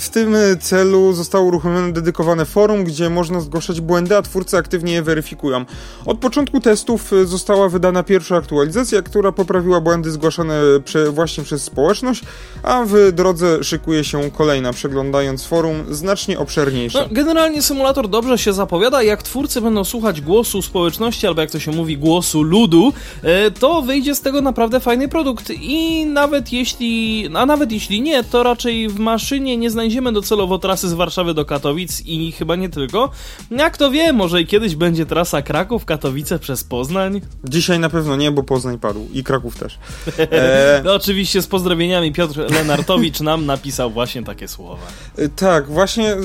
w 0.00 0.08
tym 0.12 0.36
celu 0.60 1.12
zostało 1.12 1.44
uruchomione 1.44 1.92
dedykowane 1.92 2.44
forum, 2.44 2.84
gdzie 2.84 3.10
można 3.10 3.40
zgłaszać 3.40 3.80
błędy, 3.80 4.16
a 4.16 4.22
twórcy 4.22 4.56
aktywnie 4.56 4.92
je 4.92 5.02
weryfikują. 5.02 5.64
Od 6.06 6.18
początku 6.18 6.60
testów 6.60 7.10
została 7.24 7.68
wydana 7.68 8.02
pierwsza 8.02 8.36
aktualizacja, 8.36 9.02
która 9.02 9.32
poprawiła 9.32 9.80
błędy 9.80 10.10
zgłaszane 10.10 10.60
prze, 10.84 11.10
właśnie 11.10 11.44
przez 11.44 11.62
społeczność, 11.62 12.22
a 12.62 12.84
w 12.86 13.12
drodze 13.12 13.64
szykuje 13.64 14.04
się 14.04 14.30
kolejna. 14.30 14.72
Przeglądając 14.72 15.44
forum, 15.44 15.84
znacznie 15.90 16.38
obszerniejsza. 16.38 16.49
No, 16.94 17.08
generalnie 17.10 17.62
symulator 17.62 18.08
dobrze 18.08 18.38
się 18.38 18.52
zapowiada. 18.52 19.02
Jak 19.02 19.22
twórcy 19.22 19.60
będą 19.60 19.84
słuchać 19.84 20.20
głosu 20.20 20.62
społeczności, 20.62 21.26
albo 21.26 21.40
jak 21.40 21.50
to 21.50 21.60
się 21.60 21.72
mówi, 21.72 21.98
głosu 21.98 22.42
ludu, 22.42 22.92
e, 23.22 23.50
to 23.50 23.82
wyjdzie 23.82 24.14
z 24.14 24.20
tego 24.20 24.40
naprawdę 24.40 24.80
fajny 24.80 25.08
produkt. 25.08 25.50
I 25.60 26.06
nawet 26.06 26.52
jeśli, 26.52 27.28
a 27.34 27.46
nawet 27.46 27.72
jeśli 27.72 28.02
nie, 28.02 28.24
to 28.24 28.42
raczej 28.42 28.88
w 28.88 28.98
maszynie 28.98 29.56
nie 29.56 29.70
znajdziemy 29.70 30.12
docelowo 30.12 30.58
trasy 30.58 30.88
z 30.88 30.92
Warszawy 30.92 31.34
do 31.34 31.44
Katowic 31.44 32.02
i 32.06 32.32
chyba 32.32 32.56
nie 32.56 32.68
tylko. 32.68 33.10
Jak 33.50 33.76
to 33.76 33.90
wie, 33.90 34.12
może 34.12 34.42
i 34.42 34.46
kiedyś 34.46 34.76
będzie 34.76 35.06
trasa 35.06 35.42
Kraków-Katowice 35.42 36.38
przez 36.38 36.64
Poznań? 36.64 37.20
Dzisiaj 37.44 37.78
na 37.78 37.90
pewno 37.90 38.16
nie, 38.16 38.30
bo 38.30 38.42
Poznań 38.42 38.78
padł 38.78 39.08
i 39.12 39.24
Kraków 39.24 39.56
też. 39.56 39.78
E... 40.30 40.82
no 40.84 40.94
oczywiście 40.94 41.42
z 41.42 41.46
pozdrowieniami 41.46 42.12
Piotr 42.12 42.52
Lenartowicz 42.52 43.20
nam 43.20 43.46
napisał 43.46 43.90
właśnie 43.90 44.22
takie 44.22 44.48
słowa. 44.48 44.86
E, 45.16 45.28
tak, 45.28 45.66
właśnie 45.66 46.16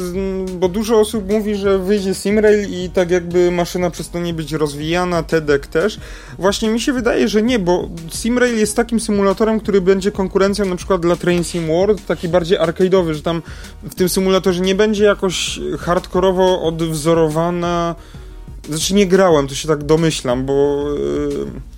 bo 0.59 0.69
dużo 0.69 0.99
osób 0.99 1.31
mówi, 1.31 1.55
że 1.55 1.79
wyjdzie 1.79 2.13
Simrail 2.13 2.69
i 2.69 2.89
tak 2.89 3.11
jakby 3.11 3.51
maszyna 3.51 3.89
przestanie 3.89 4.33
być 4.33 4.53
rozwijana, 4.53 5.23
TEDek 5.23 5.67
też. 5.67 5.99
Właśnie 6.39 6.69
mi 6.69 6.81
się 6.81 6.93
wydaje, 6.93 7.27
że 7.27 7.41
nie, 7.41 7.59
bo 7.59 7.89
Simrail 8.09 8.57
jest 8.57 8.75
takim 8.75 8.99
symulatorem, 8.99 9.59
który 9.59 9.81
będzie 9.81 10.11
konkurencją 10.11 10.65
na 10.65 10.75
przykład 10.75 11.01
dla 11.01 11.15
Train 11.15 11.43
Sim 11.43 11.67
World, 11.67 12.05
taki 12.05 12.27
bardziej 12.27 12.59
arcade'owy, 12.59 13.13
że 13.13 13.21
tam 13.21 13.41
w 13.83 13.95
tym 13.95 14.09
symulatorze 14.09 14.61
nie 14.61 14.75
będzie 14.75 15.03
jakoś 15.03 15.59
hardkorowo 15.79 16.61
odwzorowana... 16.61 17.95
Znaczy 18.69 18.93
nie 18.93 19.07
grałem, 19.07 19.47
to 19.47 19.55
się 19.55 19.67
tak 19.67 19.83
domyślam, 19.83 20.45
bo... 20.45 20.85
Yy 20.99 21.74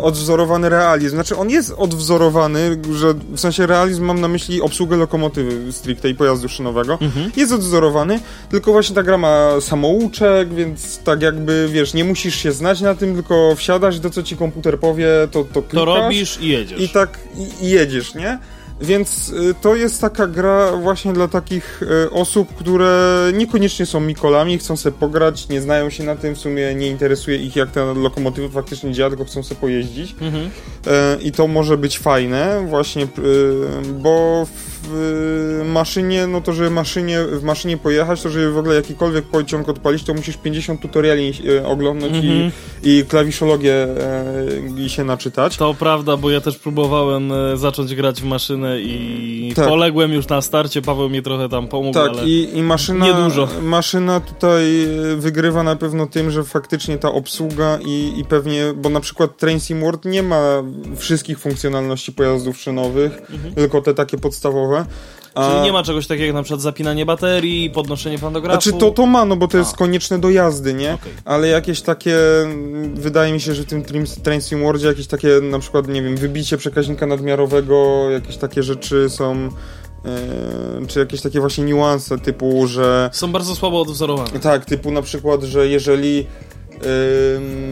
odwzorowany 0.00 0.68
realizm. 0.68 1.14
Znaczy, 1.14 1.36
on 1.36 1.50
jest 1.50 1.74
odwzorowany, 1.76 2.78
że 2.94 3.14
w 3.14 3.40
sensie 3.40 3.66
realizm 3.66 4.04
mam 4.04 4.20
na 4.20 4.28
myśli 4.28 4.62
obsługę 4.62 4.96
lokomotywy 4.96 5.72
stricte 5.72 6.08
i 6.08 6.14
pojazdu 6.14 6.48
szynowego. 6.48 6.98
Mhm. 7.00 7.30
Jest 7.36 7.52
odwzorowany, 7.52 8.20
tylko 8.50 8.72
właśnie 8.72 8.94
ta 8.94 9.02
gra 9.02 9.18
ma 9.18 9.60
samouczek, 9.60 10.54
więc 10.54 10.98
tak 10.98 11.22
jakby, 11.22 11.68
wiesz, 11.72 11.94
nie 11.94 12.04
musisz 12.04 12.36
się 12.36 12.52
znać 12.52 12.80
na 12.80 12.94
tym, 12.94 13.14
tylko 13.14 13.54
wsiadasz 13.56 14.00
to, 14.00 14.10
co 14.10 14.22
ci 14.22 14.36
komputer 14.36 14.78
powie, 14.80 15.08
to, 15.30 15.44
to 15.44 15.62
klikasz. 15.62 15.70
To 15.72 15.84
robisz 15.84 16.38
i 16.40 16.48
jedziesz. 16.48 16.80
I 16.80 16.88
tak, 16.88 17.18
i, 17.36 17.64
i 17.64 17.70
jedziesz, 17.70 18.14
nie? 18.14 18.38
Więc 18.80 19.28
y, 19.28 19.54
to 19.60 19.76
jest 19.76 20.00
taka 20.00 20.26
gra 20.26 20.72
właśnie 20.72 21.12
dla 21.12 21.28
takich 21.28 21.82
y, 21.82 22.10
osób, 22.10 22.54
które 22.54 23.24
niekoniecznie 23.34 23.86
są 23.86 24.00
Mikolami, 24.00 24.58
chcą 24.58 24.76
sobie 24.76 24.96
pograć, 24.98 25.48
nie 25.48 25.60
znają 25.60 25.90
się 25.90 26.04
na 26.04 26.16
tym, 26.16 26.34
w 26.34 26.38
sumie 26.38 26.74
nie 26.74 26.88
interesuje 26.88 27.36
ich 27.36 27.56
jak 27.56 27.70
ta 27.70 27.84
lokomotywa 27.84 28.48
faktycznie 28.48 28.92
działa, 28.92 29.10
tylko 29.10 29.24
chcą 29.24 29.42
sobie 29.42 29.60
pojeździć. 29.60 30.14
Mhm. 30.20 30.50
E, 30.86 31.18
I 31.22 31.32
to 31.32 31.46
może 31.46 31.78
być 31.78 31.98
fajne 31.98 32.66
właśnie, 32.66 33.04
y, 33.04 33.06
bo 33.92 34.46
w 34.46 34.77
maszynie, 35.64 36.26
no 36.26 36.40
to 36.40 36.52
żeby 36.52 36.70
maszynie, 36.70 37.18
w 37.24 37.42
maszynie 37.42 37.76
pojechać, 37.76 38.22
to 38.22 38.30
żeby 38.30 38.52
w 38.52 38.58
ogóle 38.58 38.74
jakikolwiek 38.74 39.24
pociąg 39.24 39.68
odpalić, 39.68 40.04
to 40.04 40.14
musisz 40.14 40.36
50 40.36 40.80
tutoriali 40.80 41.32
oglądać 41.64 42.12
mhm. 42.12 42.50
i, 42.82 42.98
i 42.98 43.04
klawiszologię 43.04 43.88
e, 44.84 44.88
się 44.88 45.04
naczytać. 45.04 45.56
To 45.56 45.74
prawda, 45.74 46.16
bo 46.16 46.30
ja 46.30 46.40
też 46.40 46.58
próbowałem 46.58 47.32
zacząć 47.54 47.94
grać 47.94 48.22
w 48.22 48.24
maszynę 48.24 48.80
i 48.80 49.52
tak. 49.56 49.68
poległem 49.68 50.12
już 50.12 50.28
na 50.28 50.40
starcie, 50.42 50.82
Paweł 50.82 51.10
mi 51.10 51.22
trochę 51.22 51.48
tam 51.48 51.68
pomógł, 51.68 51.94
tak, 51.94 52.08
ale 52.08 52.24
i, 52.24 52.58
i 52.58 52.62
maszyna, 52.62 53.06
niedużo. 53.06 53.48
maszyna 53.62 54.20
tutaj 54.20 54.88
wygrywa 55.16 55.62
na 55.62 55.76
pewno 55.76 56.06
tym, 56.06 56.30
że 56.30 56.44
faktycznie 56.44 56.98
ta 56.98 57.12
obsługa 57.12 57.78
i, 57.86 58.12
i 58.16 58.24
pewnie, 58.24 58.64
bo 58.76 58.88
na 58.88 59.00
przykład 59.00 59.36
Train 59.36 59.60
Sim 59.60 59.80
World 59.80 60.04
nie 60.04 60.22
ma 60.22 60.62
wszystkich 60.96 61.38
funkcjonalności 61.38 62.12
pojazdów 62.12 62.58
szynowych, 62.58 63.20
mhm. 63.30 63.54
tylko 63.54 63.82
te 63.82 63.94
takie 63.94 64.18
podstawowe. 64.18 64.67
A... 65.34 65.50
Czyli 65.50 65.64
nie 65.64 65.72
ma 65.72 65.82
czegoś 65.82 66.06
takiego 66.06 66.26
jak 66.26 66.34
na 66.34 66.42
przykład 66.42 66.60
zapinanie 66.60 67.06
baterii, 67.06 67.70
podnoszenie 67.70 68.18
pantografu? 68.18 68.62
Znaczy 68.62 68.78
to, 68.78 68.90
to 68.90 69.06
ma, 69.06 69.24
no 69.24 69.36
bo 69.36 69.48
to 69.48 69.58
jest 69.58 69.74
A. 69.74 69.76
konieczne 69.76 70.18
do 70.18 70.30
jazdy, 70.30 70.74
nie? 70.74 70.94
Okay. 70.94 71.12
Ale 71.24 71.48
jakieś 71.48 71.82
takie, 71.82 72.16
wydaje 72.94 73.32
mi 73.32 73.40
się, 73.40 73.54
że 73.54 73.62
w 73.62 73.66
tym 73.66 73.82
Train 74.22 74.40
Sim 74.40 74.62
Worldzie 74.62 74.86
jakieś 74.86 75.06
takie 75.06 75.28
na 75.42 75.58
przykład, 75.58 75.88
nie 75.88 76.02
wiem, 76.02 76.16
wybicie 76.16 76.56
przekaźnika 76.56 77.06
nadmiarowego, 77.06 78.10
jakieś 78.10 78.36
takie 78.36 78.62
rzeczy 78.62 79.10
są... 79.10 79.48
Yy, 80.80 80.86
czy 80.86 80.98
jakieś 80.98 81.20
takie 81.20 81.40
właśnie 81.40 81.64
niuanse 81.64 82.18
typu, 82.18 82.66
że... 82.66 83.10
Są 83.12 83.32
bardzo 83.32 83.56
słabo 83.56 83.80
odwzorowane. 83.80 84.40
Tak, 84.40 84.64
typu 84.64 84.90
na 84.90 85.02
przykład, 85.02 85.42
że 85.42 85.68
jeżeli 85.68 86.26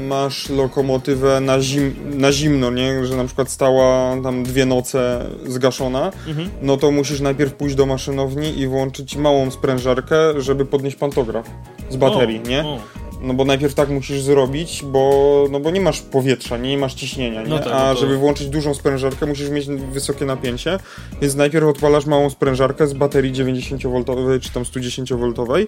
masz 0.08 0.48
lokomotywę 0.48 1.40
na, 1.40 1.60
zim, 1.60 1.94
na 2.18 2.32
zimno, 2.32 2.70
nie? 2.70 3.06
że 3.06 3.16
na 3.16 3.24
przykład 3.24 3.50
stała 3.50 4.16
tam 4.22 4.42
dwie 4.42 4.66
noce 4.66 5.26
zgaszona, 5.46 6.12
mhm. 6.28 6.50
no 6.62 6.76
to 6.76 6.90
musisz 6.90 7.20
najpierw 7.20 7.54
pójść 7.54 7.76
do 7.76 7.86
maszynowni 7.86 8.58
i 8.60 8.66
włączyć 8.66 9.16
małą 9.16 9.50
sprężarkę, 9.50 10.40
żeby 10.40 10.66
podnieść 10.66 10.96
pantograf 10.96 11.50
z 11.90 11.96
baterii, 11.96 12.40
o, 12.44 12.48
nie? 12.48 12.64
O. 12.64 12.78
No 13.20 13.34
bo 13.34 13.44
najpierw 13.44 13.74
tak 13.74 13.88
musisz 13.88 14.20
zrobić, 14.20 14.82
bo, 14.84 15.46
no 15.50 15.60
bo 15.60 15.70
nie 15.70 15.80
masz 15.80 16.00
powietrza, 16.00 16.56
nie, 16.56 16.70
nie 16.70 16.78
masz 16.78 16.94
ciśnienia, 16.94 17.42
nie? 17.42 17.48
No 17.48 17.58
tak, 17.58 17.72
a 17.72 17.88
no 17.88 17.94
to... 17.94 18.00
żeby 18.00 18.16
włączyć 18.16 18.48
dużą 18.48 18.74
sprężarkę 18.74 19.26
musisz 19.26 19.50
mieć 19.50 19.66
wysokie 19.92 20.24
napięcie, 20.24 20.78
więc 21.22 21.34
najpierw 21.34 21.66
odpalasz 21.66 22.06
małą 22.06 22.30
sprężarkę 22.30 22.86
z 22.86 22.92
baterii 22.92 23.32
90V 23.32 24.40
czy 24.40 24.52
tam 24.52 24.62
110V, 24.62 25.24
mhm. 25.48 25.66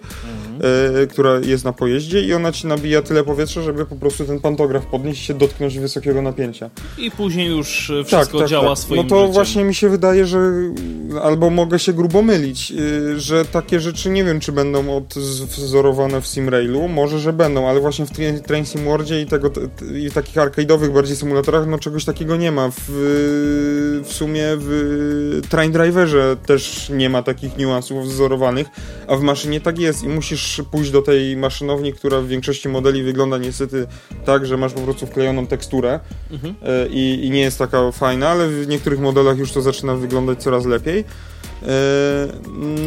y, 1.03 1.07
która 1.07 1.39
jest 1.39 1.65
na 1.65 1.73
pojeździe 1.73 2.23
i 2.23 2.35
ona 2.35 2.53
ci 2.53 2.67
nabija 2.67 3.03
tyle 3.03 3.25
powietrza, 3.25 3.63
żeby 3.63 3.87
po 3.87 3.97
prostu 3.97 4.25
ten 4.25 4.41
pantograf 4.41 4.87
podnieść 4.87 5.23
i 5.23 5.25
się 5.25 5.35
dotknąć 5.35 5.79
wysokiego 5.79 6.23
napięcia. 6.23 6.71
I 6.99 7.11
później 7.11 7.49
już 7.49 7.91
e, 7.91 8.05
wszystko 8.05 8.33
tak, 8.33 8.41
tak, 8.41 8.49
działa 8.49 8.69
tak. 8.69 8.79
swoim 8.79 9.03
No 9.03 9.09
to 9.09 9.21
życiem. 9.21 9.33
właśnie 9.33 9.65
mi 9.65 9.75
się 9.75 9.89
wydaje, 9.89 10.27
że 10.27 10.39
albo 11.23 11.51
mogę 11.51 11.79
się 11.79 11.93
grubo 11.93 12.23
mylić, 12.23 12.73
y, 12.73 13.21
że 13.21 13.45
takie 13.45 13.81
rzeczy 13.81 14.11
nie 14.11 14.25
wiem, 14.25 14.41
czy 14.41 14.53
będą 14.53 14.97
odwzorowane 14.97 16.21
w 16.21 16.27
Simrailu, 16.27 16.89
może, 16.89 17.19
że 17.19 17.33
będą, 17.39 17.69
ale 17.69 17.81
właśnie 17.81 18.07
w 18.07 18.11
Train 18.47 18.67
Sim 18.67 18.85
Worldzie 18.85 19.23
i, 19.23 19.27
tego, 19.27 19.51
i 19.95 20.11
takich 20.11 20.35
arcade'owych 20.35 20.93
bardziej 20.93 21.17
symulatorach, 21.17 21.67
no 21.67 21.79
czegoś 21.79 22.05
takiego 22.05 22.37
nie 22.37 22.53
ma. 22.53 22.71
W, 22.71 22.85
w 24.05 24.13
sumie 24.13 24.45
w 24.59 25.41
Train 25.49 25.73
Driverze 25.73 26.37
też 26.47 26.91
nie 26.91 27.11
ma 27.11 27.23
takich 27.23 27.57
niuansów 27.57 28.05
wzorowanych, 28.05 28.67
a 29.07 29.17
w 29.17 29.23
maszynie 29.23 29.61
tak 29.61 29.79
jest 29.79 30.05
i 30.05 30.09
musisz 30.09 30.63
pójść 30.71 30.91
do 30.91 31.03
tej 31.03 31.37
maszynowni, 31.37 31.93
która 31.93 32.21
w 32.21 32.27
większości 32.27 32.69
modeli 32.69 33.03
wygląda 33.03 33.39
niestety 33.39 33.87
tak, 34.25 34.47
że 34.47 34.57
masz 34.57 34.73
po 34.73 34.81
prostu 34.81 35.07
wklejoną 35.07 35.47
teksturę 35.47 36.01
mhm. 36.31 36.55
E, 36.63 36.89
i, 36.89 37.27
i 37.27 37.31
nie 37.31 37.41
jest 37.41 37.59
taka 37.59 37.93
fajna, 37.93 38.29
ale 38.29 38.49
w 38.49 38.69
niektórych 38.69 39.01
modelach 39.01 39.39
już 39.39 39.53
to 39.53 39.63
zaczyna 39.63 39.95
wyglądać 39.95 40.43
coraz 40.43 40.67
lepiej. 40.67 41.05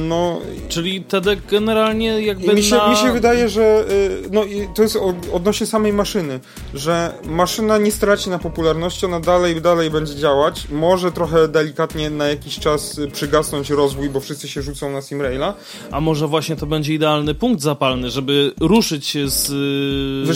No, 0.08 0.40
Czyli 0.70 1.04
TEDek 1.04 1.40
generalnie 1.50 2.22
jakby 2.22 2.54
mi 2.54 2.64
się, 2.64 2.76
na... 2.76 2.90
mi 2.90 2.96
się 2.96 3.14
wydaje, 3.14 3.50
że 3.50 3.86
no, 4.32 4.44
to 4.76 4.82
jest 4.82 4.98
odnośnie 5.34 5.68
samej 5.68 5.94
maszyny, 5.94 6.40
że 6.74 7.14
maszyna 7.26 7.78
nie 7.78 7.92
straci 7.92 8.30
na 8.30 8.40
popularności, 8.40 9.06
ona 9.06 9.20
dalej, 9.20 9.62
dalej 9.62 9.90
będzie 9.90 10.16
działać. 10.16 10.68
Może 10.70 11.12
trochę 11.12 11.48
delikatnie 11.48 12.10
na 12.10 12.28
jakiś 12.28 12.60
czas 12.60 13.00
przygasnąć 13.14 13.70
rozwój, 13.70 14.10
bo 14.10 14.20
wszyscy 14.20 14.48
się 14.48 14.62
rzucą 14.62 14.92
na 14.92 15.02
Simraila. 15.02 15.54
A 15.92 16.02
może 16.02 16.28
właśnie 16.28 16.56
to 16.56 16.66
będzie 16.66 16.94
idealny 16.94 17.36
punkt 17.36 17.62
zapalny, 17.62 18.10
żeby 18.10 18.54
ruszyć 18.60 19.08
się 19.08 19.30
z, 19.30 19.48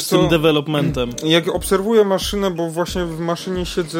z 0.01 0.07
tym 0.07 0.27
developmentem. 0.27 1.09
Jak 1.23 1.55
obserwuję 1.55 2.03
maszynę, 2.03 2.51
bo 2.51 2.69
właśnie 2.69 3.05
w 3.05 3.19
maszynie 3.19 3.65
siedzę 3.65 3.99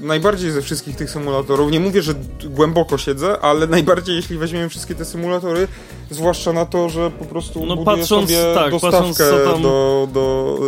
najbardziej 0.00 0.50
ze 0.50 0.62
wszystkich 0.62 0.96
tych 0.96 1.10
symulatorów. 1.10 1.70
Nie 1.70 1.80
mówię, 1.80 2.02
że 2.02 2.14
głęboko 2.44 2.98
siedzę, 2.98 3.40
ale 3.40 3.59
najbardziej 3.66 4.16
jeśli 4.16 4.38
weźmiemy 4.38 4.68
wszystkie 4.68 4.94
te 4.94 5.04
symulatory, 5.04 5.68
zwłaszcza 6.10 6.52
na 6.52 6.66
to, 6.66 6.88
że 6.88 7.10
po 7.10 7.24
prostu 7.24 7.66
no, 7.66 7.76
patrząc, 7.76 8.08
sobie 8.30 8.54
tak, 8.54 8.70
dostawkę 8.70 9.24
tam... 9.44 9.62
do, 9.62 10.08
do, 10.12 10.58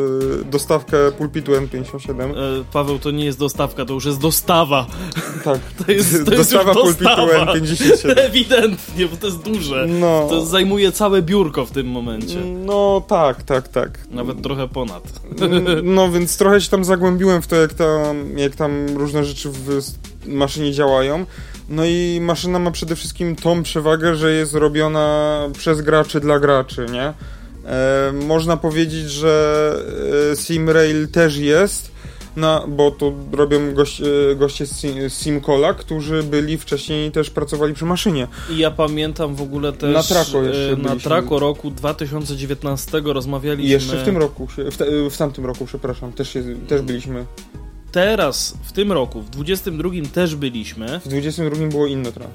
y, 0.40 0.44
dostawkę 0.44 0.96
pulpitu 1.18 1.52
N57. 1.52 2.20
E, 2.20 2.34
Paweł, 2.72 2.98
to 2.98 3.10
nie 3.10 3.24
jest 3.24 3.38
dostawka, 3.38 3.84
to 3.84 3.94
już 3.94 4.04
jest 4.04 4.20
dostawa. 4.20 4.86
Tak. 5.44 5.60
To 5.86 5.92
jest, 5.92 6.24
to 6.24 6.30
dostawa 6.30 6.72
jest 6.72 6.82
pulpitu 6.82 7.22
N57. 7.22 8.12
Ewidentnie, 8.26 9.06
bo 9.06 9.16
to 9.16 9.26
jest 9.26 9.42
duże. 9.42 9.86
No. 9.86 10.26
To 10.28 10.46
zajmuje 10.46 10.92
całe 10.92 11.22
biurko 11.22 11.66
w 11.66 11.70
tym 11.70 11.86
momencie. 11.86 12.40
No 12.66 13.02
tak, 13.08 13.42
tak, 13.42 13.68
tak. 13.68 13.98
Nawet 14.10 14.42
trochę 14.42 14.68
ponad. 14.68 15.02
No 15.82 16.10
więc 16.10 16.36
trochę 16.36 16.60
się 16.60 16.70
tam 16.70 16.84
zagłębiłem 16.84 17.42
w 17.42 17.46
to, 17.46 17.56
jak 17.56 17.74
tam, 17.74 18.38
jak 18.38 18.56
tam 18.56 18.86
różne 18.96 19.24
rzeczy 19.24 19.50
w 19.50 19.80
maszynie 20.26 20.72
działają. 20.72 21.26
No 21.68 21.84
i 21.84 22.18
maszyna 22.22 22.58
ma 22.58 22.70
przede 22.70 22.96
wszystkim 22.96 23.36
tą 23.36 23.62
przewagę, 23.62 24.16
że 24.16 24.32
jest 24.32 24.54
robiona 24.54 25.38
przez 25.58 25.80
graczy 25.80 26.20
dla 26.20 26.38
graczy, 26.38 26.86
nie? 26.92 27.12
E, 27.66 28.12
można 28.12 28.56
powiedzieć, 28.56 29.10
że 29.10 29.74
e, 30.32 30.36
SimRail 30.36 31.08
też 31.08 31.36
jest, 31.36 31.92
no, 32.36 32.64
bo 32.68 32.90
to 32.90 33.12
robią 33.32 33.74
goście, 33.74 34.04
goście 34.36 34.66
z 34.66 35.12
Simcola, 35.12 35.74
którzy 35.74 36.22
byli 36.22 36.58
wcześniej 36.58 37.12
też 37.12 37.30
pracowali 37.30 37.74
przy 37.74 37.84
maszynie. 37.84 38.28
I 38.50 38.58
ja 38.58 38.70
pamiętam 38.70 39.34
w 39.34 39.42
ogóle 39.42 39.72
też 39.72 39.94
na 39.94 40.02
Traco, 40.02 40.42
jeszcze 40.42 40.76
na 40.76 40.96
Traco 40.96 41.38
roku 41.38 41.70
2019 41.70 43.02
rozmawialiśmy. 43.04 43.72
Jeszcze 43.72 43.96
w 43.96 44.04
tym 44.04 44.16
roku, 44.16 44.46
w, 44.46 45.10
w 45.10 45.16
tamtym 45.16 45.46
roku, 45.46 45.66
przepraszam, 45.66 46.12
też, 46.12 46.32
się, 46.32 46.42
też 46.68 46.82
byliśmy 46.82 47.24
teraz, 47.92 48.54
w 48.62 48.72
tym 48.72 48.92
roku, 48.92 49.20
w 49.20 49.30
22 49.30 49.90
też 50.14 50.36
byliśmy. 50.36 51.00
W 51.04 51.08
22 51.08 51.66
było 51.66 51.86
inno 51.86 52.12
teraz. 52.12 52.30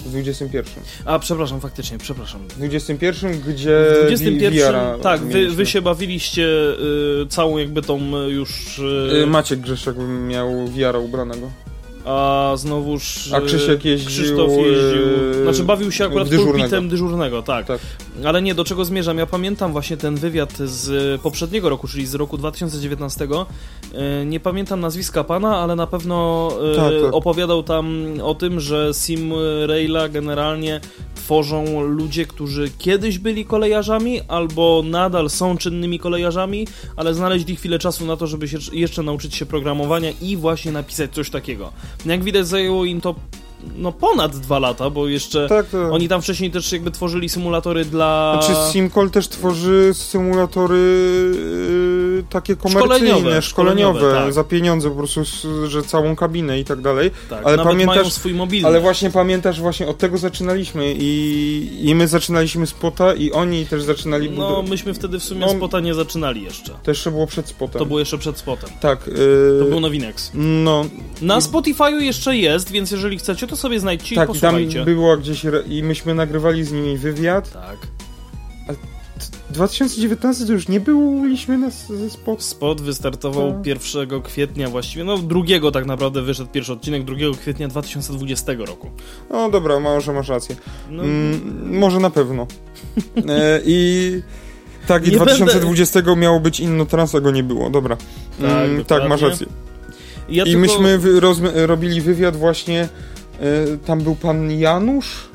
W 0.00 0.08
21. 0.08 0.84
A, 1.04 1.18
przepraszam, 1.18 1.60
faktycznie, 1.60 1.98
przepraszam. 1.98 2.40
W 2.48 2.56
21, 2.56 3.40
gdzie 3.40 3.86
w 4.02 4.06
21, 4.06 5.00
tak, 5.02 5.20
wy, 5.20 5.50
wy, 5.50 5.66
się 5.66 5.82
bawiliście 5.82 6.46
y, 7.22 7.26
całą 7.28 7.58
jakby 7.58 7.82
tą 7.82 8.16
y, 8.16 8.30
już... 8.30 8.78
Y... 8.78 9.26
Maciek 9.26 9.60
Grzeszek 9.60 9.96
miał 10.28 10.68
wiara 10.68 10.98
ubranego 10.98 11.50
a 12.04 12.52
znowuż 12.56 13.32
a 13.32 13.40
Krzysiek 13.40 13.84
jeździł, 13.84 14.08
Krzysztof 14.08 14.50
jeździł, 14.50 15.42
znaczy 15.42 15.64
bawił 15.64 15.92
się 15.92 16.04
akurat 16.04 16.28
dyżurnego. 16.28 16.58
pulpitem 16.58 16.88
dyżurnego, 16.88 17.42
tak. 17.42 17.66
tak. 17.66 17.80
Ale 18.24 18.42
nie, 18.42 18.54
do 18.54 18.64
czego 18.64 18.84
zmierzam? 18.84 19.18
Ja 19.18 19.26
pamiętam 19.26 19.72
właśnie 19.72 19.96
ten 19.96 20.16
wywiad 20.16 20.52
z 20.58 21.20
poprzedniego 21.20 21.68
roku, 21.68 21.88
czyli 21.88 22.06
z 22.06 22.14
roku 22.14 22.38
2019. 22.38 23.28
E, 23.94 24.26
nie 24.26 24.40
pamiętam 24.40 24.80
nazwiska 24.80 25.24
pana, 25.24 25.58
ale 25.58 25.76
na 25.76 25.86
pewno 25.86 26.50
e, 26.72 26.76
tak, 26.76 26.92
tak. 27.04 27.14
opowiadał 27.14 27.62
tam 27.62 28.06
o 28.22 28.34
tym, 28.34 28.60
że 28.60 28.90
Sim 28.94 29.32
Raila 29.66 30.08
generalnie 30.08 30.80
tworzą 31.14 31.82
ludzie, 31.82 32.26
którzy 32.26 32.70
kiedyś 32.78 33.18
byli 33.18 33.44
kolejarzami 33.44 34.20
albo 34.28 34.82
nadal 34.86 35.30
są 35.30 35.56
czynnymi 35.56 35.98
kolejarzami, 35.98 36.66
ale 36.96 37.14
znaleźli 37.14 37.56
chwilę 37.56 37.78
czasu 37.78 38.06
na 38.06 38.16
to, 38.16 38.26
żeby 38.26 38.48
się 38.48 38.58
jeszcze 38.72 39.02
nauczyć 39.02 39.34
się 39.34 39.46
programowania 39.46 40.10
i 40.22 40.36
właśnie 40.36 40.72
napisać 40.72 41.10
coś 41.10 41.30
takiego. 41.30 41.72
Jak 42.06 42.24
widać 42.24 42.46
zajęło 42.46 42.84
im 42.84 43.00
to 43.00 43.14
no 43.76 43.92
ponad 43.92 44.36
dwa 44.36 44.58
lata, 44.58 44.90
bo 44.90 45.08
jeszcze 45.08 45.48
tak, 45.48 45.66
tak. 45.66 45.92
oni 45.92 46.08
tam 46.08 46.22
wcześniej 46.22 46.50
też 46.50 46.72
jakby 46.72 46.90
tworzyli 46.90 47.28
symulatory 47.28 47.84
dla... 47.84 48.40
Znaczy 48.42 48.72
Simcol 48.72 49.10
też 49.10 49.28
tworzy 49.28 49.90
symulatory 49.94 50.76
yy, 50.78 51.93
takie 52.22 52.56
komercyjne, 52.56 52.96
szkoleniowe, 52.96 53.42
szkoleniowe, 53.42 54.00
szkoleniowe 54.00 54.24
tak. 54.24 54.32
za 54.32 54.44
pieniądze 54.44 54.90
po 54.90 54.96
prostu, 54.96 55.20
że 55.68 55.82
całą 55.82 56.16
kabinę 56.16 56.60
i 56.60 56.64
tak 56.64 56.80
dalej. 56.80 57.10
Tak, 57.30 57.46
ale 57.46 57.64
pamiętasz, 57.64 58.12
swój 58.12 58.34
mobilny. 58.34 58.68
Ale 58.68 58.80
właśnie 58.80 59.10
pamiętasz, 59.10 59.60
właśnie 59.60 59.86
od 59.86 59.98
tego 59.98 60.18
zaczynaliśmy 60.18 60.94
i, 60.98 61.80
i 61.82 61.94
my 61.94 62.08
zaczynaliśmy 62.08 62.66
spota 62.66 63.14
i 63.14 63.32
oni 63.32 63.66
też 63.66 63.82
zaczynali... 63.82 64.30
No 64.30 64.62
myśmy 64.62 64.94
wtedy 64.94 65.18
w 65.18 65.24
sumie 65.24 65.40
no, 65.40 65.48
spota 65.48 65.80
nie 65.80 65.94
zaczynali 65.94 66.42
jeszcze. 66.42 66.72
To 66.82 66.90
jeszcze 66.90 67.10
było 67.10 67.26
przed 67.26 67.48
spotem. 67.48 67.78
To 67.78 67.86
było 67.86 67.98
jeszcze 67.98 68.18
przed 68.18 68.38
spotem. 68.38 68.70
Tak. 68.80 69.06
Yy... 69.06 69.14
To 69.58 69.64
był 69.64 69.80
Nowinex. 69.80 70.30
No. 70.34 70.84
Na 71.22 71.38
Spotify'u 71.38 72.00
jeszcze 72.00 72.36
jest, 72.36 72.70
więc 72.70 72.90
jeżeli 72.90 73.18
chcecie, 73.18 73.46
to 73.46 73.56
sobie 73.56 73.80
znajdźcie 73.80 74.16
tak, 74.16 74.24
i 74.24 74.32
posłuchajcie. 74.32 74.78
Tak, 74.78 74.86
tam 74.86 74.94
było 74.94 75.16
gdzieś 75.16 75.46
i 75.68 75.82
myśmy 75.82 76.14
nagrywali 76.14 76.64
z 76.64 76.72
nimi 76.72 76.98
wywiad. 76.98 77.52
Tak. 77.52 77.76
A 79.54 79.56
2019 79.56 80.46
to 80.46 80.52
już 80.52 80.68
nie 80.68 80.80
byliśmy 80.80 81.58
na 81.58 81.70
ze 81.70 82.10
spot. 82.10 82.42
Spot 82.42 82.80
wystartował 82.80 83.52
tak. 83.52 83.66
1 83.66 84.22
kwietnia 84.22 84.68
właściwie, 84.68 85.04
no 85.04 85.18
drugiego 85.18 85.70
tak 85.70 85.86
naprawdę 85.86 86.22
wyszedł 86.22 86.50
pierwszy 86.50 86.72
odcinek 86.72 87.04
2 87.04 87.16
kwietnia 87.40 87.68
2020 87.68 88.52
roku. 88.58 88.90
No 89.30 89.50
dobra, 89.50 89.80
może 89.80 90.12
masz 90.12 90.28
rację. 90.28 90.56
No. 90.90 91.02
Mm, 91.02 91.78
może 91.78 92.00
na 92.00 92.10
pewno. 92.10 92.46
e, 93.28 93.60
I 93.64 94.22
tak, 94.86 95.06
i 95.06 95.10
nie 95.10 95.16
2020 95.16 96.02
będę... 96.02 96.16
miało 96.16 96.40
być 96.40 96.60
inno 96.60 96.86
a 97.14 97.20
go 97.20 97.30
nie 97.30 97.42
było, 97.42 97.70
dobra. 97.70 97.96
Tak, 98.40 98.50
mm, 98.50 98.84
tak 98.84 99.08
masz 99.08 99.22
rację. 99.22 99.46
Ja 100.28 100.44
I 100.44 100.46
tylko... 100.46 100.60
myśmy 100.60 101.00
robili 101.66 102.00
wywiad 102.00 102.36
właśnie, 102.36 102.88
y, 103.74 103.78
tam 103.78 104.00
był 104.00 104.14
pan 104.14 104.50
Janusz? 104.50 105.33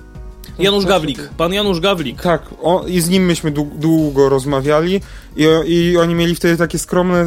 Janusz 0.60 0.86
Gawlik, 0.86 1.30
pan 1.38 1.53
Janusz 1.53 1.80
Gawlik. 1.80 2.22
Tak, 2.22 2.41
o, 2.62 2.86
i 2.88 3.01
z 3.01 3.10
nim 3.10 3.26
myśmy 3.26 3.51
długo 3.51 4.30
rozmawiali 4.30 5.01
i, 5.36 5.45
i 5.66 5.97
oni 5.97 6.16
mieli 6.16 6.36
wtedy 6.36 6.57
takie 6.57 6.80
skromne, 6.80 7.26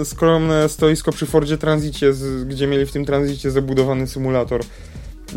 e, 0.00 0.04
skromne 0.04 0.68
stoisko 0.68 1.12
przy 1.12 1.26
Fordzie 1.26 1.58
Transicie, 1.58 2.12
z, 2.12 2.44
gdzie 2.44 2.66
mieli 2.66 2.86
w 2.86 2.92
tym 2.92 3.04
transicie 3.04 3.50
zabudowany 3.50 4.06
symulator. 4.06 4.60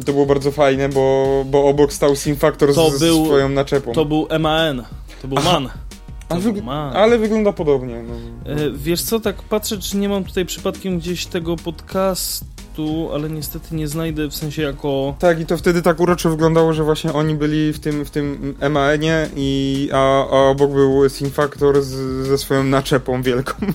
I 0.02 0.04
to 0.04 0.14
było 0.14 0.26
bardzo 0.26 0.52
fajne, 0.52 0.90
bo, 0.90 1.46
bo 1.48 1.66
obok 1.66 1.94
stał 1.94 2.16
SimFactor 2.16 2.74
z, 2.74 2.94
z 2.94 3.26
swoją 3.26 3.50
naczepą. 3.50 3.94
To 3.94 4.06
był 4.06 4.28
MAN, 4.40 4.84
to 5.22 5.28
był 5.28 5.38
Aha. 5.38 5.60
MAN. 5.60 5.70
Wyg 6.38 6.56
ale 6.94 7.18
wygląda 7.18 7.54
podobnie. 7.54 8.04
No. 8.04 8.16
E, 8.52 8.72
wiesz 8.76 9.02
co, 9.02 9.20
tak 9.20 9.36
patrzę, 9.44 9.78
czy 9.78 9.98
nie 9.98 10.10
mam 10.10 10.24
tutaj 10.24 10.46
przypadkiem 10.46 11.00
gdzieś 11.00 11.26
tego 11.26 11.56
podcastu, 11.56 12.46
ale 13.14 13.30
niestety 13.30 13.76
nie 13.76 13.88
znajdę 13.88 14.28
w 14.28 14.36
sensie 14.36 14.62
jako... 14.62 15.16
Tak, 15.20 15.40
i 15.40 15.46
to 15.46 15.58
wtedy 15.58 15.82
tak 15.82 16.00
urocze 16.00 16.30
wyglądało, 16.30 16.74
że 16.74 16.84
właśnie 16.84 17.14
oni 17.14 17.36
byli 17.36 17.74
w 17.74 17.80
tym, 17.80 18.06
w 18.06 18.10
tym 18.10 18.56
MAN-ie, 18.70 19.30
i, 19.36 19.90
a, 19.94 20.30
a 20.30 20.50
obok 20.50 20.72
był 20.72 21.10
Sim 21.10 21.32
Factor 21.32 21.82
z, 21.82 22.28
ze 22.28 22.38
swoją 22.38 22.64
naczepą 22.64 23.22
wielką. 23.22 23.54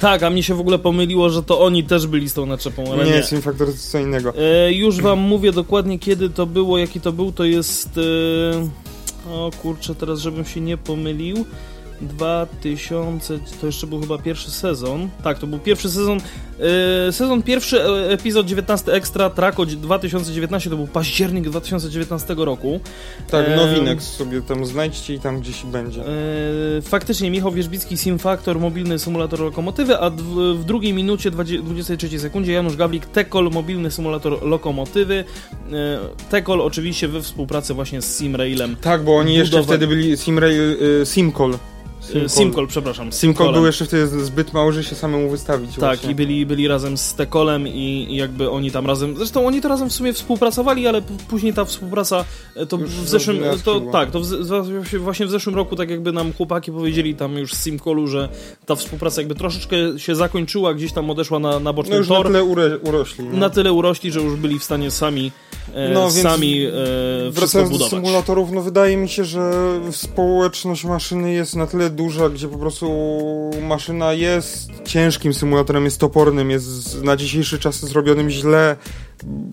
Tak, 0.00 0.22
a 0.22 0.30
mnie 0.30 0.42
się 0.42 0.54
w 0.54 0.60
ogóle 0.60 0.78
pomyliło, 0.78 1.30
że 1.30 1.42
to 1.42 1.60
oni 1.60 1.84
też 1.84 2.06
byli 2.06 2.28
z 2.28 2.34
tą 2.34 2.46
naczepą, 2.46 2.92
ale 2.92 3.04
nie. 3.04 3.10
Nie, 3.10 3.22
Sim 3.22 3.42
Factor 3.42 3.66
to 3.66 3.78
co 3.78 3.98
innego. 3.98 4.32
E, 4.36 4.72
już 4.72 5.00
wam 5.00 5.18
mówię 5.18 5.52
dokładnie 5.52 5.98
kiedy 5.98 6.30
to 6.30 6.46
było, 6.46 6.78
jaki 6.78 7.00
to 7.00 7.12
był, 7.12 7.32
to 7.32 7.44
jest... 7.44 7.98
E... 7.98 8.90
O 9.30 9.50
kurczę, 9.62 9.94
teraz 9.94 10.18
żebym 10.18 10.44
się 10.44 10.60
nie 10.60 10.76
pomylił. 10.76 11.44
2000, 12.00 13.38
to 13.60 13.66
jeszcze 13.66 13.86
był 13.86 14.00
chyba 14.00 14.18
pierwszy 14.18 14.50
sezon. 14.50 15.08
Tak, 15.24 15.38
to 15.38 15.46
był 15.46 15.58
pierwszy 15.58 15.90
sezon. 15.90 16.20
Yy, 17.06 17.12
sezon 17.12 17.42
pierwszy, 17.42 17.82
e, 17.82 18.10
epizod 18.10 18.46
19 18.46 18.92
Extra, 18.92 19.30
Trako 19.30 19.66
2019, 19.66 20.70
to 20.70 20.76
był 20.76 20.86
październik 20.86 21.44
2019 21.44 22.34
roku. 22.38 22.80
Tak, 23.30 23.48
yy, 23.48 23.56
nowinek 23.56 24.02
sobie 24.02 24.42
tam 24.42 24.66
znajdźcie 24.66 25.14
i 25.14 25.20
tam 25.20 25.40
gdzieś 25.40 25.64
będzie. 25.64 26.00
Yy, 26.00 26.82
faktycznie, 26.82 27.30
Michał 27.30 27.52
Wierzbicki, 27.52 27.96
Sim 27.96 28.18
Factor, 28.18 28.60
mobilny 28.60 28.98
symulator 28.98 29.40
lokomotywy, 29.40 29.98
a 29.98 30.10
w, 30.10 30.22
w 30.54 30.64
drugiej 30.64 30.92
minucie, 30.92 31.30
20, 31.30 31.62
23 31.62 32.18
sekundzie 32.18 32.52
Janusz 32.52 32.76
Gablik, 32.76 33.06
Tekol, 33.06 33.50
mobilny 33.50 33.90
symulator 33.90 34.42
lokomotywy. 34.42 35.24
Yy, 35.70 35.76
Tekol 36.30 36.60
oczywiście 36.60 37.08
we 37.08 37.22
współpracy 37.22 37.74
właśnie 37.74 38.02
z 38.02 38.16
Simrailem. 38.18 38.76
Tak, 38.76 39.04
bo 39.04 39.16
oni 39.16 39.34
jeszcze 39.34 39.62
wtedy 39.62 39.86
byli 39.86 40.16
Simrail, 40.16 40.76
yy, 40.80 41.06
Simcol 41.06 41.58
Simcol, 42.12 42.28
Simcol 42.28 42.66
przepraszam. 42.66 43.12
Simcol 43.12 43.52
był 43.52 43.66
jeszcze 43.66 43.84
wtedy 43.84 44.24
zbyt 44.24 44.52
mały, 44.52 44.72
że 44.72 44.84
się 44.84 44.94
samemu 44.94 45.30
wystawić. 45.30 45.70
Tak, 45.70 45.78
właśnie. 45.78 46.10
i 46.10 46.14
byli, 46.14 46.46
byli 46.46 46.68
razem 46.68 46.98
z 46.98 47.14
Tekolem 47.14 47.68
i, 47.68 48.06
i, 48.10 48.16
jakby 48.16 48.50
oni 48.50 48.70
tam 48.70 48.86
razem, 48.86 49.16
zresztą 49.16 49.46
oni 49.46 49.60
to 49.60 49.68
razem 49.68 49.90
w 49.90 49.92
sumie 49.92 50.12
współpracowali, 50.12 50.86
ale 50.86 51.02
później 51.28 51.54
ta 51.54 51.64
współpraca 51.64 52.24
to 52.68 52.76
Już 52.76 52.90
w 52.90 53.08
zeszłym, 53.08 53.38
to, 53.64 53.80
tak, 53.80 54.10
to 54.10 54.20
w, 54.20 54.98
właśnie 54.98 55.26
w 55.26 55.30
zeszłym 55.30 55.54
roku 55.54 55.76
tak 55.76 55.90
jakby 55.90 56.12
nam 56.12 56.32
chłopaki 56.32 56.72
powiedzieli 56.72 57.14
tam 57.14 57.36
już 57.36 57.54
z 57.54 57.62
Simcolu, 57.62 58.06
że 58.06 58.28
ta 58.66 58.74
współpraca 58.74 59.20
jakby 59.20 59.34
troszeczkę 59.34 59.76
się 59.96 60.14
zakończyła, 60.14 60.74
gdzieś 60.74 60.92
tam 60.92 61.10
odeszła 61.10 61.38
na, 61.38 61.60
na 61.60 61.72
boczny 61.72 61.90
no 61.90 61.98
już 61.98 62.08
tor. 62.08 62.18
na 62.18 62.24
tyle 62.24 62.44
ure, 62.44 62.78
urośli. 62.78 63.24
Nie? 63.24 63.38
Na 63.38 63.50
tyle 63.50 63.72
urośli, 63.72 64.12
że 64.12 64.20
już 64.20 64.36
byli 64.36 64.58
w 64.58 64.64
stanie 64.64 64.90
sami 64.90 65.32
e, 65.74 65.88
no, 65.88 66.10
sami 66.10 66.66
e, 66.66 66.70
wracając 67.30 67.78
do 67.78 67.88
symulatorów, 67.88 68.52
no 68.52 68.62
wydaje 68.62 68.96
mi 68.96 69.08
się, 69.08 69.24
że 69.24 69.52
społeczność 69.90 70.84
maszyny 70.84 71.32
jest 71.32 71.56
na 71.56 71.66
tyle 71.66 71.90
duża, 72.00 72.28
gdzie 72.28 72.48
po 72.48 72.58
prostu 72.58 72.90
maszyna 73.62 74.12
jest 74.12 74.70
ciężkim 74.84 75.34
symulatorem, 75.34 75.84
jest 75.84 76.00
topornym, 76.00 76.50
jest 76.50 77.02
na 77.02 77.16
dzisiejszy 77.16 77.58
czas 77.58 77.80
zrobionym 77.80 78.30
źle, 78.30 78.76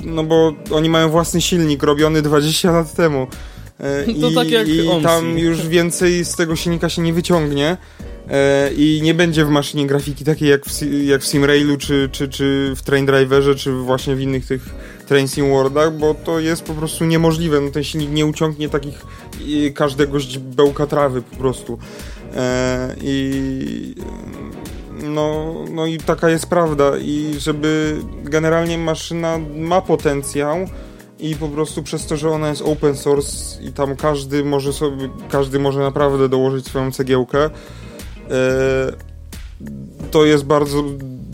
no 0.03 0.23
bo 0.23 0.53
oni 0.71 0.89
mają 0.89 1.09
własny 1.09 1.41
silnik 1.41 1.83
robiony 1.83 2.21
20 2.21 2.71
lat 2.71 2.93
temu. 2.93 3.27
E, 3.79 4.05
I, 4.05 4.35
tak 4.35 4.51
jak 4.51 4.67
i 4.67 4.87
tam 5.03 5.37
już 5.37 5.67
więcej 5.67 6.25
z 6.25 6.35
tego 6.35 6.55
silnika 6.55 6.89
się 6.89 7.01
nie 7.01 7.13
wyciągnie 7.13 7.77
e, 8.29 8.71
i 8.73 8.99
nie 9.03 9.13
będzie 9.13 9.45
w 9.45 9.49
maszynie 9.49 9.87
grafiki 9.87 10.25
takiej 10.25 10.49
jak 10.49 10.65
w, 10.65 11.03
jak 11.05 11.21
w 11.21 11.25
SimRailu, 11.25 11.77
czy, 11.77 12.09
czy, 12.11 12.29
czy 12.29 12.73
w 12.75 12.81
Train 12.81 13.05
Driverze, 13.05 13.55
czy 13.55 13.71
właśnie 13.71 14.15
w 14.15 14.21
innych 14.21 14.45
tych 14.45 14.69
Train 15.07 15.27
Sim 15.27 15.49
Worldach, 15.49 15.97
bo 15.97 16.13
to 16.13 16.39
jest 16.39 16.63
po 16.63 16.73
prostu 16.73 17.05
niemożliwe. 17.05 17.61
No, 17.61 17.71
ten 17.71 17.83
silnik 17.83 18.11
nie 18.11 18.25
uciągnie 18.25 18.69
takich 18.69 19.05
każdego 19.73 20.17
bełka 20.39 20.87
trawy 20.87 21.21
po 21.21 21.35
prostu. 21.35 21.79
E, 22.35 22.95
I 23.01 23.95
no, 25.03 25.55
no 25.71 25.85
i 25.85 25.97
taka 25.97 26.29
jest 26.29 26.47
prawda. 26.47 26.97
I 26.97 27.35
żeby 27.37 28.01
generalnie 28.23 28.77
maszyna 28.77 29.37
ma 29.55 29.81
potencjał, 29.81 30.67
i 31.19 31.35
po 31.35 31.47
prostu 31.49 31.83
przez 31.83 32.05
to, 32.05 32.17
że 32.17 32.29
ona 32.29 32.49
jest 32.49 32.61
open 32.61 32.95
source 32.95 33.63
i 33.63 33.71
tam 33.71 33.95
każdy 33.95 34.43
może 34.43 34.73
sobie, 34.73 35.09
każdy 35.29 35.59
może 35.59 35.79
naprawdę 35.79 36.29
dołożyć 36.29 36.65
swoją 36.65 36.91
cegiełkę, 36.91 37.45
e, 37.45 37.49
to 40.11 40.25
jest 40.25 40.45
bardzo 40.45 40.83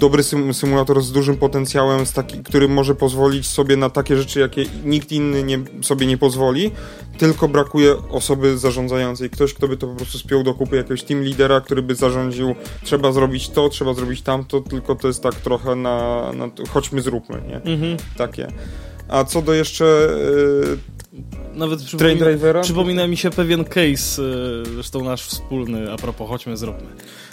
dobry 0.03 0.23
symulator 0.53 1.01
z 1.01 1.11
dużym 1.11 1.37
potencjałem, 1.37 2.05
z 2.05 2.13
taki, 2.13 2.43
który 2.43 2.67
może 2.67 2.95
pozwolić 2.95 3.47
sobie 3.47 3.77
na 3.77 3.89
takie 3.89 4.17
rzeczy, 4.17 4.39
jakie 4.39 4.65
nikt 4.85 5.11
inny 5.11 5.43
nie, 5.43 5.59
sobie 5.81 6.07
nie 6.07 6.17
pozwoli, 6.17 6.71
tylko 7.17 7.47
brakuje 7.47 7.95
osoby 8.09 8.57
zarządzającej. 8.57 9.29
Ktoś, 9.29 9.53
kto 9.53 9.67
by 9.67 9.77
to 9.77 9.87
po 9.87 9.95
prostu 9.95 10.17
spiął 10.17 10.43
do 10.43 10.53
kupy 10.53 10.75
jakiegoś 10.75 11.03
team 11.03 11.23
lidera, 11.23 11.61
który 11.61 11.81
by 11.81 11.95
zarządził, 11.95 12.55
trzeba 12.83 13.11
zrobić 13.11 13.49
to, 13.49 13.69
trzeba 13.69 13.93
zrobić 13.93 14.21
tamto, 14.21 14.61
tylko 14.61 14.95
to 14.95 15.07
jest 15.07 15.23
tak 15.23 15.35
trochę 15.35 15.75
na, 15.75 16.31
na 16.33 16.49
chodźmy 16.69 17.01
zróbmy, 17.01 17.41
nie? 17.47 17.61
Mhm. 17.73 17.97
Takie. 18.17 18.47
A 19.07 19.23
co 19.23 19.41
do 19.41 19.53
jeszcze 19.53 19.85
e, 19.85 20.92
nawet 21.53 21.81
przypomina, 21.81 22.25
Drivera? 22.25 22.61
przypomina 22.61 23.07
mi 23.07 23.17
się 23.17 23.29
pewien 23.29 23.63
case, 23.63 24.21
e, 24.21 24.65
zresztą 24.73 25.03
nasz 25.03 25.23
wspólny, 25.23 25.91
a 25.91 25.95
propos, 25.95 26.29
chodźmy, 26.29 26.57
zróbmy. 26.57 26.87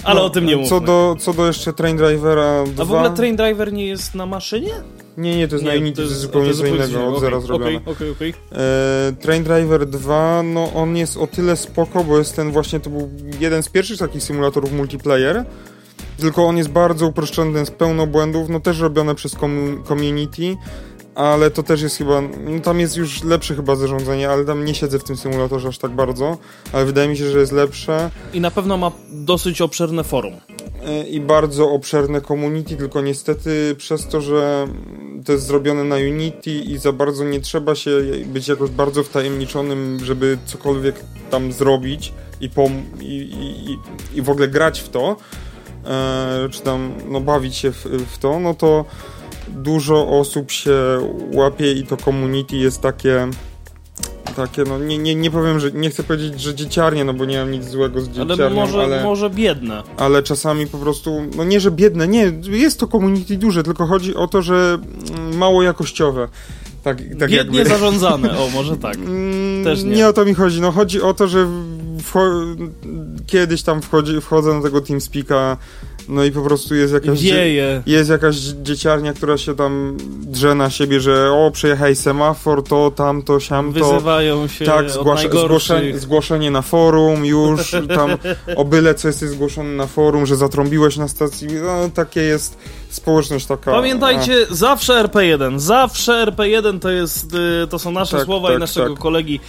Ale 0.05 0.21
no, 0.21 0.27
o 0.27 0.31
tym 0.31 0.47
nie 0.47 0.57
mówmy. 0.57 0.69
Co 0.69 0.81
do, 0.81 1.17
co 1.19 1.33
do 1.33 1.47
jeszcze 1.47 1.73
Train 1.73 1.97
Drivera 1.97 2.65
2... 2.67 2.83
A 2.83 2.87
w 2.87 2.93
ogóle 2.93 3.11
Train 3.11 3.37
Driver 3.37 3.73
nie 3.73 3.87
jest 3.87 4.15
na 4.15 4.27
maszynie? 4.27 4.71
Nie, 5.17 5.37
nie, 5.37 5.49
to 5.49 5.55
jest 5.55 5.65
nie, 5.65 5.73
na 5.73 5.79
Unity, 5.81 5.97
to 5.97 6.03
jest 6.03 6.15
zupełnie 6.15 6.55
co 6.55 6.67
innego, 6.67 7.07
od 7.07 7.21
zera 7.21 7.41
zrobione. 7.41 7.77
Okay, 7.77 7.93
okay, 7.93 8.11
okay. 8.11 8.33
E, 8.53 9.13
Train 9.21 9.45
Driver 9.45 9.87
2, 9.87 10.43
no 10.43 10.73
on 10.75 10.97
jest 10.97 11.17
o 11.17 11.27
tyle 11.27 11.57
spoko, 11.57 12.05
bo 12.05 12.19
jest 12.19 12.37
ten 12.37 12.53
właśnie, 12.53 12.81
to 12.81 12.91
był 12.91 13.11
jeden 13.41 13.63
z 13.63 13.69
pierwszych 13.69 13.99
takich 13.99 14.23
symulatorów 14.23 14.73
multiplayer, 14.73 15.45
tylko 16.17 16.47
on 16.47 16.57
jest 16.57 16.71
bardzo 16.71 17.07
uproszczony, 17.07 17.59
jest 17.59 17.75
pełno 17.75 18.07
błędów, 18.07 18.49
no 18.49 18.61
też 18.61 18.81
robione 18.81 19.15
przez 19.15 19.37
community, 19.89 20.57
ale 21.21 21.51
to 21.51 21.63
też 21.63 21.83
jest 21.83 21.97
chyba, 21.97 22.21
no 22.21 22.61
tam 22.63 22.81
jest 22.81 22.97
już 22.97 23.25
lepsze 23.25 23.55
chyba 23.55 23.77
zarządzanie, 23.77 24.31
ale 24.31 24.45
tam 24.45 24.65
nie 24.65 24.75
siedzę 24.75 24.99
w 24.99 25.05
tym 25.05 25.17
symulatorze 25.17 25.69
aż 25.69 25.79
tak 25.79 25.91
bardzo, 25.91 26.39
ale 26.73 26.85
wydaje 26.85 27.09
mi 27.09 27.17
się, 27.17 27.31
że 27.31 27.39
jest 27.39 27.53
lepsze. 27.53 28.11
I 28.35 28.41
na 28.41 28.51
pewno 28.51 28.77
ma 28.77 28.93
dosyć 29.11 29.61
obszerne 29.61 30.05
forum. 30.05 30.35
E, 30.87 31.03
I 31.03 31.21
bardzo 31.21 31.71
obszerne 31.71 32.21
community, 32.21 32.77
tylko 32.77 33.01
niestety 33.01 33.75
przez 33.79 34.07
to, 34.07 34.21
że 34.21 34.69
to 35.25 35.33
jest 35.33 35.47
zrobione 35.47 35.85
na 35.85 35.97
Unity 35.97 36.51
i 36.51 36.79
za 36.79 36.93
bardzo 36.93 37.25
nie 37.25 37.41
trzeba 37.41 37.75
się 37.75 37.91
być 38.27 38.49
jakoś 38.49 38.71
bardzo 38.71 39.03
wtajemniczonym, 39.03 40.01
żeby 40.05 40.39
cokolwiek 40.45 41.01
tam 41.31 41.53
zrobić 41.53 42.13
i, 42.41 42.51
pom- 42.51 42.83
i, 43.01 43.05
i, 43.05 43.79
i 44.19 44.23
w 44.23 44.31
ogóle 44.31 44.49
grać 44.49 44.81
w 44.81 44.89
to, 44.89 45.17
e, 45.85 46.49
czy 46.51 46.61
tam 46.61 46.93
no, 47.09 47.21
bawić 47.21 47.57
się 47.57 47.73
w, 47.73 47.85
w 48.15 48.19
to, 48.19 48.41
no 48.41 48.55
to 48.55 48.85
dużo 49.49 50.09
osób 50.09 50.51
się 50.51 50.75
łapie 51.33 51.73
i 51.73 51.87
to 51.87 51.97
community 51.97 52.57
jest 52.57 52.81
takie 52.81 53.29
takie, 54.37 54.65
no 54.65 54.79
nie, 54.79 54.99
nie, 54.99 55.15
nie 55.15 55.31
powiem, 55.31 55.61
że 55.61 55.73
nie 55.73 55.91
chcę 55.91 56.03
powiedzieć, 56.03 56.41
że 56.41 56.55
dzieciarnie, 56.55 57.05
no 57.05 57.15
bo 57.15 57.25
nie 57.25 57.39
mam 57.39 57.51
nic 57.51 57.65
złego 57.65 58.01
z 58.01 58.09
dzieciarnią, 58.09 58.35
ale... 58.35 58.51
Może, 58.51 58.83
ale 58.83 59.03
może 59.05 59.31
biedne. 59.31 59.83
Ale 59.97 60.23
czasami 60.23 60.67
po 60.67 60.79
prostu, 60.79 61.23
no 61.37 61.45
nie, 61.45 61.61
że 61.61 61.71
biedne, 61.71 62.09
nie, 62.09 62.33
jest 62.51 62.81
to 62.81 62.87
community 62.87 63.37
duże, 63.37 63.63
tylko 63.63 63.87
chodzi 63.87 64.15
o 64.15 64.29
to, 64.29 64.43
że 64.43 64.79
mało 65.35 65.63
jakościowe. 65.63 66.29
Tak, 66.83 66.99
tak 67.19 67.31
Biednie 67.31 67.59
jakby. 67.59 67.75
zarządzane, 67.75 68.39
o 68.39 68.51
może 68.55 68.77
tak. 68.77 68.97
Mm, 68.97 69.65
Też 69.65 69.83
nie. 69.83 69.91
nie 69.91 70.09
o 70.09 70.13
to 70.13 70.25
mi 70.25 70.35
chodzi, 70.35 70.61
no 70.61 70.73
chodzi 70.73 71.03
o 71.03 71.15
to, 71.15 71.29
że 71.29 71.47
kiedyś 73.27 73.63
tam 73.63 73.83
wchodzi, 73.83 74.21
wchodzę 74.21 74.55
na 74.55 74.63
tego 74.63 74.81
TeamSpeaka 74.81 75.57
no 76.11 76.25
i 76.25 76.31
po 76.31 76.43
prostu 76.43 76.75
jest 76.75 76.93
jakaś, 76.93 77.23
Wieje. 77.23 77.83
jest 77.87 78.11
jakaś 78.11 78.37
dzieciarnia, 78.37 79.13
która 79.13 79.39
się 79.39 79.57
tam 79.57 79.97
drze 80.23 80.55
na 80.55 80.71
siebie, 80.71 81.01
że 81.01 81.33
o, 81.33 81.51
przejechaj 81.51 81.97
semafor, 81.97 82.63
to, 82.63 82.91
tamto, 82.91 83.41
siamto. 83.41 83.93
Wyzywają 83.93 84.49
się 84.49 84.65
Tak, 84.65 84.91
zgłasza, 84.91 85.29
zgłoszenie, 85.29 85.99
zgłoszenie 85.99 86.51
na 86.51 86.63
forum 86.63 87.25
już, 87.25 87.71
tam 87.95 88.11
o 88.57 88.65
byle 88.65 88.95
co 88.95 89.09
jest 89.09 89.21
zgłoszone 89.21 89.71
na 89.71 89.87
forum, 89.87 90.27
że 90.27 90.37
zatrąbiłeś 90.37 90.97
na 90.97 91.09
stacji, 91.09 91.49
no 91.63 91.91
takie 91.95 92.21
jest 92.21 92.57
społeczność 92.95 93.47
taka... 93.47 93.73
Pamiętajcie, 93.73 94.47
a... 94.51 94.55
zawsze 94.55 95.05
RP1, 95.05 95.59
zawsze 95.59 96.27
RP1 96.27 96.79
to 96.79 96.91
jest, 96.91 97.35
y, 97.35 97.67
to 97.67 97.79
są 97.79 97.91
nasze 97.91 98.17
tak, 98.17 98.27
słowa 98.27 98.49
tak, 98.49 98.57
i 98.57 98.61
naszego 98.61 98.91
tak. 98.91 98.99
kolegi. 98.99 99.41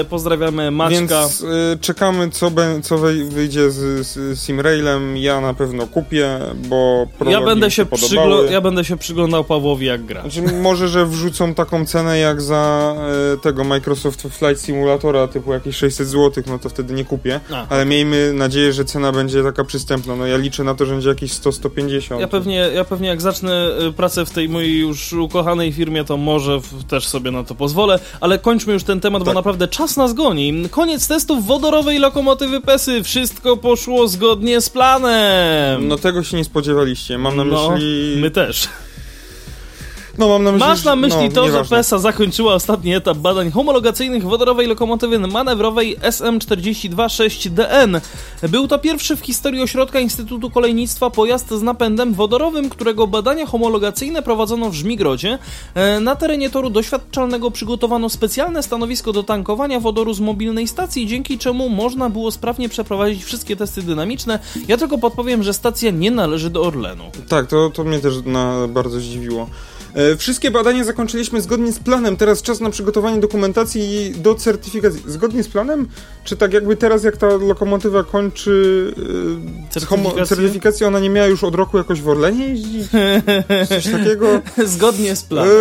Y, 0.00 0.04
pozdrawiamy 0.04 0.70
Maćka. 0.70 0.98
Więc 0.98 1.40
y, 1.40 1.78
czekamy, 1.80 2.30
co, 2.30 2.50
be, 2.50 2.80
co 2.82 2.98
wyjdzie 3.28 3.70
z, 3.70 4.06
z 4.06 4.40
Simrailem, 4.40 5.16
ja 5.16 5.40
na 5.40 5.54
pewno 5.54 5.86
kupię, 5.86 6.38
bo 6.54 7.06
ja 7.26 7.40
będę, 7.40 7.70
się 7.70 7.84
przygl- 7.84 8.50
ja 8.50 8.60
będę 8.60 8.84
się 8.84 8.96
przyglądał 8.96 9.44
Pawłowi 9.44 9.86
jak 9.86 10.04
gra. 10.04 10.22
Znaczy, 10.22 10.42
może, 10.42 10.88
że 10.88 11.06
wrzucą 11.06 11.54
taką 11.54 11.86
cenę 11.86 12.18
jak 12.18 12.42
za 12.42 12.94
tego 13.42 13.64
Microsoft 13.64 14.22
Flight 14.22 14.64
Simulatora 14.64 15.28
typu 15.28 15.52
jakieś 15.52 15.76
600 15.76 16.08
zł, 16.08 16.44
no 16.46 16.58
to 16.58 16.68
wtedy 16.68 16.94
nie 16.94 17.04
kupię, 17.04 17.40
a. 17.52 17.66
ale 17.68 17.86
miejmy 17.86 18.32
nadzieję, 18.32 18.72
że 18.72 18.84
cena 18.84 19.12
będzie 19.12 19.42
taka 19.42 19.64
przystępna. 19.64 20.16
No 20.16 20.26
ja 20.26 20.36
liczę 20.36 20.64
na 20.64 20.74
to, 20.74 20.86
że 20.86 20.92
będzie 20.92 21.08
jakieś 21.08 21.32
100-150. 21.32 22.20
Ja 22.20 22.28
pewnie 22.28 22.70
ja 22.78 22.84
pewnie 22.84 23.08
jak 23.08 23.20
zacznę 23.20 23.70
y, 23.88 23.92
pracę 23.92 24.26
w 24.26 24.30
tej 24.30 24.48
mojej 24.48 24.78
już 24.78 25.12
ukochanej 25.12 25.72
firmie, 25.72 26.04
to 26.04 26.16
może 26.16 26.60
też 26.88 27.06
sobie 27.06 27.30
na 27.30 27.44
to 27.44 27.54
pozwolę, 27.54 27.98
ale 28.20 28.38
kończmy 28.38 28.72
już 28.72 28.84
ten 28.84 29.00
temat, 29.00 29.22
tak. 29.22 29.26
bo 29.26 29.34
naprawdę 29.34 29.68
czas 29.68 29.96
nas 29.96 30.12
goni. 30.12 30.68
Koniec 30.70 31.08
testów 31.08 31.46
wodorowej 31.46 31.98
lokomotywy 31.98 32.60
PESY. 32.60 33.02
Wszystko 33.02 33.56
poszło 33.56 34.08
zgodnie 34.08 34.60
z 34.60 34.70
planem. 34.70 35.88
No 35.88 35.96
tego 35.96 36.22
się 36.22 36.36
nie 36.36 36.44
spodziewaliście. 36.44 37.18
Mam 37.18 37.36
na 37.36 37.44
no, 37.44 37.70
myśli... 37.70 38.16
my 38.20 38.30
też. 38.30 38.68
No, 40.18 40.28
mam 40.28 40.44
na 40.44 40.52
myśli, 40.52 40.68
Masz 40.68 40.84
na 40.84 40.96
myśli 40.96 41.28
no, 41.28 41.34
to, 41.34 41.46
nieważne. 41.46 41.64
że 41.64 41.76
PESA 41.76 41.98
zakończyła 41.98 42.54
ostatni 42.54 42.94
etap 42.94 43.18
badań 43.18 43.50
homologacyjnych 43.50 44.22
wodorowej 44.22 44.66
lokomotywy 44.66 45.18
manewrowej 45.18 45.98
SM426DN. 45.98 48.00
Był 48.48 48.68
to 48.68 48.78
pierwszy 48.78 49.16
w 49.16 49.20
historii 49.20 49.62
ośrodka 49.62 50.00
Instytutu 50.00 50.50
Kolejnictwa 50.50 51.10
pojazd 51.10 51.50
z 51.50 51.62
napędem 51.62 52.14
wodorowym, 52.14 52.70
którego 52.70 53.06
badania 53.06 53.46
homologacyjne 53.46 54.22
prowadzono 54.22 54.70
w 54.70 54.74
Żmigrodzie. 54.74 55.38
E, 55.74 56.00
na 56.00 56.16
terenie 56.16 56.50
toru 56.50 56.70
doświadczalnego 56.70 57.50
przygotowano 57.50 58.08
specjalne 58.08 58.62
stanowisko 58.62 59.12
do 59.12 59.22
tankowania 59.22 59.80
wodoru 59.80 60.14
z 60.14 60.20
mobilnej 60.20 60.68
stacji, 60.68 61.06
dzięki 61.06 61.38
czemu 61.38 61.68
można 61.68 62.10
było 62.10 62.30
sprawnie 62.30 62.68
przeprowadzić 62.68 63.24
wszystkie 63.24 63.56
testy 63.56 63.82
dynamiczne. 63.82 64.38
Ja 64.68 64.76
tylko 64.76 64.98
podpowiem, 64.98 65.42
że 65.42 65.54
stacja 65.54 65.90
nie 65.90 66.10
należy 66.10 66.50
do 66.50 66.62
Orlenu. 66.62 67.04
Tak, 67.28 67.46
to, 67.46 67.70
to 67.70 67.84
mnie 67.84 67.98
też 67.98 68.14
na, 68.26 68.68
bardzo 68.68 69.00
zdziwiło. 69.00 69.46
E, 69.94 70.16
wszystkie 70.16 70.50
badania 70.50 70.84
zakończyliśmy 70.84 71.40
zgodnie 71.40 71.72
z 71.72 71.78
planem. 71.78 72.16
Teraz 72.16 72.42
czas 72.42 72.60
na 72.60 72.70
przygotowanie 72.70 73.20
dokumentacji 73.20 74.12
do 74.16 74.34
certyfikacji. 74.34 75.02
Zgodnie 75.06 75.42
z 75.42 75.48
planem? 75.48 75.88
Czy 76.24 76.36
tak 76.36 76.52
jakby 76.52 76.76
teraz, 76.76 77.04
jak 77.04 77.16
ta 77.16 77.26
lokomotywa 77.26 78.04
kończy 78.04 78.94
e, 79.68 79.72
certyfikację, 79.72 80.26
certyfikację 80.26 80.86
ona 80.86 81.00
nie 81.00 81.10
miała 81.10 81.26
już 81.26 81.44
od 81.44 81.54
roku 81.54 81.78
jakoś 81.78 82.00
w 82.02 82.08
Orlenie 82.08 82.48
jeździć? 82.48 82.88
Coś 83.68 83.84
takiego? 83.98 84.40
Zgodnie 84.64 85.16
z 85.16 85.22
planem. 85.22 85.52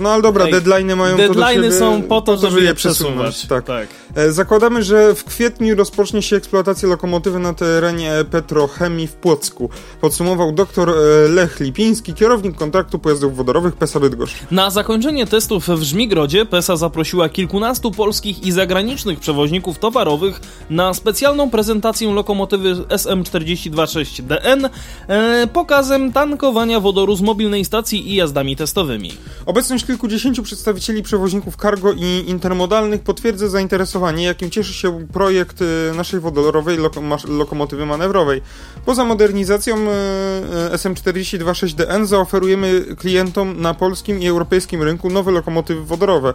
no 0.00 0.10
ale 0.10 0.22
dobra, 0.22 0.44
deadline'y 0.44 0.96
mają 0.96 1.16
Deadline'y 1.16 1.78
są 1.78 2.02
po 2.02 2.20
to, 2.20 2.36
żeby, 2.36 2.62
je 2.62 2.74
przesunąć. 2.74 3.34
przesunąć. 3.34 3.46
Tak. 3.46 3.64
tak. 3.64 3.88
E, 4.14 4.32
zakładamy, 4.32 4.82
że 4.82 5.14
w 5.14 5.24
kwietniu 5.24 5.76
rozpocznie 5.76 6.22
się 6.22 6.36
eksploatacja 6.36 6.88
lokomotywy 6.88 7.38
na 7.38 7.54
terenie 7.54 8.12
Petrochemii 8.30 9.06
w 9.06 9.12
Płocku. 9.12 9.70
Podsumował 10.00 10.52
dr 10.52 10.92
Lech 11.28 11.60
Lipiński, 11.60 12.14
kierownik 12.14 12.56
kontraktu 12.56 12.98
pojazdów 12.98 13.36
wodorowych 13.36 13.73
PESA 13.76 14.00
Bydgoszcz. 14.00 14.36
Na 14.50 14.70
zakończenie 14.70 15.26
testów 15.26 15.68
w 15.68 15.82
Żmigrodzie 15.82 16.46
PESA 16.46 16.76
zaprosiła 16.76 17.28
kilkunastu 17.28 17.90
polskich 17.90 18.46
i 18.46 18.52
zagranicznych 18.52 19.20
przewoźników 19.20 19.78
towarowych 19.78 20.40
na 20.70 20.94
specjalną 20.94 21.50
prezentację 21.50 22.12
lokomotywy 22.12 22.74
SM426DN 22.74 24.68
e, 25.08 25.46
pokazem 25.46 26.12
tankowania 26.12 26.80
wodoru 26.80 27.16
z 27.16 27.20
mobilnej 27.20 27.64
stacji 27.64 28.10
i 28.10 28.14
jazdami 28.14 28.56
testowymi. 28.56 29.12
Obecność 29.46 29.84
kilkudziesięciu 29.84 30.42
przedstawicieli 30.42 31.02
przewoźników 31.02 31.56
cargo 31.56 31.92
i 31.92 32.24
intermodalnych 32.30 33.02
potwierdza 33.02 33.48
zainteresowanie, 33.48 34.24
jakim 34.24 34.50
cieszy 34.50 34.74
się 34.74 35.06
projekt 35.12 35.62
e, 35.62 35.94
naszej 35.94 36.20
wodorowej 36.20 36.78
loko 36.78 37.02
lokomotywy 37.28 37.86
manewrowej. 37.86 38.42
Poza 38.86 39.04
modernizacją 39.04 39.76
e, 39.76 40.76
SM426DN 40.76 42.06
zaoferujemy 42.06 42.84
klientom 42.98 43.60
na 43.64 43.74
polskim 43.74 44.22
i 44.22 44.26
europejskim 44.26 44.82
rynku 44.82 45.10
nowe 45.10 45.32
lokomotywy 45.32 45.84
wodorowe. 45.84 46.32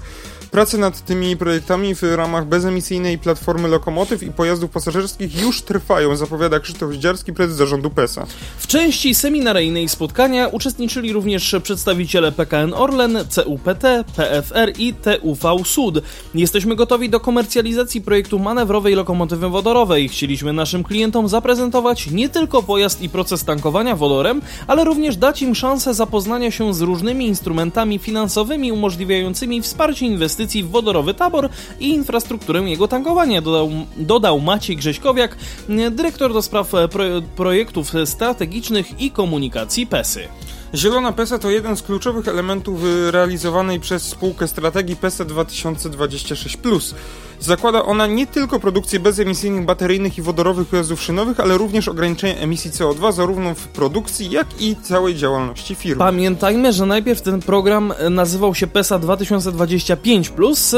Prace 0.52 0.78
nad 0.78 1.06
tymi 1.06 1.38
projektami 1.38 1.96
w 1.96 2.04
ramach 2.04 2.46
bezemisyjnej 2.46 3.18
platformy 3.18 3.68
lokomotyw 3.68 4.24
i 4.24 4.32
pojazdów 4.32 4.72
pasażerskich 4.72 5.42
już 5.42 5.62
trwają, 5.62 6.16
zapowiada 6.16 6.60
Krzysztof 6.60 6.94
Zdziarski, 6.94 7.34
prezes 7.34 7.56
zarządu 7.58 7.90
PESA. 7.90 8.26
W 8.58 8.68
części 8.68 9.16
seminaryjnej 9.16 9.90
spotkania 9.90 10.48
uczestniczyli 10.48 11.14
również 11.14 11.56
przedstawiciele 11.64 12.32
PKN 12.32 12.74
Orlen, 12.74 13.18
CUPT, 13.30 13.84
PFR 14.16 14.72
i 14.78 14.94
TUV 14.94 15.66
Sud. 15.66 16.02
Jesteśmy 16.36 16.76
gotowi 16.76 17.10
do 17.10 17.20
komercjalizacji 17.20 18.02
projektu 18.02 18.40
manewrowej 18.40 18.96
lokomotywy 18.96 19.50
wodorowej. 19.50 20.10
Chcieliśmy 20.10 20.54
naszym 20.54 20.84
klientom 20.84 21.28
zaprezentować 21.28 22.12
nie 22.12 22.30
tylko 22.30 22.64
pojazd 22.64 23.02
i 23.02 23.10
proces 23.10 23.46
tankowania 23.46 23.96
wodorem, 23.96 24.42
ale 24.68 24.84
również 24.84 25.18
dać 25.18 25.42
im 25.42 25.56
szansę 25.56 25.94
zapoznania 25.94 26.52
się 26.52 26.74
z 26.74 26.82
różnymi 26.82 27.19
instrumentami 27.28 28.00
finansowymi 28.00 28.72
umożliwiającymi 28.72 29.62
wsparcie 29.62 30.06
inwestycji 30.06 30.64
w 30.64 30.70
wodorowy 30.70 31.14
tabor 31.14 31.50
i 31.80 31.90
infrastrukturę 31.90 32.60
jego 32.60 32.88
tankowania, 32.88 33.42
dodał, 33.42 33.70
dodał 33.98 34.40
Maciej 34.40 34.78
Grześkowiak, 34.78 35.38
dyrektor 35.92 36.34
do 36.34 36.42
spraw 36.42 36.72
projektów 37.36 37.94
strategicznych 38.06 39.02
i 39.02 39.12
komunikacji 39.12 39.88
PESY. 39.88 40.28
Zielona 40.76 41.12
PESA 41.12 41.40
to 41.40 41.50
jeden 41.50 41.78
z 41.78 41.82
kluczowych 41.82 42.28
elementów 42.28 42.80
realizowanej 43.12 43.80
przez 43.80 44.04
spółkę 44.04 44.48
strategii 44.48 44.96
PESA 44.96 45.26
2026+. 45.26 46.94
Zakłada 47.40 47.86
ona 47.86 48.08
nie 48.08 48.28
tylko 48.28 48.60
produkcję 48.60 49.00
bezemisyjnych 49.00 49.66
bateryjnych 49.66 50.18
i 50.18 50.22
wodorowych 50.22 50.68
pojazdów 50.68 51.02
szynowych, 51.02 51.40
ale 51.40 51.58
również 51.58 51.88
ograniczenie 51.88 52.40
emisji 52.40 52.72
CO2 52.72 53.14
zarówno 53.14 53.56
w 53.56 53.68
produkcji, 53.68 54.32
jak 54.32 54.48
i 54.62 54.76
całej 54.76 55.16
działalności 55.16 55.76
firmy. 55.76 56.00
Pamiętajmy, 56.00 56.74
że 56.74 56.86
najpierw 56.86 57.22
ten 57.22 57.42
program 57.42 57.94
nazywał 58.10 58.56
się 58.56 58.68
PESA 58.68 59.00
2025, 59.00 60.32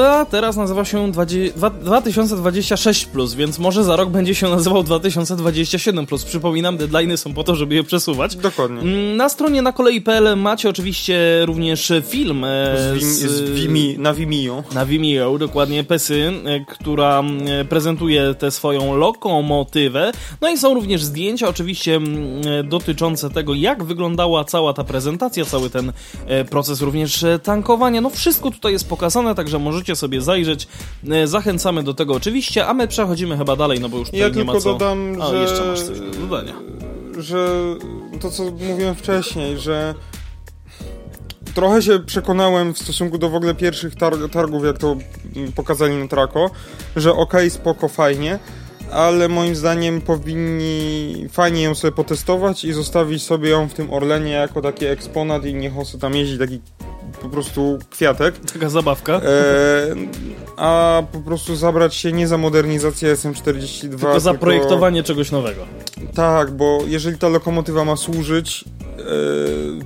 a 0.03 0.25
teraz 0.25 0.55
nazywa 0.55 0.85
się 0.85 1.11
2026, 1.11 3.07
więc 3.35 3.59
może 3.59 3.83
za 3.83 3.95
rok 3.95 4.09
będzie 4.09 4.35
się 4.35 4.49
nazywał 4.49 4.83
2027. 4.83 6.05
Przypominam, 6.25 6.77
deadlines 6.77 7.21
są 7.21 7.33
po 7.33 7.43
to, 7.43 7.55
żeby 7.55 7.75
je 7.75 7.83
przesuwać. 7.83 8.35
Dokładnie. 8.35 8.81
Mm, 8.81 9.17
na 9.17 9.29
stronie 9.29 9.61
na 9.61 9.71
kolei.pl 9.71 10.37
macie 10.37 10.69
oczywiście 10.69 11.45
również 11.45 11.93
film 12.07 12.43
e, 12.43 12.75
z, 12.99 13.03
z, 13.03 13.19
z 13.19 13.97
na 13.97 14.13
Vimeo. 14.13 14.63
Na 14.73 14.85
Vimeo, 14.85 15.37
dokładnie 15.37 15.83
PESY 15.83 16.31
która 16.67 17.23
prezentuje 17.69 18.33
tę 18.33 18.51
swoją 18.51 18.97
lokomotywę. 18.97 20.11
No 20.41 20.49
i 20.49 20.57
są 20.57 20.73
również 20.73 21.03
zdjęcia, 21.03 21.47
oczywiście 21.47 21.99
dotyczące 22.63 23.29
tego, 23.29 23.53
jak 23.53 23.83
wyglądała 23.83 24.43
cała 24.43 24.73
ta 24.73 24.83
prezentacja, 24.83 25.45
cały 25.45 25.69
ten 25.69 25.93
e, 26.27 26.45
proces 26.45 26.81
również 26.81 27.23
e, 27.23 27.39
tankowania. 27.39 28.01
No 28.01 28.09
wszystko 28.09 28.51
tutaj 28.51 28.73
jest 28.73 28.89
pokazane, 28.89 29.35
także 29.35 29.59
możecie 29.59 29.95
sobie 29.95 30.21
zajrzeć. 30.21 30.67
E, 31.09 31.27
zachęcamy 31.27 31.83
do 31.83 31.93
tego 31.93 32.13
oczywiście, 32.13 32.67
a 32.67 32.73
my 32.73 32.87
przechodzimy 32.87 33.37
chyba 33.37 33.55
dalej, 33.55 33.79
no 33.79 33.89
bo 33.89 33.97
już 33.97 34.07
tutaj 34.07 34.19
ja 34.19 34.29
nie 34.29 34.43
ma 34.43 34.59
co... 34.59 34.73
dodam, 34.73 35.21
a, 35.21 35.27
że... 35.27 35.41
jeszcze 35.41 35.65
masz 35.65 35.81
coś 35.81 35.99
do 35.99 36.27
dodania. 36.27 36.53
Że 37.17 37.47
to, 38.21 38.31
co 38.31 38.43
mówiłem 38.43 38.95
wcześniej, 38.95 39.57
że 39.57 39.95
trochę 41.55 41.81
się 41.81 41.99
przekonałem 41.99 42.73
w 42.73 42.79
stosunku 42.79 43.17
do 43.17 43.29
w 43.29 43.35
ogóle 43.35 43.55
pierwszych 43.55 43.95
targów, 44.31 44.65
jak 44.65 44.77
to 44.77 44.95
pokazali 45.55 45.95
na 45.95 46.07
Trako, 46.07 46.49
że 46.95 47.11
okej, 47.11 47.23
okay, 47.23 47.49
spoko, 47.49 47.87
fajnie, 47.87 48.39
ale 48.91 49.29
moim 49.29 49.55
zdaniem 49.55 50.01
powinni 50.01 51.15
fajnie 51.31 51.63
ją 51.63 51.75
sobie 51.75 51.91
potestować 51.91 52.65
i 52.65 52.73
zostawić 52.73 53.23
sobie 53.23 53.49
ją 53.49 53.69
w 53.69 53.73
tym 53.73 53.93
Orlenie 53.93 54.31
jako 54.31 54.61
taki 54.61 54.85
eksponat 54.85 55.45
i 55.45 55.53
niech 55.53 55.77
on 55.77 55.85
sobie 55.85 56.01
tam 56.01 56.15
jeździ 56.15 56.37
taki 56.37 56.61
po 57.21 57.29
prostu 57.29 57.79
kwiatek. 57.89 58.35
Taka 58.53 58.69
zabawka. 58.69 59.13
E, 59.13 59.95
a 60.57 61.03
po 61.11 61.19
prostu 61.19 61.55
zabrać 61.55 61.95
się 61.95 62.11
nie 62.11 62.27
za 62.27 62.37
modernizację 62.37 63.15
SM42, 63.15 63.81
tylko, 63.81 63.97
tylko 63.97 64.19
za 64.19 64.33
projektowanie 64.33 65.03
czegoś 65.03 65.31
nowego. 65.31 65.65
Tak, 66.13 66.51
bo 66.51 66.79
jeżeli 66.87 67.17
ta 67.17 67.29
lokomotywa 67.29 67.85
ma 67.85 67.95
służyć, 67.95 68.65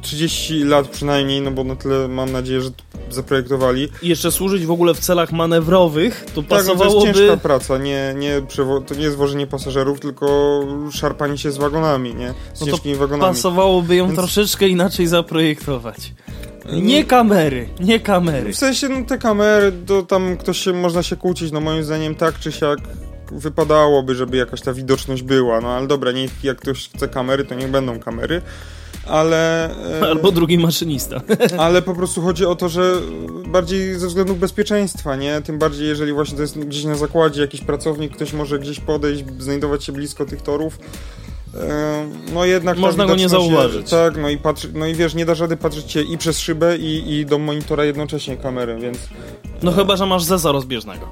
30 0.01 0.61
e, 0.61 0.65
lat 0.65 0.87
przynajmniej, 0.87 1.41
no 1.41 1.51
bo 1.51 1.63
na 1.63 1.75
tyle 1.75 2.07
mam 2.07 2.31
nadzieję, 2.31 2.61
że 2.61 2.69
zaprojektowali. 3.09 3.87
I 4.01 4.07
jeszcze 4.07 4.31
służyć 4.31 4.65
w 4.65 4.71
ogóle 4.71 4.93
w 4.93 4.99
celach 4.99 5.31
manewrowych, 5.31 6.25
to 6.35 6.43
pasowałoby... 6.43 6.83
Tak, 6.83 6.95
no 6.95 7.01
to 7.01 7.07
jest 7.07 7.17
ciężka 7.17 7.37
praca, 7.37 7.77
nie, 7.77 8.15
nie 8.17 8.41
to 8.87 8.95
nie 8.95 9.03
jest 9.03 9.17
wożenie 9.17 9.47
pasażerów, 9.47 9.99
tylko 9.99 10.59
szarpanie 10.91 11.37
się 11.37 11.51
z 11.51 11.57
wagonami, 11.57 12.15
nie? 12.15 12.33
Z 12.53 12.61
no 12.61 12.67
ciężkimi 12.67 12.95
wagonami. 12.95 13.33
pasowałoby 13.33 13.95
ją 13.95 14.05
Więc... 14.05 14.19
troszeczkę 14.19 14.67
inaczej 14.67 15.07
zaprojektować. 15.07 16.13
Nie 16.73 17.03
kamery, 17.03 17.69
nie 17.79 17.99
kamery. 17.99 18.53
W 18.53 18.57
sensie, 18.57 18.89
no 18.89 19.05
te 19.05 19.17
kamery, 19.17 19.71
to 19.85 20.03
tam 20.03 20.37
ktoś 20.37 20.57
się, 20.57 20.73
można 20.73 21.03
się 21.03 21.15
kłócić, 21.15 21.51
no 21.51 21.61
moim 21.61 21.83
zdaniem 21.83 22.15
tak 22.15 22.39
czy 22.39 22.51
siak 22.51 22.79
wypadałoby, 23.31 24.15
żeby 24.15 24.37
jakaś 24.37 24.61
ta 24.61 24.73
widoczność 24.73 25.23
była, 25.23 25.61
no 25.61 25.69
ale 25.69 25.87
dobra, 25.87 26.11
niech 26.11 26.43
jak 26.43 26.57
ktoś 26.57 26.89
chce 26.89 27.07
kamery, 27.07 27.45
to 27.45 27.55
niech 27.55 27.71
będą 27.71 27.99
kamery 27.99 28.41
ale... 29.07 29.69
E, 30.01 30.05
Albo 30.05 30.31
drugi 30.31 30.57
maszynista. 30.57 31.21
Ale 31.57 31.81
po 31.81 31.95
prostu 31.95 32.21
chodzi 32.21 32.45
o 32.45 32.55
to, 32.55 32.69
że 32.69 33.01
bardziej 33.47 33.99
ze 33.99 34.07
względów 34.07 34.39
bezpieczeństwa, 34.39 35.15
nie? 35.15 35.41
Tym 35.41 35.59
bardziej, 35.59 35.87
jeżeli 35.87 36.13
właśnie 36.13 36.35
to 36.35 36.41
jest 36.41 36.59
gdzieś 36.59 36.83
na 36.83 36.95
zakładzie, 36.95 37.41
jakiś 37.41 37.61
pracownik, 37.61 38.15
ktoś 38.15 38.33
może 38.33 38.59
gdzieś 38.59 38.79
podejść, 38.79 39.23
znajdować 39.39 39.83
się 39.83 39.91
blisko 39.91 40.25
tych 40.25 40.41
torów, 40.41 40.79
no 42.33 42.45
jednak 42.45 42.77
można 42.77 43.05
go 43.05 43.15
nie 43.15 43.29
zauważyć. 43.29 43.89
tak, 43.89 44.17
no 44.17 44.29
i 44.29 44.37
patrzy, 44.37 44.69
no 44.73 44.85
i 44.85 44.95
wiesz, 44.95 45.13
nie 45.13 45.25
da 45.25 45.33
rady 45.33 45.57
patrzeć 45.57 45.91
się 45.91 46.01
i 46.01 46.17
przez 46.17 46.39
szybę 46.39 46.77
i, 46.77 47.13
i 47.13 47.25
do 47.25 47.39
monitora 47.39 47.85
jednocześnie 47.85 48.37
kamerę, 48.37 48.79
więc 48.79 48.97
No 49.63 49.71
chyba, 49.71 49.95
że 49.95 50.05
masz 50.05 50.23
zeza 50.23 50.51
rozbieżnego. 50.51 51.07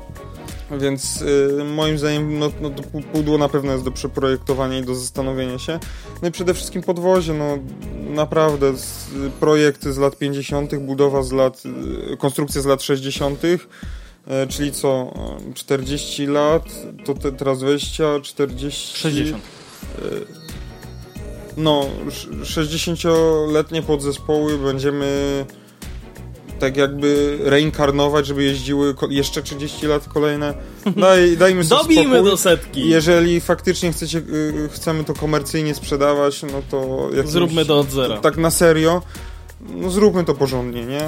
Więc 0.71 1.21
y, 1.21 1.63
moim 1.63 1.97
zdaniem 1.97 2.39
no, 2.39 2.51
no, 2.61 2.69
to 2.69 2.83
pudło 3.13 3.37
na 3.37 3.49
pewno 3.49 3.71
jest 3.71 3.83
do 3.83 3.91
przeprojektowania 3.91 4.79
i 4.79 4.83
do 4.83 4.95
zastanowienia 4.95 5.59
się. 5.59 5.79
No 6.21 6.27
i 6.27 6.31
przede 6.31 6.53
wszystkim 6.53 6.81
podwozie, 6.81 7.33
no 7.33 7.57
naprawdę 8.13 8.77
z, 8.77 9.09
projekty 9.39 9.93
z 9.93 9.97
lat 9.97 10.17
50., 10.17 10.75
budowa 10.75 11.23
z 11.23 11.31
lat, 11.31 11.63
y, 12.13 12.17
konstrukcja 12.17 12.61
z 12.61 12.65
lat 12.65 12.83
60., 12.83 13.43
y, 13.43 13.59
czyli 14.49 14.71
co, 14.71 15.13
40 15.53 16.25
lat, 16.25 16.63
to 17.05 17.13
te, 17.13 17.31
teraz 17.31 17.59
20, 17.59 18.19
40... 18.19 18.97
60. 18.97 19.62
No, 21.57 21.85
60-letnie 22.43 23.81
podzespoły 23.81 24.57
będziemy 24.57 25.45
tak 26.59 26.77
jakby 26.77 27.37
reinkarnować, 27.43 28.27
żeby 28.27 28.43
jeździły 28.43 28.95
jeszcze 29.09 29.41
30 29.43 29.87
lat 29.87 30.09
kolejne. 30.09 30.53
Daj, 30.95 31.37
dajmy 31.37 31.63
sobie 31.63 31.81
Dobijmy 31.81 32.15
spokój. 32.15 32.31
do 32.31 32.37
setki. 32.37 32.89
Jeżeli 32.89 33.41
faktycznie 33.41 33.91
chcecie, 33.91 34.17
y, 34.17 34.69
chcemy 34.71 35.03
to 35.03 35.13
komercyjnie 35.13 35.75
sprzedawać, 35.75 36.43
no 36.43 36.61
to... 36.71 37.09
Zróbmy 37.25 37.65
to 37.65 37.79
od 37.79 37.91
zera. 37.91 38.17
Tak 38.17 38.37
na 38.37 38.51
serio, 38.51 39.01
no 39.69 39.89
zróbmy 39.89 40.23
to 40.23 40.33
porządnie, 40.33 40.85
nie? 40.85 41.01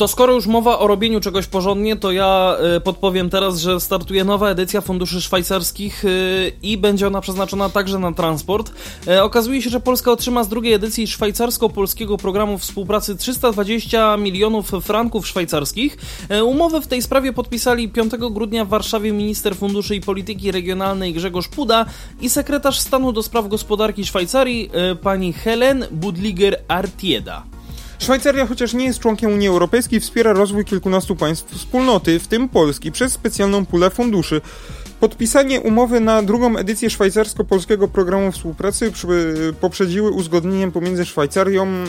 To 0.00 0.08
skoro 0.08 0.32
już 0.32 0.46
mowa 0.46 0.78
o 0.78 0.86
robieniu 0.86 1.20
czegoś 1.20 1.46
porządnie, 1.46 1.96
to 1.96 2.12
ja 2.12 2.56
y, 2.76 2.80
podpowiem 2.80 3.30
teraz, 3.30 3.58
że 3.58 3.80
startuje 3.80 4.24
nowa 4.24 4.48
edycja 4.48 4.80
funduszy 4.80 5.20
szwajcarskich 5.20 6.04
y, 6.04 6.52
i 6.62 6.78
będzie 6.78 7.06
ona 7.06 7.20
przeznaczona 7.20 7.70
także 7.70 7.98
na 7.98 8.12
transport. 8.12 8.72
Y, 9.08 9.22
okazuje 9.22 9.62
się, 9.62 9.70
że 9.70 9.80
Polska 9.80 10.12
otrzyma 10.12 10.44
z 10.44 10.48
drugiej 10.48 10.72
edycji 10.72 11.06
szwajcarsko-polskiego 11.06 12.16
programu 12.16 12.58
współpracy 12.58 13.16
320 13.16 14.16
milionów 14.16 14.70
franków 14.82 15.28
szwajcarskich. 15.28 15.96
Umowę 16.44 16.80
w 16.80 16.86
tej 16.86 17.02
sprawie 17.02 17.32
podpisali 17.32 17.88
5 17.88 18.12
grudnia 18.30 18.64
w 18.64 18.68
Warszawie 18.68 19.12
minister 19.12 19.56
funduszy 19.56 19.96
i 19.96 20.00
polityki 20.00 20.52
regionalnej 20.52 21.12
Grzegorz 21.12 21.48
Puda 21.48 21.86
i 22.20 22.30
sekretarz 22.30 22.78
stanu 22.78 23.12
do 23.12 23.22
spraw 23.22 23.48
gospodarki 23.48 24.04
Szwajcarii 24.04 24.70
pani 25.02 25.32
Helen 25.32 25.86
Budliger-Artieda. 26.00 27.49
Szwajcaria, 28.00 28.46
chociaż 28.46 28.74
nie 28.74 28.84
jest 28.84 28.98
członkiem 28.98 29.32
Unii 29.32 29.48
Europejskiej, 29.48 30.00
wspiera 30.00 30.32
rozwój 30.32 30.64
kilkunastu 30.64 31.16
państw 31.16 31.54
wspólnoty, 31.54 32.18
w 32.18 32.28
tym 32.28 32.48
Polski, 32.48 32.92
przez 32.92 33.12
specjalną 33.12 33.66
pulę 33.66 33.90
funduszy. 33.90 34.40
Podpisanie 35.00 35.60
umowy 35.60 36.00
na 36.00 36.22
drugą 36.22 36.56
edycję 36.56 36.90
szwajcarsko-polskiego 36.90 37.88
programu 37.88 38.32
współpracy 38.32 38.92
poprzedziły 39.60 40.10
uzgodnieniem 40.10 40.72
pomiędzy 40.72 41.04
Szwajcarią 41.04 41.66
e, 41.66 41.84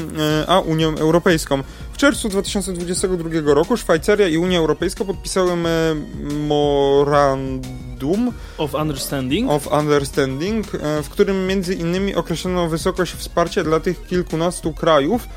a 0.48 0.60
Unią 0.60 0.98
Europejską. 0.98 1.64
W 1.94 1.98
czerwcu 1.98 2.30
2022 2.30 3.30
roku 3.46 3.78
Szwajcaria 3.78 4.28
i 4.28 4.38
Unia 4.38 4.60
Europejska 4.60 5.06
podpisały 5.06 5.56
memorandum 5.56 8.32
of 8.58 8.74
understanding. 8.74 9.52
of 9.52 9.68
understanding, 9.68 10.76
e, 10.76 11.04
w 11.04 11.10
którym 11.10 11.48
między 11.48 11.74
innymi 11.74 12.16
określono 12.16 12.70
wysokość 12.70 13.14
wsparcia 13.14 13.64
dla 13.64 13.80
tych 13.80 14.08
kilkunastu 14.08 14.74
krajów, 14.74 15.28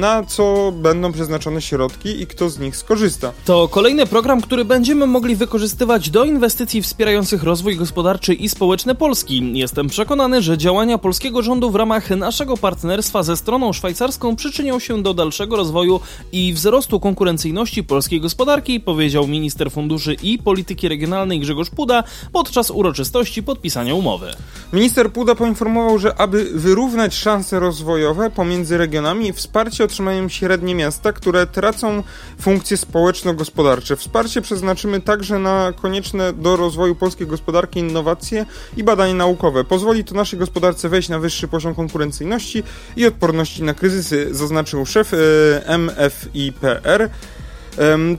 na 0.00 0.24
co 0.24 0.72
będą 0.76 1.12
przeznaczone 1.12 1.62
środki 1.62 2.22
i 2.22 2.26
kto 2.26 2.50
z 2.50 2.58
nich 2.58 2.76
skorzysta. 2.76 3.32
To 3.44 3.68
kolejny 3.68 4.06
program, 4.06 4.40
który 4.40 4.64
będziemy 4.64 5.06
mogli 5.06 5.36
wykorzystywać 5.36 6.10
do 6.10 6.24
inwestycji 6.24 6.82
wspierających 6.82 7.42
rozwój 7.42 7.76
gospodarczy 7.76 8.34
i 8.34 8.48
społeczny 8.48 8.94
Polski. 8.94 9.58
Jestem 9.58 9.88
przekonany, 9.88 10.42
że 10.42 10.58
działania 10.58 10.98
polskiego 10.98 11.42
rządu 11.42 11.70
w 11.70 11.74
ramach 11.74 12.10
naszego 12.10 12.56
partnerstwa 12.56 13.22
ze 13.22 13.36
stroną 13.36 13.72
szwajcarską 13.72 14.36
przyczynią 14.36 14.78
się 14.78 15.02
do 15.02 15.14
dalszego 15.14 15.56
rozwoju 15.56 16.00
i 16.32 16.52
wzrostu 16.52 17.00
konkurencyjności 17.00 17.84
polskiej 17.84 18.20
gospodarki, 18.20 18.80
powiedział 18.80 19.26
minister 19.26 19.70
funduszy 19.70 20.16
i 20.22 20.38
polityki 20.38 20.88
regionalnej 20.88 21.40
Grzegorz 21.40 21.70
Puda 21.70 22.04
podczas 22.32 22.70
uroczystości 22.70 23.42
podpisania 23.42 23.94
umowy. 23.94 24.30
Minister 24.72 25.12
Puda 25.12 25.34
poinformował, 25.34 25.98
że 25.98 26.20
aby 26.20 26.44
wyrównać 26.54 27.14
szanse 27.14 27.60
rozwojowe 27.60 28.30
pomiędzy 28.30 28.78
regionami 28.78 29.29
wsparcie 29.32 29.84
otrzymają 29.84 30.28
średnie 30.28 30.74
miasta, 30.74 31.12
które 31.12 31.46
tracą 31.46 32.02
funkcje 32.40 32.76
społeczno-gospodarcze. 32.76 33.96
Wsparcie 33.96 34.42
przeznaczymy 34.42 35.00
także 35.00 35.38
na 35.38 35.72
konieczne 35.82 36.32
do 36.32 36.56
rozwoju 36.56 36.94
polskiej 36.94 37.26
gospodarki 37.26 37.80
innowacje 37.80 38.46
i 38.76 38.84
badania 38.84 39.14
naukowe. 39.14 39.64
Pozwoli 39.64 40.04
to 40.04 40.14
naszej 40.14 40.38
gospodarce 40.38 40.88
wejść 40.88 41.08
na 41.08 41.18
wyższy 41.18 41.48
poziom 41.48 41.74
konkurencyjności 41.74 42.62
i 42.96 43.06
odporności 43.06 43.62
na 43.62 43.74
kryzysy, 43.74 44.34
zaznaczył 44.34 44.86
szef 44.86 45.14
e, 45.14 45.78
MFIPR. 45.78 47.10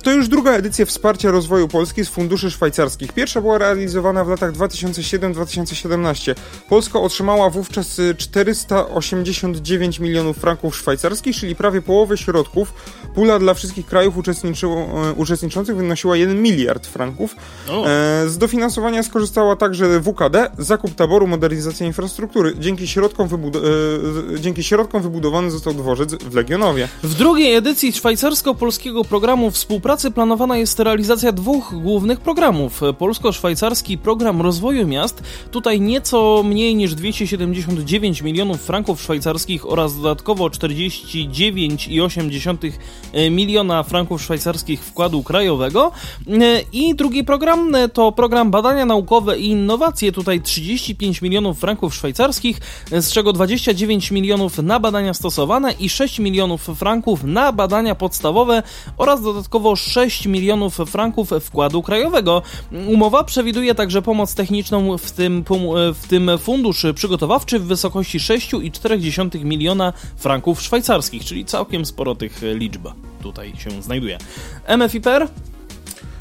To 0.04 0.12
już 0.12 0.28
druga 0.28 0.52
edycja 0.52 0.86
wsparcia 0.86 1.32
rozwoju 1.32 1.68
Polski 1.68 2.06
z 2.06 2.10
funduszy 2.10 2.52
szwajcarskich. 2.52 3.14
Pierwsza 3.14 3.42
była 3.42 3.58
realizowana 3.58 4.26
w 4.26 4.30
latach 4.30 4.52
2007-2017. 4.52 6.36
Polska 6.70 7.00
otrzymała 7.00 7.50
wówczas 7.50 8.02
489 8.18 10.00
y, 10.00 10.02
milionów 10.04 10.38
franków 10.38 10.76
szwajcarskich, 10.76 11.36
czyli 11.36 11.56
prawie 11.56 11.82
połowę 11.82 12.18
środków. 12.18 12.74
Pula 13.16 13.40
dla 13.40 13.54
wszystkich 13.54 13.86
krajów 13.86 14.16
e, 14.18 15.14
uczestniczących 15.14 15.76
wynosiła 15.76 16.18
1 16.18 16.42
miliard 16.42 16.88
franków. 16.88 17.36
E, 17.70 18.30
z 18.30 18.38
dofinansowania 18.38 19.04
skorzystała 19.04 19.56
także 19.56 20.02
WKD, 20.02 20.52
zakup 20.58 20.96
taboru, 20.96 21.28
modernizacja 21.28 21.86
infrastruktury. 21.86 22.54
Dzięki 22.60 22.88
środkom, 22.88 23.28
wybud 23.28 23.56
e, 23.56 23.60
dzięki 24.40 24.64
środkom 24.64 25.02
wybudowany 25.02 25.52
został 25.52 25.74
dworzec 25.74 26.16
w 26.16 26.36
Legionowie. 26.36 26.88
W 27.04 27.14
drugiej 27.14 27.56
edycji 27.56 27.94
szwajcarsko-polskiego 27.94 29.04
programu 29.04 29.41
współpracy 29.50 30.12
planowana 30.12 30.58
jest 30.58 30.80
realizacja 30.80 31.32
dwóch 31.32 31.74
głównych 31.82 32.20
programów. 32.20 32.82
Polsko-szwajcarski 32.98 33.98
program 33.98 34.42
rozwoju 34.42 34.88
miast, 34.88 35.24
tutaj 35.52 35.82
nieco 35.82 36.44
mniej 36.44 36.76
niż 36.76 36.96
279 36.96 38.22
milionów 38.22 38.62
franków 38.62 39.02
szwajcarskich 39.02 39.72
oraz 39.72 39.96
dodatkowo 39.96 40.48
49,8 40.48 42.72
miliona 43.32 43.84
franków 43.84 44.22
szwajcarskich 44.22 44.84
wkładu 44.84 45.24
krajowego. 45.24 45.92
I 46.74 46.96
drugi 46.96 47.24
program 47.24 47.76
to 47.94 48.12
program 48.12 48.52
badania 48.52 48.86
naukowe 48.86 49.40
i 49.40 49.48
innowacje, 49.48 50.12
tutaj 50.12 50.42
35 50.42 51.22
milionów 51.22 51.60
franków 51.60 51.96
szwajcarskich, 51.96 52.60
z 52.92 53.12
czego 53.12 53.34
29 53.34 54.12
milionów 54.12 54.58
na 54.58 54.80
badania 54.80 55.14
stosowane 55.14 55.72
i 55.72 55.90
6 55.90 56.20
milionów 56.20 56.62
franków 56.62 57.24
na 57.24 57.52
badania 57.52 57.96
podstawowe 57.96 58.64
oraz 58.98 59.22
dodatkowo 59.22 59.31
dodatkowo 59.34 59.76
6 59.76 60.26
milionów 60.26 60.78
franków 60.78 61.30
wkładu 61.42 61.82
krajowego. 61.82 62.42
Umowa 62.88 63.24
przewiduje 63.24 63.76
także 63.76 64.02
pomoc 64.02 64.36
techniczną 64.36 64.98
w 64.98 65.12
tym, 65.12 65.44
w 65.94 66.08
tym 66.08 66.32
fundusz 66.40 66.86
przygotowawczy 66.96 67.60
w 67.60 67.66
wysokości 67.66 68.20
6,4 68.20 69.46
miliona 69.46 69.94
franków 70.18 70.62
szwajcarskich, 70.62 71.26
czyli 71.26 71.46
całkiem 71.46 71.86
sporo 71.86 72.16
tych 72.16 72.42
liczb 72.42 72.88
tutaj 73.22 73.54
się 73.58 73.82
znajduje. 73.82 74.18
MFIPR 74.78 75.28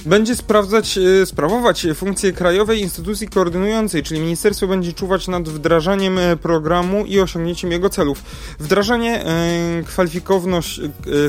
będzie 0.07 0.37
sprawdzać, 0.37 0.99
e, 0.99 1.27
sprawować 1.27 1.87
funkcję 1.95 2.33
krajowej 2.33 2.81
instytucji 2.81 3.29
koordynującej, 3.29 4.03
czyli 4.03 4.21
ministerstwo 4.21 4.67
będzie 4.67 4.93
czuwać 4.93 5.29
nad 5.29 5.49
wdrażaniem 5.49 6.19
e, 6.19 6.37
programu 6.37 7.07
i 7.07 7.21
osiągnięciem 7.21 7.73
jego 7.73 7.91
celów. 7.91 8.23
Wdrażanie 8.59 9.25
e, 9.25 9.83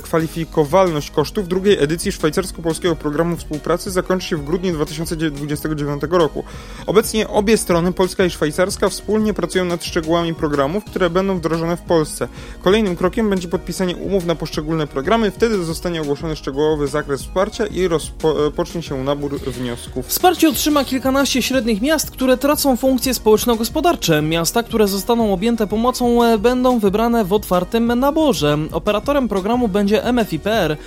kwalifikowalność 0.01 1.11
kosztów 1.11 1.47
drugiej 1.47 1.83
edycji 1.83 2.11
szwajcarsko-polskiego 2.11 2.95
programu 2.95 3.37
współpracy 3.37 3.91
zakończy 3.91 4.27
się 4.27 4.37
w 4.37 4.45
grudniu 4.45 4.73
2029 4.73 6.01
roku. 6.09 6.43
Obecnie 6.87 7.27
obie 7.27 7.57
strony, 7.57 7.93
polska 7.93 8.25
i 8.25 8.29
szwajcarska, 8.29 8.89
wspólnie 8.89 9.33
pracują 9.33 9.65
nad 9.65 9.85
szczegółami 9.85 10.35
programów, 10.35 10.85
które 10.85 11.09
będą 11.09 11.37
wdrożone 11.37 11.77
w 11.77 11.81
Polsce. 11.81 12.27
Kolejnym 12.61 12.95
krokiem 12.95 13.29
będzie 13.29 13.47
podpisanie 13.47 13.95
umów 13.95 14.25
na 14.25 14.35
poszczególne 14.35 14.87
programy, 14.87 15.31
wtedy 15.31 15.63
zostanie 15.63 16.01
ogłoszony 16.01 16.35
szczegółowy 16.35 16.87
zakres 16.87 17.21
wsparcia 17.21 17.65
i 17.65 17.87
rozpoczęcie 17.87 18.60
rozpocznie 18.61 18.81
się 18.81 19.03
nabór 19.03 19.39
wniosków. 19.39 20.07
Wsparcie 20.07 20.49
otrzyma 20.49 20.83
kilkanaście 20.83 21.41
średnich 21.41 21.81
miast, 21.81 22.11
które 22.11 22.37
tracą 22.37 22.77
funkcje 22.77 23.13
społeczno-gospodarcze. 23.13 24.21
Miasta, 24.21 24.63
które 24.63 24.87
zostaną 24.87 25.33
objęte 25.33 25.67
pomocą, 25.67 26.23
e, 26.23 26.37
będą 26.37 26.79
wybrane 26.79 27.25
w 27.25 27.33
otwartym 27.33 27.99
naborze. 27.99 28.57
Operatorem 28.71 29.27
programu 29.27 29.67
będzie 29.67 30.03
MFIPR. 30.03 30.77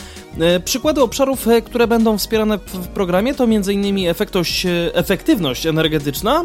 E, 0.40 0.60
przykłady 0.60 1.02
obszarów, 1.02 1.48
e, 1.48 1.62
które 1.62 1.86
będą 1.86 2.18
wspierane 2.18 2.58
w 2.58 2.88
programie 2.88 3.34
to 3.34 3.44
m.in. 3.44 4.14
efektywność 4.94 5.66
energetyczna, 5.66 6.44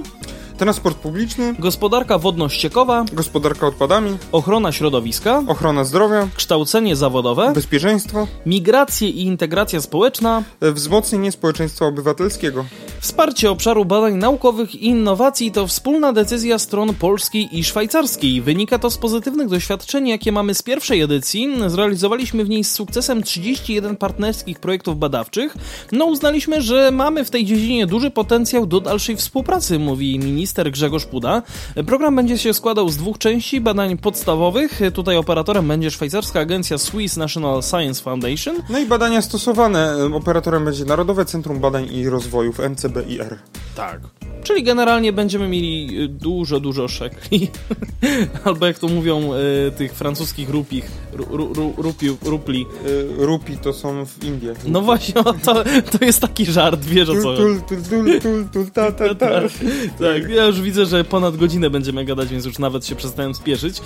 transport 0.60 0.97
publiczny, 0.97 1.53
gospodarka 1.60 2.18
wodno-ściekowa, 2.18 3.05
gospodarka 3.14 3.68
odpadami, 3.68 4.18
ochrona 4.32 4.72
środowiska, 4.72 5.43
ochrona 5.47 5.84
zdrowia, 5.84 6.28
kształcenie 6.36 6.95
zawodowe, 6.95 7.51
bezpieczeństwo, 7.55 8.28
migracje 8.45 9.10
i 9.10 9.22
integracja 9.22 9.82
społeczna, 9.82 10.43
wzmocnienie 10.62 11.32
społeczeństwa 11.32 11.86
obywatelskiego. 11.86 12.66
Wsparcie 12.99 13.51
obszaru 13.51 13.86
badań 13.86 14.16
naukowych 14.16 14.76
i 14.76 14.86
innowacji 14.86 15.51
to 15.51 15.68
wspólna 15.68 16.14
decyzja 16.14 16.60
stron 16.60 16.93
polskiej 16.93 17.60
i 17.60 17.64
szwajcarskiej. 17.64 18.41
Wynika 18.41 18.80
to 18.80 18.89
z 18.89 18.97
pozytywnych 18.97 19.47
doświadczeń, 19.47 20.07
jakie 20.07 20.32
mamy 20.32 20.53
z 20.53 20.64
pierwszej 20.64 21.01
edycji. 21.01 21.49
Zrealizowaliśmy 21.68 22.45
w 22.45 22.49
niej 22.49 22.64
z 22.64 22.72
sukcesem 22.74 23.24
31 23.24 23.95
partnerskich 23.95 24.60
projektów 24.60 24.99
badawczych. 24.99 25.57
No 25.91 26.05
uznaliśmy, 26.05 26.62
że 26.62 26.91
mamy 26.91 27.26
w 27.26 27.30
tej 27.30 27.45
dziedzinie 27.45 27.88
duży 27.88 28.12
potencjał 28.12 28.66
do 28.66 28.80
dalszej 28.80 29.16
współpracy, 29.16 29.80
mówi 29.80 30.20
minister 30.20 30.49
minister 30.50 30.72
Grzegorz 30.72 31.06
Puda. 31.06 31.41
Program 31.86 32.16
będzie 32.16 32.38
się 32.38 32.54
składał 32.54 32.89
z 32.89 32.97
dwóch 32.97 33.18
części 33.18 33.62
badań 33.62 33.97
podstawowych. 33.97 34.80
Tutaj 34.93 35.18
operatorem 35.18 35.68
będzie 35.68 35.91
szwajcarska 35.91 36.39
agencja 36.39 36.78
Swiss 36.78 37.18
National 37.18 37.64
Science 37.64 38.04
Foundation. 38.04 38.56
No 38.70 38.80
i 38.80 38.86
badania 38.86 39.22
stosowane. 39.22 39.95
Operatorem 40.14 40.66
będzie 40.66 40.86
Narodowe 40.86 41.26
Centrum 41.26 41.60
Badań 41.60 41.88
i 41.93 42.10
Rozwojów, 42.10 42.60
NCBIR. 42.60 43.38
Tak. 43.76 44.19
Czyli 44.44 44.64
generalnie 44.64 45.14
będziemy 45.14 45.48
mieli 45.48 46.02
y, 46.02 46.08
dużo, 46.08 46.60
dużo 46.60 46.88
szekli. 46.88 47.48
Albo 48.46 48.66
jak 48.66 48.80
to 48.80 48.88
mówią 48.88 49.34
y, 49.34 49.72
tych 49.72 49.94
francuskich 49.94 50.50
rupich, 50.50 50.92
ru, 51.14 51.54
ru, 51.54 51.74
rupi, 51.78 52.08
rupli. 52.26 52.66
Y, 52.88 53.26
rupi 53.26 53.58
to 53.58 53.74
są 53.74 54.06
w 54.06 54.24
Indiach. 54.24 54.58
No 54.68 54.82
właśnie, 54.82 55.14
to, 55.44 55.64
to 55.64 56.06
jest 56.06 56.22
taki 56.22 56.46
żart, 56.46 56.86
wiesz 56.86 57.10
o 57.10 57.22
co. 57.22 57.38
Tul, 57.38 57.62
tul, 57.62 57.78
tul, 57.90 58.22
tul, 58.22 58.46
tul, 58.54 58.72
ta, 58.72 58.92
ta, 58.92 59.16
ta. 59.16 59.30
tak, 60.00 60.30
ja 60.30 60.46
już 60.46 60.62
widzę, 60.62 60.86
że 60.86 61.04
ponad 61.04 61.38
godzinę 61.38 61.70
będziemy 61.70 62.06
gadać, 62.06 62.30
więc 62.30 62.46
już 62.46 62.60
nawet 62.60 62.86
się 62.86 62.96
przestałem 62.96 63.36
spieszyć. 63.36 63.82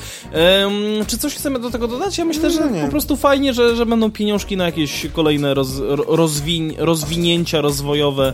Um, 0.63 1.05
czy 1.07 1.17
coś 1.17 1.35
chcemy 1.35 1.59
do 1.59 1.69
tego 1.69 1.87
dodać? 1.87 2.17
Ja 2.17 2.25
myślę, 2.25 2.51
że 2.51 2.69
po 2.85 2.87
prostu 2.87 3.15
fajnie, 3.15 3.53
że, 3.53 3.75
że 3.75 3.85
będą 3.85 4.11
pieniążki 4.11 4.57
na 4.57 4.65
jakieś 4.65 5.07
kolejne 5.13 5.53
roz, 5.53 5.69
rozwin, 6.07 6.73
rozwinięcia 6.77 7.61
rozwojowe 7.61 8.33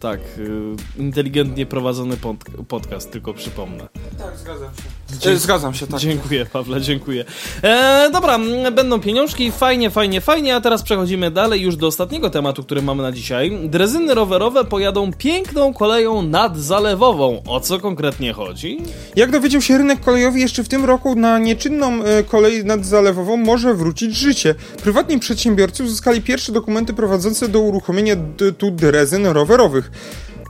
tak, 0.00 0.20
e, 0.20 1.00
inteligentnie 1.02 1.66
prowadzony 1.66 2.16
pod, 2.16 2.36
podcast, 2.68 3.12
tylko 3.12 3.34
przypomnę. 3.34 3.88
Tak, 4.18 4.36
zgadzam 4.36 4.74
się. 4.74 4.95
E, 5.26 5.36
zgadzam 5.36 5.74
się, 5.74 5.86
tak. 5.86 6.00
Dziękuję, 6.00 6.46
Pawle, 6.46 6.80
dziękuję. 6.80 7.24
E, 7.62 8.10
dobra, 8.12 8.38
będą 8.72 9.00
pieniążki, 9.00 9.52
fajnie, 9.52 9.90
fajnie, 9.90 10.20
fajnie, 10.20 10.56
a 10.56 10.60
teraz 10.60 10.82
przechodzimy 10.82 11.30
dalej 11.30 11.60
już 11.60 11.76
do 11.76 11.86
ostatniego 11.86 12.30
tematu, 12.30 12.62
który 12.62 12.82
mamy 12.82 13.02
na 13.02 13.12
dzisiaj. 13.12 13.58
Drezyny 13.64 14.14
rowerowe 14.14 14.64
pojadą 14.64 15.12
piękną 15.12 15.74
koleją 15.74 16.22
nadzalewową. 16.22 17.42
O 17.46 17.60
co 17.60 17.80
konkretnie 17.80 18.32
chodzi? 18.32 18.78
Jak 19.16 19.30
dowiedział 19.30 19.62
się 19.62 19.78
rynek 19.78 20.00
kolejowy, 20.00 20.38
jeszcze 20.38 20.64
w 20.64 20.68
tym 20.68 20.84
roku 20.84 21.14
na 21.14 21.38
nieczynną 21.38 21.98
kolej 22.28 22.64
nadzalewową 22.64 23.36
może 23.36 23.74
wrócić 23.74 24.16
życie. 24.16 24.54
Prywatni 24.82 25.18
przedsiębiorcy 25.18 25.84
uzyskali 25.84 26.22
pierwsze 26.22 26.52
dokumenty 26.52 26.94
prowadzące 26.94 27.48
do 27.48 27.60
uruchomienia 27.60 28.16
tu 28.58 28.70
drezyn 28.70 29.26
rowerowych. 29.26 29.90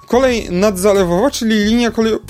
Kolej 0.06 0.50
nadzalewowa, 0.50 1.30
czyli 1.30 1.64
linia 1.64 1.90
kolejowa, 1.90 2.24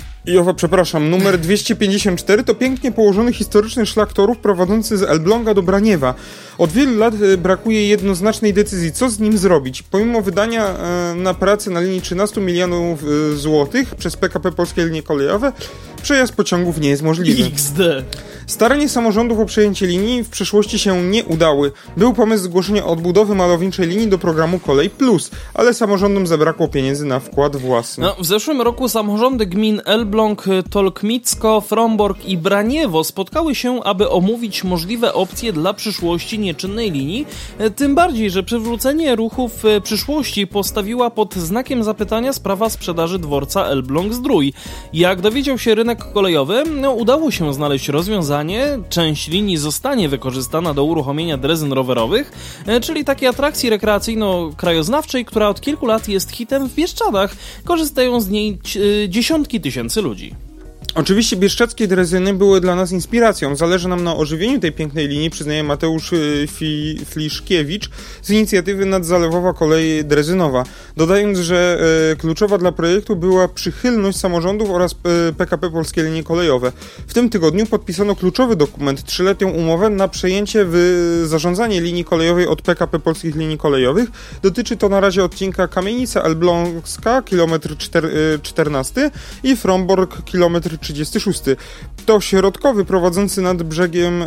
przepraszam, 0.57 1.11
numer 1.11 1.39
254 1.39 2.45
to 2.45 2.55
pięknie 2.55 2.93
położony 2.93 3.33
historyczny 3.33 3.87
szlak 3.87 4.13
torów 4.13 4.39
prowadzący 4.39 4.99
z 4.99 5.03
Elbląga 5.03 5.55
do 5.55 5.63
Braniewa. 5.63 6.15
Od 6.59 6.73
wielu 6.73 6.99
lat 6.99 7.15
e, 7.15 7.37
brakuje 7.37 7.89
jednoznacznej 7.89 8.55
decyzji, 8.55 8.93
co 8.93 9.11
z 9.11 9.19
nim 9.19 9.39
zrobić. 9.39 9.83
Pomimo 9.83 10.23
wydania 10.23 10.67
e, 10.67 11.15
na 11.15 11.35
pracę 11.35 11.71
na 11.71 11.81
linii 11.81 12.01
13 12.01 12.41
milionów 12.41 13.05
e, 13.05 13.37
złotych 13.37 13.95
przez 13.95 14.17
PKP 14.17 14.53
Polskie 14.53 14.85
Linie 14.85 15.03
Kolejowe, 15.03 15.53
przejazd 16.03 16.33
pociągów 16.33 16.81
nie 16.81 16.89
jest 16.89 17.03
możliwy. 17.03 17.45
XD. 17.45 17.81
Staranie 18.47 18.89
samorządów 18.89 19.39
o 19.39 19.45
przejęcie 19.47 19.87
linii 19.87 20.25
w 20.25 20.29
przeszłości 20.29 20.79
się 20.79 21.03
nie 21.03 21.25
udały. 21.25 21.73
Był 21.97 22.15
pomysł 22.15 22.45
zgłoszenia 22.45 22.87
odbudowy 22.87 23.35
malowniczej 23.35 23.87
linii 23.89 24.09
do 24.09 24.19
programu 24.19 24.59
Kolej 24.59 24.91
Plus, 24.91 25.31
ale 25.55 25.75
samorządom 25.75 26.27
zabrakło 26.27 26.69
pieniędzy 26.69 27.05
na 27.05 27.21
wkład 27.21 27.57
własny. 27.57 28.05
No, 28.05 28.17
w 28.21 28.27
zeszłym 28.27 28.63
roku 28.63 28.89
samorządy 28.89 29.47
gmin 29.47 29.83
Elbląg, 29.85 30.45
Tolkmicko, 30.71 31.61
Fromborg 31.61 32.25
i 32.25 32.39
Braniewo 32.39 33.05
spotkały 33.05 33.55
się, 33.55 33.85
aby 33.85 34.11
omówić 34.11 34.65
możliwe 34.65 35.15
opcje 35.15 35.53
dla 35.53 35.75
przyszłości 35.75 36.39
nieczynnej 36.47 36.91
linii, 36.91 37.27
tym 37.77 37.95
bardziej, 37.95 38.31
że 38.31 38.43
przywrócenie 38.43 39.17
ruchu 39.17 39.49
w 39.49 39.65
przyszłości 39.83 40.47
postawiła 40.47 41.11
pod 41.11 41.35
znakiem 41.35 41.85
zapytania 41.85 42.33
sprawa 42.33 42.71
sprzedaży 42.71 43.19
dworca 43.19 43.65
Elbląg-Zdrój. 43.65 44.53
Jak 44.93 45.21
dowiedział 45.21 45.59
się 45.59 45.75
rynek 45.75 46.13
kolejowy, 46.13 46.63
no, 46.81 46.93
udało 46.93 47.31
się 47.31 47.55
znaleźć 47.55 47.89
rozwiązanie 47.89 48.79
część 48.89 49.29
linii 49.29 49.57
zostanie 49.57 50.09
wykorzystana 50.09 50.75
do 50.75 50.85
uruchomienia 50.85 51.37
drezyn 51.37 51.73
rowerowych, 51.73 52.33
e, 52.67 52.81
czyli 52.81 53.05
takiej 53.05 53.29
atrakcji 53.29 53.71
rekreacyjno-krajoznawczej, 53.71 55.25
która 55.25 55.49
od 55.49 55.61
kilku 55.61 55.87
lat 55.87 56.09
jest 56.09 56.31
hitem 56.31 56.69
w 56.69 56.75
Bieszczadach. 56.75 57.37
Korzystają 57.65 58.21
z 58.21 58.29
niej 58.29 58.59
e, 59.05 59.09
dziesiątki 59.09 59.61
tysięcy 59.61 60.03
ludzi. 60.03 60.46
Oczywiście 60.97 61.37
bieszczadzkie 61.37 61.89
drezyny 61.89 62.35
były 62.35 62.61
dla 62.61 62.75
nas 62.75 62.93
inspiracją. 62.93 63.57
Zależy 63.57 63.89
nam 63.89 64.05
na 64.05 64.17
ożywieniu 64.17 64.61
tej 64.61 64.73
pięknej 64.73 65.09
linii, 65.09 65.31
przyznaje 65.31 65.63
Mateusz 65.63 66.13
y, 66.13 66.47
Fliszkiewicz 67.07 67.91
z 68.23 68.31
inicjatywy 68.31 68.87
Nadzalewowa 68.87 69.53
Kolej 69.53 70.05
Drezynowa. 70.05 70.65
Dodając, 70.97 71.39
że 71.39 71.79
y, 72.13 72.17
kluczowa 72.17 72.59
dla 72.59 72.73
projektu 72.73 73.17
była 73.17 73.49
przychylność 73.49 74.19
samorządów 74.19 74.71
oraz 74.71 74.93
y, 74.93 75.33
PKP 75.33 75.71
Polskie 75.71 76.03
Linie 76.03 76.25
Kolejowe. 76.25 76.73
W 77.07 77.15
tym 77.15 77.31
tygodniu 77.31 77.67
podpisano 77.67 78.17
kluczowy 78.17 78.57
dokument, 78.57 79.05
trzyletnią 79.05 79.51
umowę 79.51 79.91
na 79.91 80.09
przejęcie 80.09 80.65
w 80.69 81.25
zarządzanie 81.27 81.81
linii 81.81 82.05
kolejowej 82.05 82.47
od 82.47 82.63
PKP 82.63 82.99
Polskich 82.99 83.37
Linii 83.37 83.59
Kolejowych. 83.59 84.09
Dotyczy 84.43 84.77
to 84.77 84.89
na 84.89 85.01
razie 85.01 85.25
odcinka 85.25 85.69
Kamienica 85.69 86.23
Elbląska, 86.23 87.23
kilometr 87.23 87.77
14 88.43 89.11
i 89.43 89.57
Fromborg, 89.57 90.25
kilometr 90.25 90.79
36. 90.95 91.41
To 92.07 92.21
środkowy 92.21 92.85
prowadzący 92.85 93.43
nad 93.43 93.63
brzegiem 93.63 94.23
e, 94.23 94.27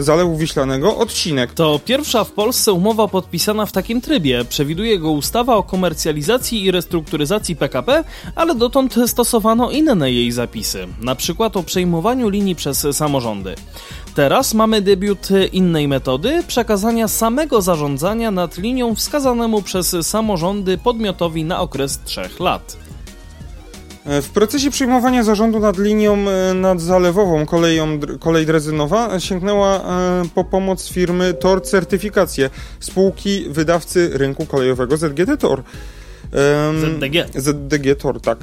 Zalewu 0.00 0.36
Wiślanego 0.36 0.96
odcinek. 0.96 1.54
To 1.54 1.80
pierwsza 1.84 2.24
w 2.24 2.32
Polsce 2.32 2.72
umowa 2.72 3.08
podpisana 3.08 3.66
w 3.66 3.72
takim 3.72 4.00
trybie. 4.00 4.44
Przewiduje 4.44 4.98
go 4.98 5.10
ustawa 5.10 5.56
o 5.56 5.62
komercjalizacji 5.62 6.64
i 6.64 6.70
restrukturyzacji 6.70 7.56
PKP, 7.56 8.04
ale 8.34 8.54
dotąd 8.54 8.94
stosowano 9.06 9.70
inne 9.70 10.12
jej 10.12 10.32
zapisy, 10.32 10.86
na 11.00 11.14
przykład 11.14 11.56
o 11.56 11.62
przejmowaniu 11.62 12.28
linii 12.28 12.54
przez 12.54 12.86
samorządy. 12.92 13.54
Teraz 14.14 14.54
mamy 14.54 14.82
debiut 14.82 15.28
innej 15.52 15.88
metody 15.88 16.42
przekazania 16.46 17.08
samego 17.08 17.62
zarządzania 17.62 18.30
nad 18.30 18.58
linią 18.58 18.94
wskazanemu 18.94 19.62
przez 19.62 19.96
samorządy 20.02 20.78
podmiotowi 20.78 21.44
na 21.44 21.60
okres 21.60 22.00
3 22.04 22.20
lat. 22.40 22.87
E, 24.08 24.22
w 24.22 24.30
procesie 24.30 24.70
przyjmowania 24.70 25.22
zarządu 25.22 25.60
nad 25.60 25.78
linią 25.78 26.16
e, 26.28 26.54
nadzalewową 26.54 27.46
koleją, 27.46 28.00
kolej 28.20 28.46
drezynowa 28.46 29.20
sięgnęła 29.20 29.76
e, 29.76 30.22
po 30.34 30.44
pomoc 30.44 30.88
firmy 30.88 31.34
TOR 31.34 31.62
Certyfikacje, 31.62 32.50
spółki 32.80 33.44
wydawcy 33.48 34.10
rynku 34.14 34.46
kolejowego 34.46 34.96
ZGT 34.96 35.36
TOR. 35.38 35.62
ZDG. 36.32 37.26
ZDG 37.34 37.96
Tor, 37.98 38.20
tak. 38.20 38.38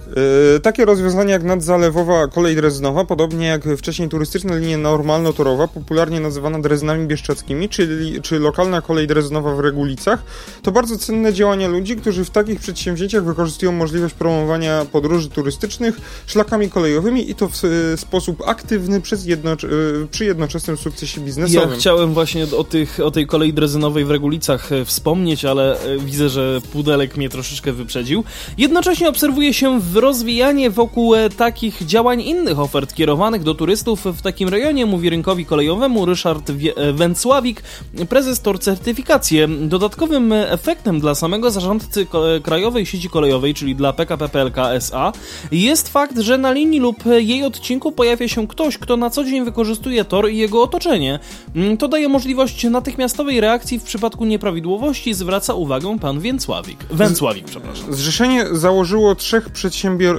E, 0.56 0.60
takie 0.60 0.86
rozwiązania 0.86 1.32
jak 1.34 1.44
nadzalewowa 1.44 2.28
kolej 2.28 2.56
drezynowa, 2.56 3.06
podobnie 3.06 3.48
jak 3.48 3.64
wcześniej 3.78 4.10
turystyczna 4.10 4.56
linia 4.56 4.78
normalno-torowa, 4.78 5.68
popularnie 5.68 6.20
nazywana 6.20 6.60
drezynami 6.60 7.08
bieszczadzkimi, 7.08 7.70
czyli, 7.70 8.22
czy 8.22 8.40
lokalna 8.40 8.82
kolej 8.82 9.08
drezynowa 9.08 9.56
w 9.56 9.60
Regulicach, 9.60 10.24
to 10.62 10.72
bardzo 10.72 10.98
cenne 10.98 11.34
działania 11.34 11.68
ludzi, 11.68 11.96
którzy 11.96 12.26
w 12.26 12.30
takich 12.30 12.60
przedsięwzięciach 12.60 13.24
wykorzystują 13.24 13.72
możliwość 13.72 14.14
promowania 14.14 14.86
podróży 14.92 15.30
turystycznych 15.30 15.96
szlakami 16.28 16.70
kolejowymi 16.70 17.32
i 17.32 17.36
to 17.36 17.50
w 17.50 17.62
sposób 17.96 18.44
aktywny 18.48 19.02
przez 19.02 19.26
jednocz 19.26 19.64
e, 19.64 19.68
przy 20.12 20.26
jednoczesnym 20.26 20.78
sukcesie 20.78 21.22
biznesowym. 21.22 21.70
Ja 21.70 21.76
chciałem 21.76 22.14
właśnie 22.14 22.48
o, 22.58 22.64
tych, 22.64 23.00
o 23.00 23.12
tej 23.12 23.28
kolei 23.28 23.54
drezynowej 23.54 24.06
w 24.06 24.12
Regulicach 24.12 24.72
e, 24.72 24.86
wspomnieć, 24.86 25.46
ale 25.46 25.78
widzę, 26.00 26.30
że 26.30 26.62
pudelek 26.74 27.18
mnie 27.18 27.30
troszeczkę 27.30 27.75
wyprzedził. 27.76 28.24
Jednocześnie 28.58 29.10
obserwuje 29.10 29.54
się 29.54 29.80
rozwijanie 29.94 30.70
wokół 30.70 31.16
e, 31.16 31.30
takich 31.30 31.86
działań 31.86 32.22
innych 32.22 32.60
ofert 32.60 32.94
kierowanych 32.94 33.44
do 33.44 33.56
turystów 33.56 34.06
w 34.06 34.22
takim 34.22 34.50
rejonie, 34.50 34.86
mówi 34.86 35.10
rynkowi 35.10 35.46
kolejowemu 35.46 36.06
Ryszard 36.06 36.50
e, 36.50 36.94
Węcławik, 36.94 37.64
prezes 38.10 38.42
TOR 38.42 38.60
Certyfikacje. 38.60 39.48
Dodatkowym 39.48 40.34
efektem 40.34 41.00
dla 41.00 41.16
samego 41.16 41.52
zarządcy 41.52 42.08
Krajowej 42.44 42.86
Sieci 42.86 43.10
Kolejowej, 43.10 43.54
czyli 43.54 43.76
dla 43.76 43.94
PKP 43.94 44.30
PLK 44.30 44.58
SA, 44.58 45.14
jest 45.52 45.90
fakt, 45.90 46.20
że 46.20 46.38
na 46.38 46.52
linii 46.52 46.80
lub 46.80 47.04
jej 47.18 47.44
odcinku 47.44 47.92
pojawia 47.92 48.28
się 48.28 48.48
ktoś, 48.48 48.78
kto 48.78 48.98
na 48.98 49.10
co 49.10 49.24
dzień 49.24 49.46
wykorzystuje 49.46 50.06
tor 50.06 50.30
i 50.30 50.38
jego 50.38 50.64
otoczenie. 50.64 51.20
Mm, 51.56 51.78
to 51.78 51.88
daje 51.88 52.10
możliwość 52.10 52.64
natychmiastowej 52.64 53.42
reakcji 53.42 53.80
w 53.80 53.84
przypadku 53.84 54.26
nieprawidłowości, 54.26 55.14
zwraca 55.14 55.54
uwagę 55.54 56.00
pan 56.00 56.20
Więcławik. 56.20 56.84
Węcławik, 56.90 57.46
przepraszam. 57.46 57.65
Zrzeszenie 57.90 58.46
założyło 58.52 59.16
trzech, 59.16 59.50
przedsiębior 59.50 60.18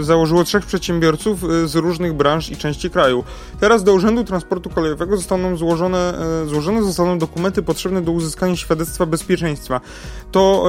y, 0.00 0.04
założyło 0.04 0.44
trzech 0.44 0.66
przedsiębiorców 0.66 1.44
y, 1.44 1.68
z 1.68 1.74
różnych 1.74 2.12
branż 2.12 2.50
i 2.50 2.56
części 2.56 2.90
kraju. 2.90 3.24
Teraz 3.60 3.84
do 3.84 3.94
Urzędu 3.94 4.24
Transportu 4.24 4.70
Kolejowego 4.70 5.16
zostaną 5.16 5.56
złożone, 5.56 6.14
y, 6.44 6.48
złożone 6.48 6.82
zostaną 6.82 7.18
dokumenty 7.18 7.62
potrzebne 7.62 8.02
do 8.02 8.12
uzyskania 8.12 8.56
świadectwa 8.56 9.06
bezpieczeństwa. 9.06 9.80
To 10.32 10.66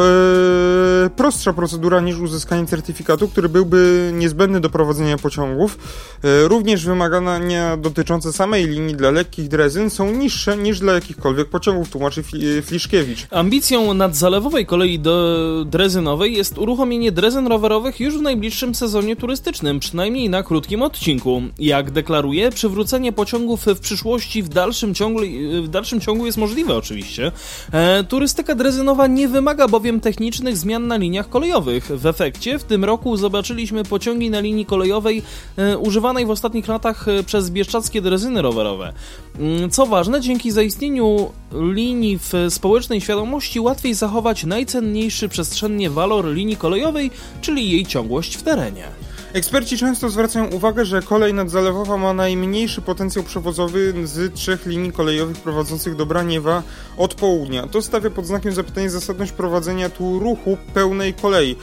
prostsza 1.16 1.54
procedura 1.54 2.02
niż 2.02 2.20
uzyskanie 2.20 2.68
certyfikatu, 2.68 3.28
który 3.28 3.50
byłby 3.50 4.12
niezbędny 4.14 4.60
do 4.60 4.70
prowadzenia 4.70 5.18
pociągów. 5.18 5.78
również 6.24 6.86
wymagania 6.86 7.78
dotyczące 7.78 8.34
samej 8.34 8.68
linii 8.68 8.96
dla 8.96 9.12
lekkich 9.12 9.48
drezyn 9.48 9.90
są 9.90 10.12
niższe 10.12 10.58
niż 10.58 10.80
dla 10.80 10.94
jakichkolwiek 10.94 11.50
pociągów, 11.50 11.90
tłumaczy 11.90 12.24
Fliszkiewicz. 12.64 13.28
Ambicją 13.32 13.94
nadzalewowej 13.94 14.66
kolei 14.66 15.00
do 15.00 15.66
drezyn 15.66 16.08
drezynowej 16.10 16.34
jest 16.34 16.58
uruchomienie 16.58 17.12
drezyn 17.12 17.48
rowerowych 17.48 18.00
już 18.00 18.18
w 18.18 18.22
najbliższym 18.22 18.76
sezonie 18.76 19.16
turystycznym, 19.16 19.80
przynajmniej 19.80 20.30
na 20.30 20.44
krótkim 20.44 20.82
odcinku. 20.82 21.42
Jak 21.60 21.92
deklaruje, 21.92 22.52
przywrócenie 22.52 23.12
pociągów 23.12 23.66
w 23.66 23.80
przyszłości 23.80 24.44
w 24.44 24.50
dalszym 24.50 24.96
ciągu, 24.96 25.20
w 25.64 25.68
dalszym 25.68 26.02
ciągu 26.02 26.26
jest 26.26 26.38
możliwe 26.38 26.76
oczywiście. 26.76 27.32
E, 27.72 28.04
turystyka 28.04 28.56
drezynowa 28.56 29.08
nie 29.08 29.28
wymaga 29.28 29.68
bowiem 29.68 30.00
technicznych 30.00 30.58
zmian 30.58 30.88
na 30.88 30.98
liniach 30.98 31.30
kolejowych. 31.30 31.86
W 31.86 32.06
efekcie 32.06 32.60
w 32.60 32.64
tym 32.64 32.86
roku 32.86 33.18
zobaczyliśmy 33.18 33.84
pociągi 33.84 34.30
na 34.30 34.40
linii 34.40 34.66
kolejowej 34.66 35.22
e, 35.58 35.78
używanej 35.78 36.26
w 36.26 36.30
ostatnich 36.30 36.68
latach 36.68 37.08
e, 37.08 37.24
przez 37.24 37.50
bieszczackie 37.50 38.02
drezyny 38.02 38.42
rowerowe. 38.42 38.94
Mm, 39.40 39.70
co 39.70 39.86
ważne, 39.86 40.22
dzięki 40.22 40.52
zaistnieniu 40.52 41.30
linii 41.54 42.20
w 42.20 42.34
społecznej 42.50 43.02
świadomości 43.02 43.60
łatwiej 43.60 43.94
zachować 43.94 44.44
najcenniejszy 44.44 45.30
przestrzennie 45.30 45.90
walor 46.00 46.34
linii 46.34 46.58
kolejowej, 46.58 47.12
czyli 47.42 47.72
jej 47.72 47.86
ciągłość 47.86 48.38
w 48.38 48.44
terenie. 48.44 48.88
Eksperci 49.34 49.78
często 49.78 50.10
zwracają 50.10 50.48
uwagę, 50.48 50.86
że 50.86 51.02
kolej 51.02 51.34
nadzalewowa 51.34 51.98
ma 51.98 52.14
najmniejszy 52.14 52.82
potencjał 52.82 53.24
przewozowy 53.26 53.94
z 54.08 54.34
trzech 54.34 54.66
linii 54.66 54.92
kolejowych 54.92 55.38
prowadzących 55.38 55.96
do 55.96 56.06
Braniewa 56.06 56.64
od 56.98 57.14
południa. 57.14 57.68
To 57.68 57.82
stawia 57.82 58.10
pod 58.10 58.26
znakiem 58.26 58.54
zapytania 58.54 58.90
zasadność 58.90 59.32
prowadzenia 59.32 59.90
tu 59.90 60.20
ruchu 60.20 60.58
pełnej 60.74 61.14
kolei. 61.14 61.56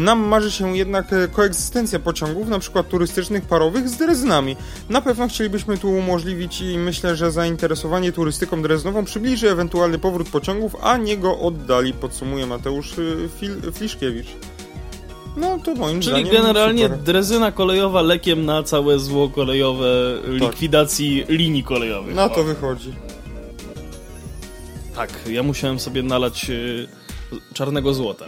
Nam 0.00 0.18
marzy 0.18 0.50
się 0.50 0.76
jednak 0.76 1.06
koegzystencja 1.32 1.98
pociągów, 1.98 2.46
np. 2.46 2.84
turystycznych, 2.84 3.44
parowych 3.44 3.88
z 3.88 3.96
drezynami. 3.96 4.56
Na 4.88 5.00
pewno 5.00 5.28
chcielibyśmy 5.28 5.78
tu 5.78 5.90
umożliwić 5.90 6.60
i 6.60 6.78
myślę, 6.78 7.16
że 7.16 7.32
zainteresowanie 7.32 8.12
turystyką 8.12 8.62
dreznową 8.62 9.04
przybliży 9.04 9.50
ewentualny 9.50 9.98
powrót 9.98 10.28
pociągów, 10.28 10.76
a 10.82 10.96
nie 10.96 11.16
go 11.16 11.38
oddali, 11.38 11.92
podsumuje 11.92 12.46
Mateusz 12.46 12.98
y, 12.98 13.28
Fil 13.40 13.72
Fliszkiewicz. 13.72 14.49
No 15.36 15.58
to 15.64 15.74
moim 15.74 16.00
Czyli 16.00 16.24
zdaniem. 16.24 16.32
generalnie 16.42 16.82
super. 16.82 16.98
drezyna 16.98 17.52
kolejowa 17.52 18.02
lekiem 18.02 18.44
na 18.44 18.62
całe 18.62 18.98
zło 18.98 19.28
kolejowe 19.28 19.86
likwidacji 20.26 21.24
linii 21.28 21.64
kolejowych. 21.64 22.14
Na 22.14 22.28
to 22.28 22.44
wychodzi. 22.44 22.94
Tak, 24.94 25.10
ja 25.30 25.42
musiałem 25.42 25.80
sobie 25.80 26.02
nalać 26.02 26.50
y, 26.50 26.88
czarnego 27.54 27.94
złota. 27.94 28.24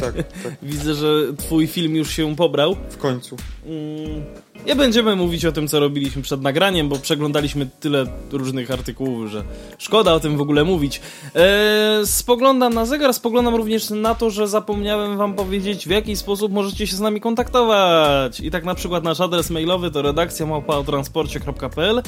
Tak, 0.00 0.14
tak, 0.42 0.56
Widzę, 0.62 0.94
że 0.94 1.06
twój 1.36 1.66
film 1.66 1.96
już 1.96 2.10
się 2.10 2.36
pobrał. 2.36 2.76
w 2.90 2.96
końcu. 2.96 3.36
Mm, 3.66 4.24
Nie 4.66 4.76
będziemy 4.76 5.16
mówić 5.16 5.44
o 5.44 5.52
tym, 5.52 5.68
co 5.68 5.80
robiliśmy 5.80 6.22
przed 6.22 6.42
nagraniem, 6.42 6.88
bo 6.88 6.96
przeglądaliśmy 6.98 7.68
tyle 7.80 8.06
różnych 8.32 8.70
artykułów, 8.70 9.30
że 9.30 9.44
szkoda 9.78 10.12
o 10.14 10.20
tym 10.20 10.36
w 10.36 10.40
ogóle 10.40 10.64
mówić. 10.64 11.00
Eee, 11.34 12.06
spoglądam 12.06 12.74
na 12.74 12.86
zegar, 12.86 13.14
spoglądam 13.14 13.54
również 13.54 13.90
na 13.90 14.14
to, 14.14 14.30
że 14.30 14.48
zapomniałem 14.48 15.16
wam 15.16 15.34
powiedzieć, 15.34 15.86
w 15.86 15.90
jaki 15.90 16.16
sposób 16.16 16.52
możecie 16.52 16.86
się 16.86 16.96
z 16.96 17.00
nami 17.00 17.20
kontaktować. 17.20 18.40
I 18.40 18.50
tak 18.50 18.64
na 18.64 18.74
przykład 18.74 19.04
nasz 19.04 19.20
adres 19.20 19.50
mailowy 19.50 19.90
to 19.90 20.02
redakcja 20.02 20.46
małpaotransporcie.pl 20.46 21.98
E, 21.98 22.02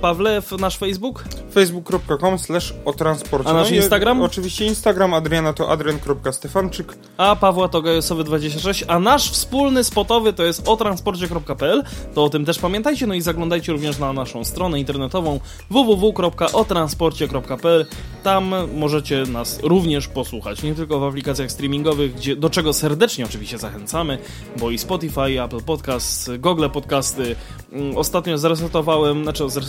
Pawle, 0.00 0.42
w 0.42 0.52
nasz 0.52 0.78
Facebook? 0.78 1.24
facebook.com 1.52 2.38
slash 2.38 2.74
o 2.84 2.92
transporcie. 2.92 3.50
A 3.50 3.52
nasz 3.52 3.70
No 3.70 3.76
Instagram? 3.76 4.22
Oczywiście 4.22 4.66
Instagram, 4.66 5.14
Adriana 5.14 5.52
to 5.52 5.70
adrian.stefanczyk. 5.70 6.98
a 7.16 7.36
Pawła 7.36 7.68
to 7.68 7.82
gajosowy26, 7.82 8.84
a 8.88 8.98
nasz 8.98 9.30
wspólny 9.30 9.84
spotowy 9.84 10.32
to 10.32 10.44
jest 10.44 10.68
otransporcie.pl, 10.68 11.82
to 12.14 12.24
o 12.24 12.28
tym 12.30 12.44
też 12.44 12.58
pamiętajcie, 12.58 13.06
no 13.06 13.14
i 13.14 13.20
zaglądajcie 13.20 13.72
również 13.72 13.98
na 13.98 14.12
naszą 14.12 14.44
stronę 14.44 14.80
internetową 14.80 15.40
www.otransporcie.pl, 15.70 17.86
tam 18.22 18.54
możecie 18.74 19.22
nas 19.22 19.60
również 19.62 20.08
posłuchać, 20.08 20.62
nie 20.62 20.74
tylko 20.74 21.00
w 21.00 21.04
aplikacjach 21.04 21.50
streamingowych, 21.50 22.14
gdzie, 22.14 22.36
do 22.36 22.50
czego 22.50 22.72
serdecznie 22.72 23.24
oczywiście 23.24 23.58
zachęcamy, 23.58 24.18
bo 24.60 24.70
i 24.70 24.78
Spotify, 24.78 25.42
Apple 25.44 25.60
Podcasts, 25.62 26.30
Google 26.38 26.68
Podcasty, 26.72 27.36
Mm, 27.72 27.96
ostatnio 27.96 28.38
zresetowałem, 28.38 29.22
znaczy 29.22 29.50
zresetowałem, 29.50 29.65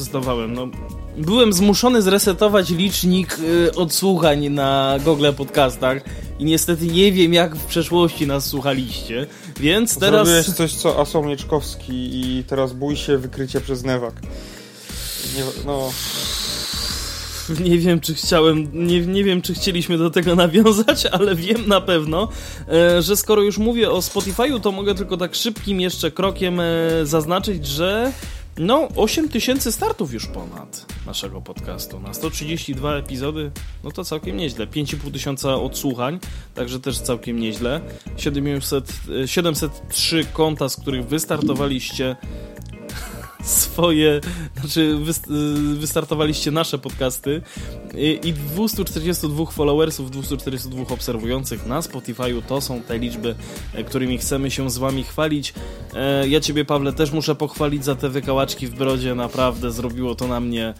no 0.48 0.68
byłem 1.18 1.54
zmuszony 1.54 2.02
zresetować 2.02 2.70
licznik 2.70 3.39
y, 3.39 3.76
odsłuchań 3.76 4.50
na 4.50 4.98
Google 5.06 5.34
Podcastach 5.38 6.02
i 6.39 6.45
niestety 6.45 6.86
nie 6.86 7.12
wiem 7.12 7.34
jak 7.34 7.56
w 7.56 7.66
przeszłości 7.66 8.28
nas 8.28 8.45
słuchaliście, 8.45 9.28
więc 9.60 10.00
teraz... 10.00 10.28
Zrobiłeś 10.28 10.58
coś, 10.58 10.74
co 10.74 11.00
Asomnieczkowski 11.00 11.93
i 11.93 12.43
teraz 12.43 12.74
bój 12.74 12.95
się 12.95 13.18
wykrycia 13.18 13.62
przez 13.62 13.84
Newak. 13.84 14.22
Nie, 15.36 15.43
no, 15.66 15.89
Nie 17.60 17.78
wiem, 17.78 18.00
czy 18.00 18.14
chciałem, 18.14 18.88
nie, 18.88 19.02
nie 19.02 19.24
wiem, 19.24 19.41
czy 19.41 19.54
chcieliśmy 19.54 19.98
do 19.98 20.10
tego 20.10 20.36
nawiązać, 20.36 21.06
ale 21.12 21.36
wiem 21.36 21.68
na 21.68 21.82
pewno, 21.82 22.28
e, 22.70 23.02
że 23.02 23.18
skoro 23.18 23.41
już 23.41 23.58
mówię 23.58 23.91
o 23.91 24.00
Spotify'u, 24.00 24.60
to 24.60 24.72
mogę 24.72 24.95
tylko 24.95 25.18
tak 25.18 25.36
szybkim 25.36 25.82
jeszcze 25.82 26.12
krokiem 26.12 26.60
e, 26.60 26.64
zaznaczyć, 27.04 27.68
że 27.68 28.12
no, 28.58 28.88
8 28.95 29.30
tysięcy 29.30 29.72
startów 29.72 30.14
już 30.14 30.28
ponad 30.28 30.86
naszego 31.05 31.41
podcastu. 31.41 31.99
Na 31.99 32.14
132 32.14 32.95
epizody, 32.95 33.51
no 33.84 33.91
to 33.91 34.03
całkiem 34.03 34.38
nieźle. 34.38 34.68
5,5 34.68 35.12
tysiąca 35.12 35.55
odsłuchań, 35.55 36.20
także 36.53 36.80
też 36.80 36.99
całkiem 36.99 37.39
nieźle. 37.39 37.82
700, 38.18 38.93
e, 39.24 39.28
703 39.28 40.26
konta, 40.34 40.70
z 40.70 40.76
których 40.76 41.08
wystartowaliście 41.08 42.16
swoje, 43.64 44.22
znaczy 44.60 44.82
y, 45.72 45.76
wystartowaliście 45.76 46.52
nasze 46.52 46.78
podcasty 46.78 47.41
i, 47.95 48.20
i 48.24 48.34
242 48.34 49.45
followersów, 49.45 50.12
242 50.12 50.84
obserwujących 50.93 51.66
na 51.66 51.80
Spotify'u 51.82 52.41
to 52.48 52.62
są 52.62 52.82
te 52.82 52.98
liczby, 52.98 53.36
e, 53.74 53.84
którymi 53.84 54.18
chcemy 54.18 54.52
się 54.52 54.70
z 54.70 54.78
wami 54.78 55.04
chwalić. 55.04 55.54
E, 55.93 56.28
Ja 56.28 56.39
ciebie, 56.39 56.66
Pawle, 56.66 56.93
też 56.93 57.12
muszę 57.12 57.36
pochwalić 57.36 57.86
za 57.86 57.95
te 57.95 58.10
wykałaczki 58.10 58.68
w 58.68 58.76
brodzie, 58.76 59.16
naprawdę 59.16 59.72
zrobiło 59.72 60.16
to 60.16 60.28
na 60.28 60.39
mnie 60.39 60.74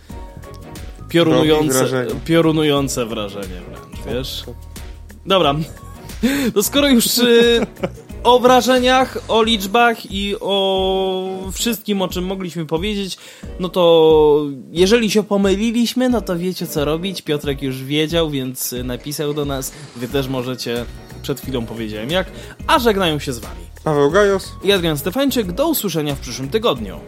piorunujące, 1.10 1.74
wrażenie. 1.80 2.12
piorunujące 2.26 3.06
wrażenie 3.06 3.62
wręcz, 3.70 4.06
wiesz? 4.08 4.44
Dobra, 5.26 5.56
to 6.54 6.64
skoro 6.70 6.88
już 6.90 7.18
y, 7.18 7.62
o 8.24 8.40
wrażeniach, 8.40 9.18
o 9.28 9.44
liczbach 9.44 10.12
i 10.12 10.36
o 10.40 11.50
wszystkim, 11.54 12.02
o 12.02 12.08
czym 12.08 12.26
mogliśmy 12.26 12.66
powiedzieć, 12.66 13.18
no 13.60 13.70
to 13.70 14.46
jeżeli 14.72 15.12
się 15.12 15.24
pomyliliśmy, 15.24 16.10
no 16.10 16.22
to 16.22 16.38
wiecie 16.38 16.68
co 16.68 16.86
robić. 16.86 17.22
Piotrek 17.22 17.62
już 17.62 17.84
wiedział, 17.84 18.30
więc 18.30 18.76
napisał 18.84 19.34
do 19.34 19.46
nas. 19.46 19.72
Wy 19.96 20.08
też 20.08 20.28
możecie, 20.28 20.86
przed 21.22 21.42
chwilą 21.42 21.66
powiedziałem 21.66 22.10
jak, 22.10 22.28
a 22.68 22.80
żegnają 22.80 23.20
się 23.20 23.34
z 23.34 23.40
wami. 23.40 23.68
Paweł 23.84 24.12
Gajos. 24.12 24.52
I 24.64 24.72
Adrian 24.72 24.98
Stefańczyk, 24.98 25.52
do 25.52 25.68
usłyszenia 25.68 26.16
w 26.16 26.20
przyszłym 26.20 26.50
tygodniu. 26.50 27.00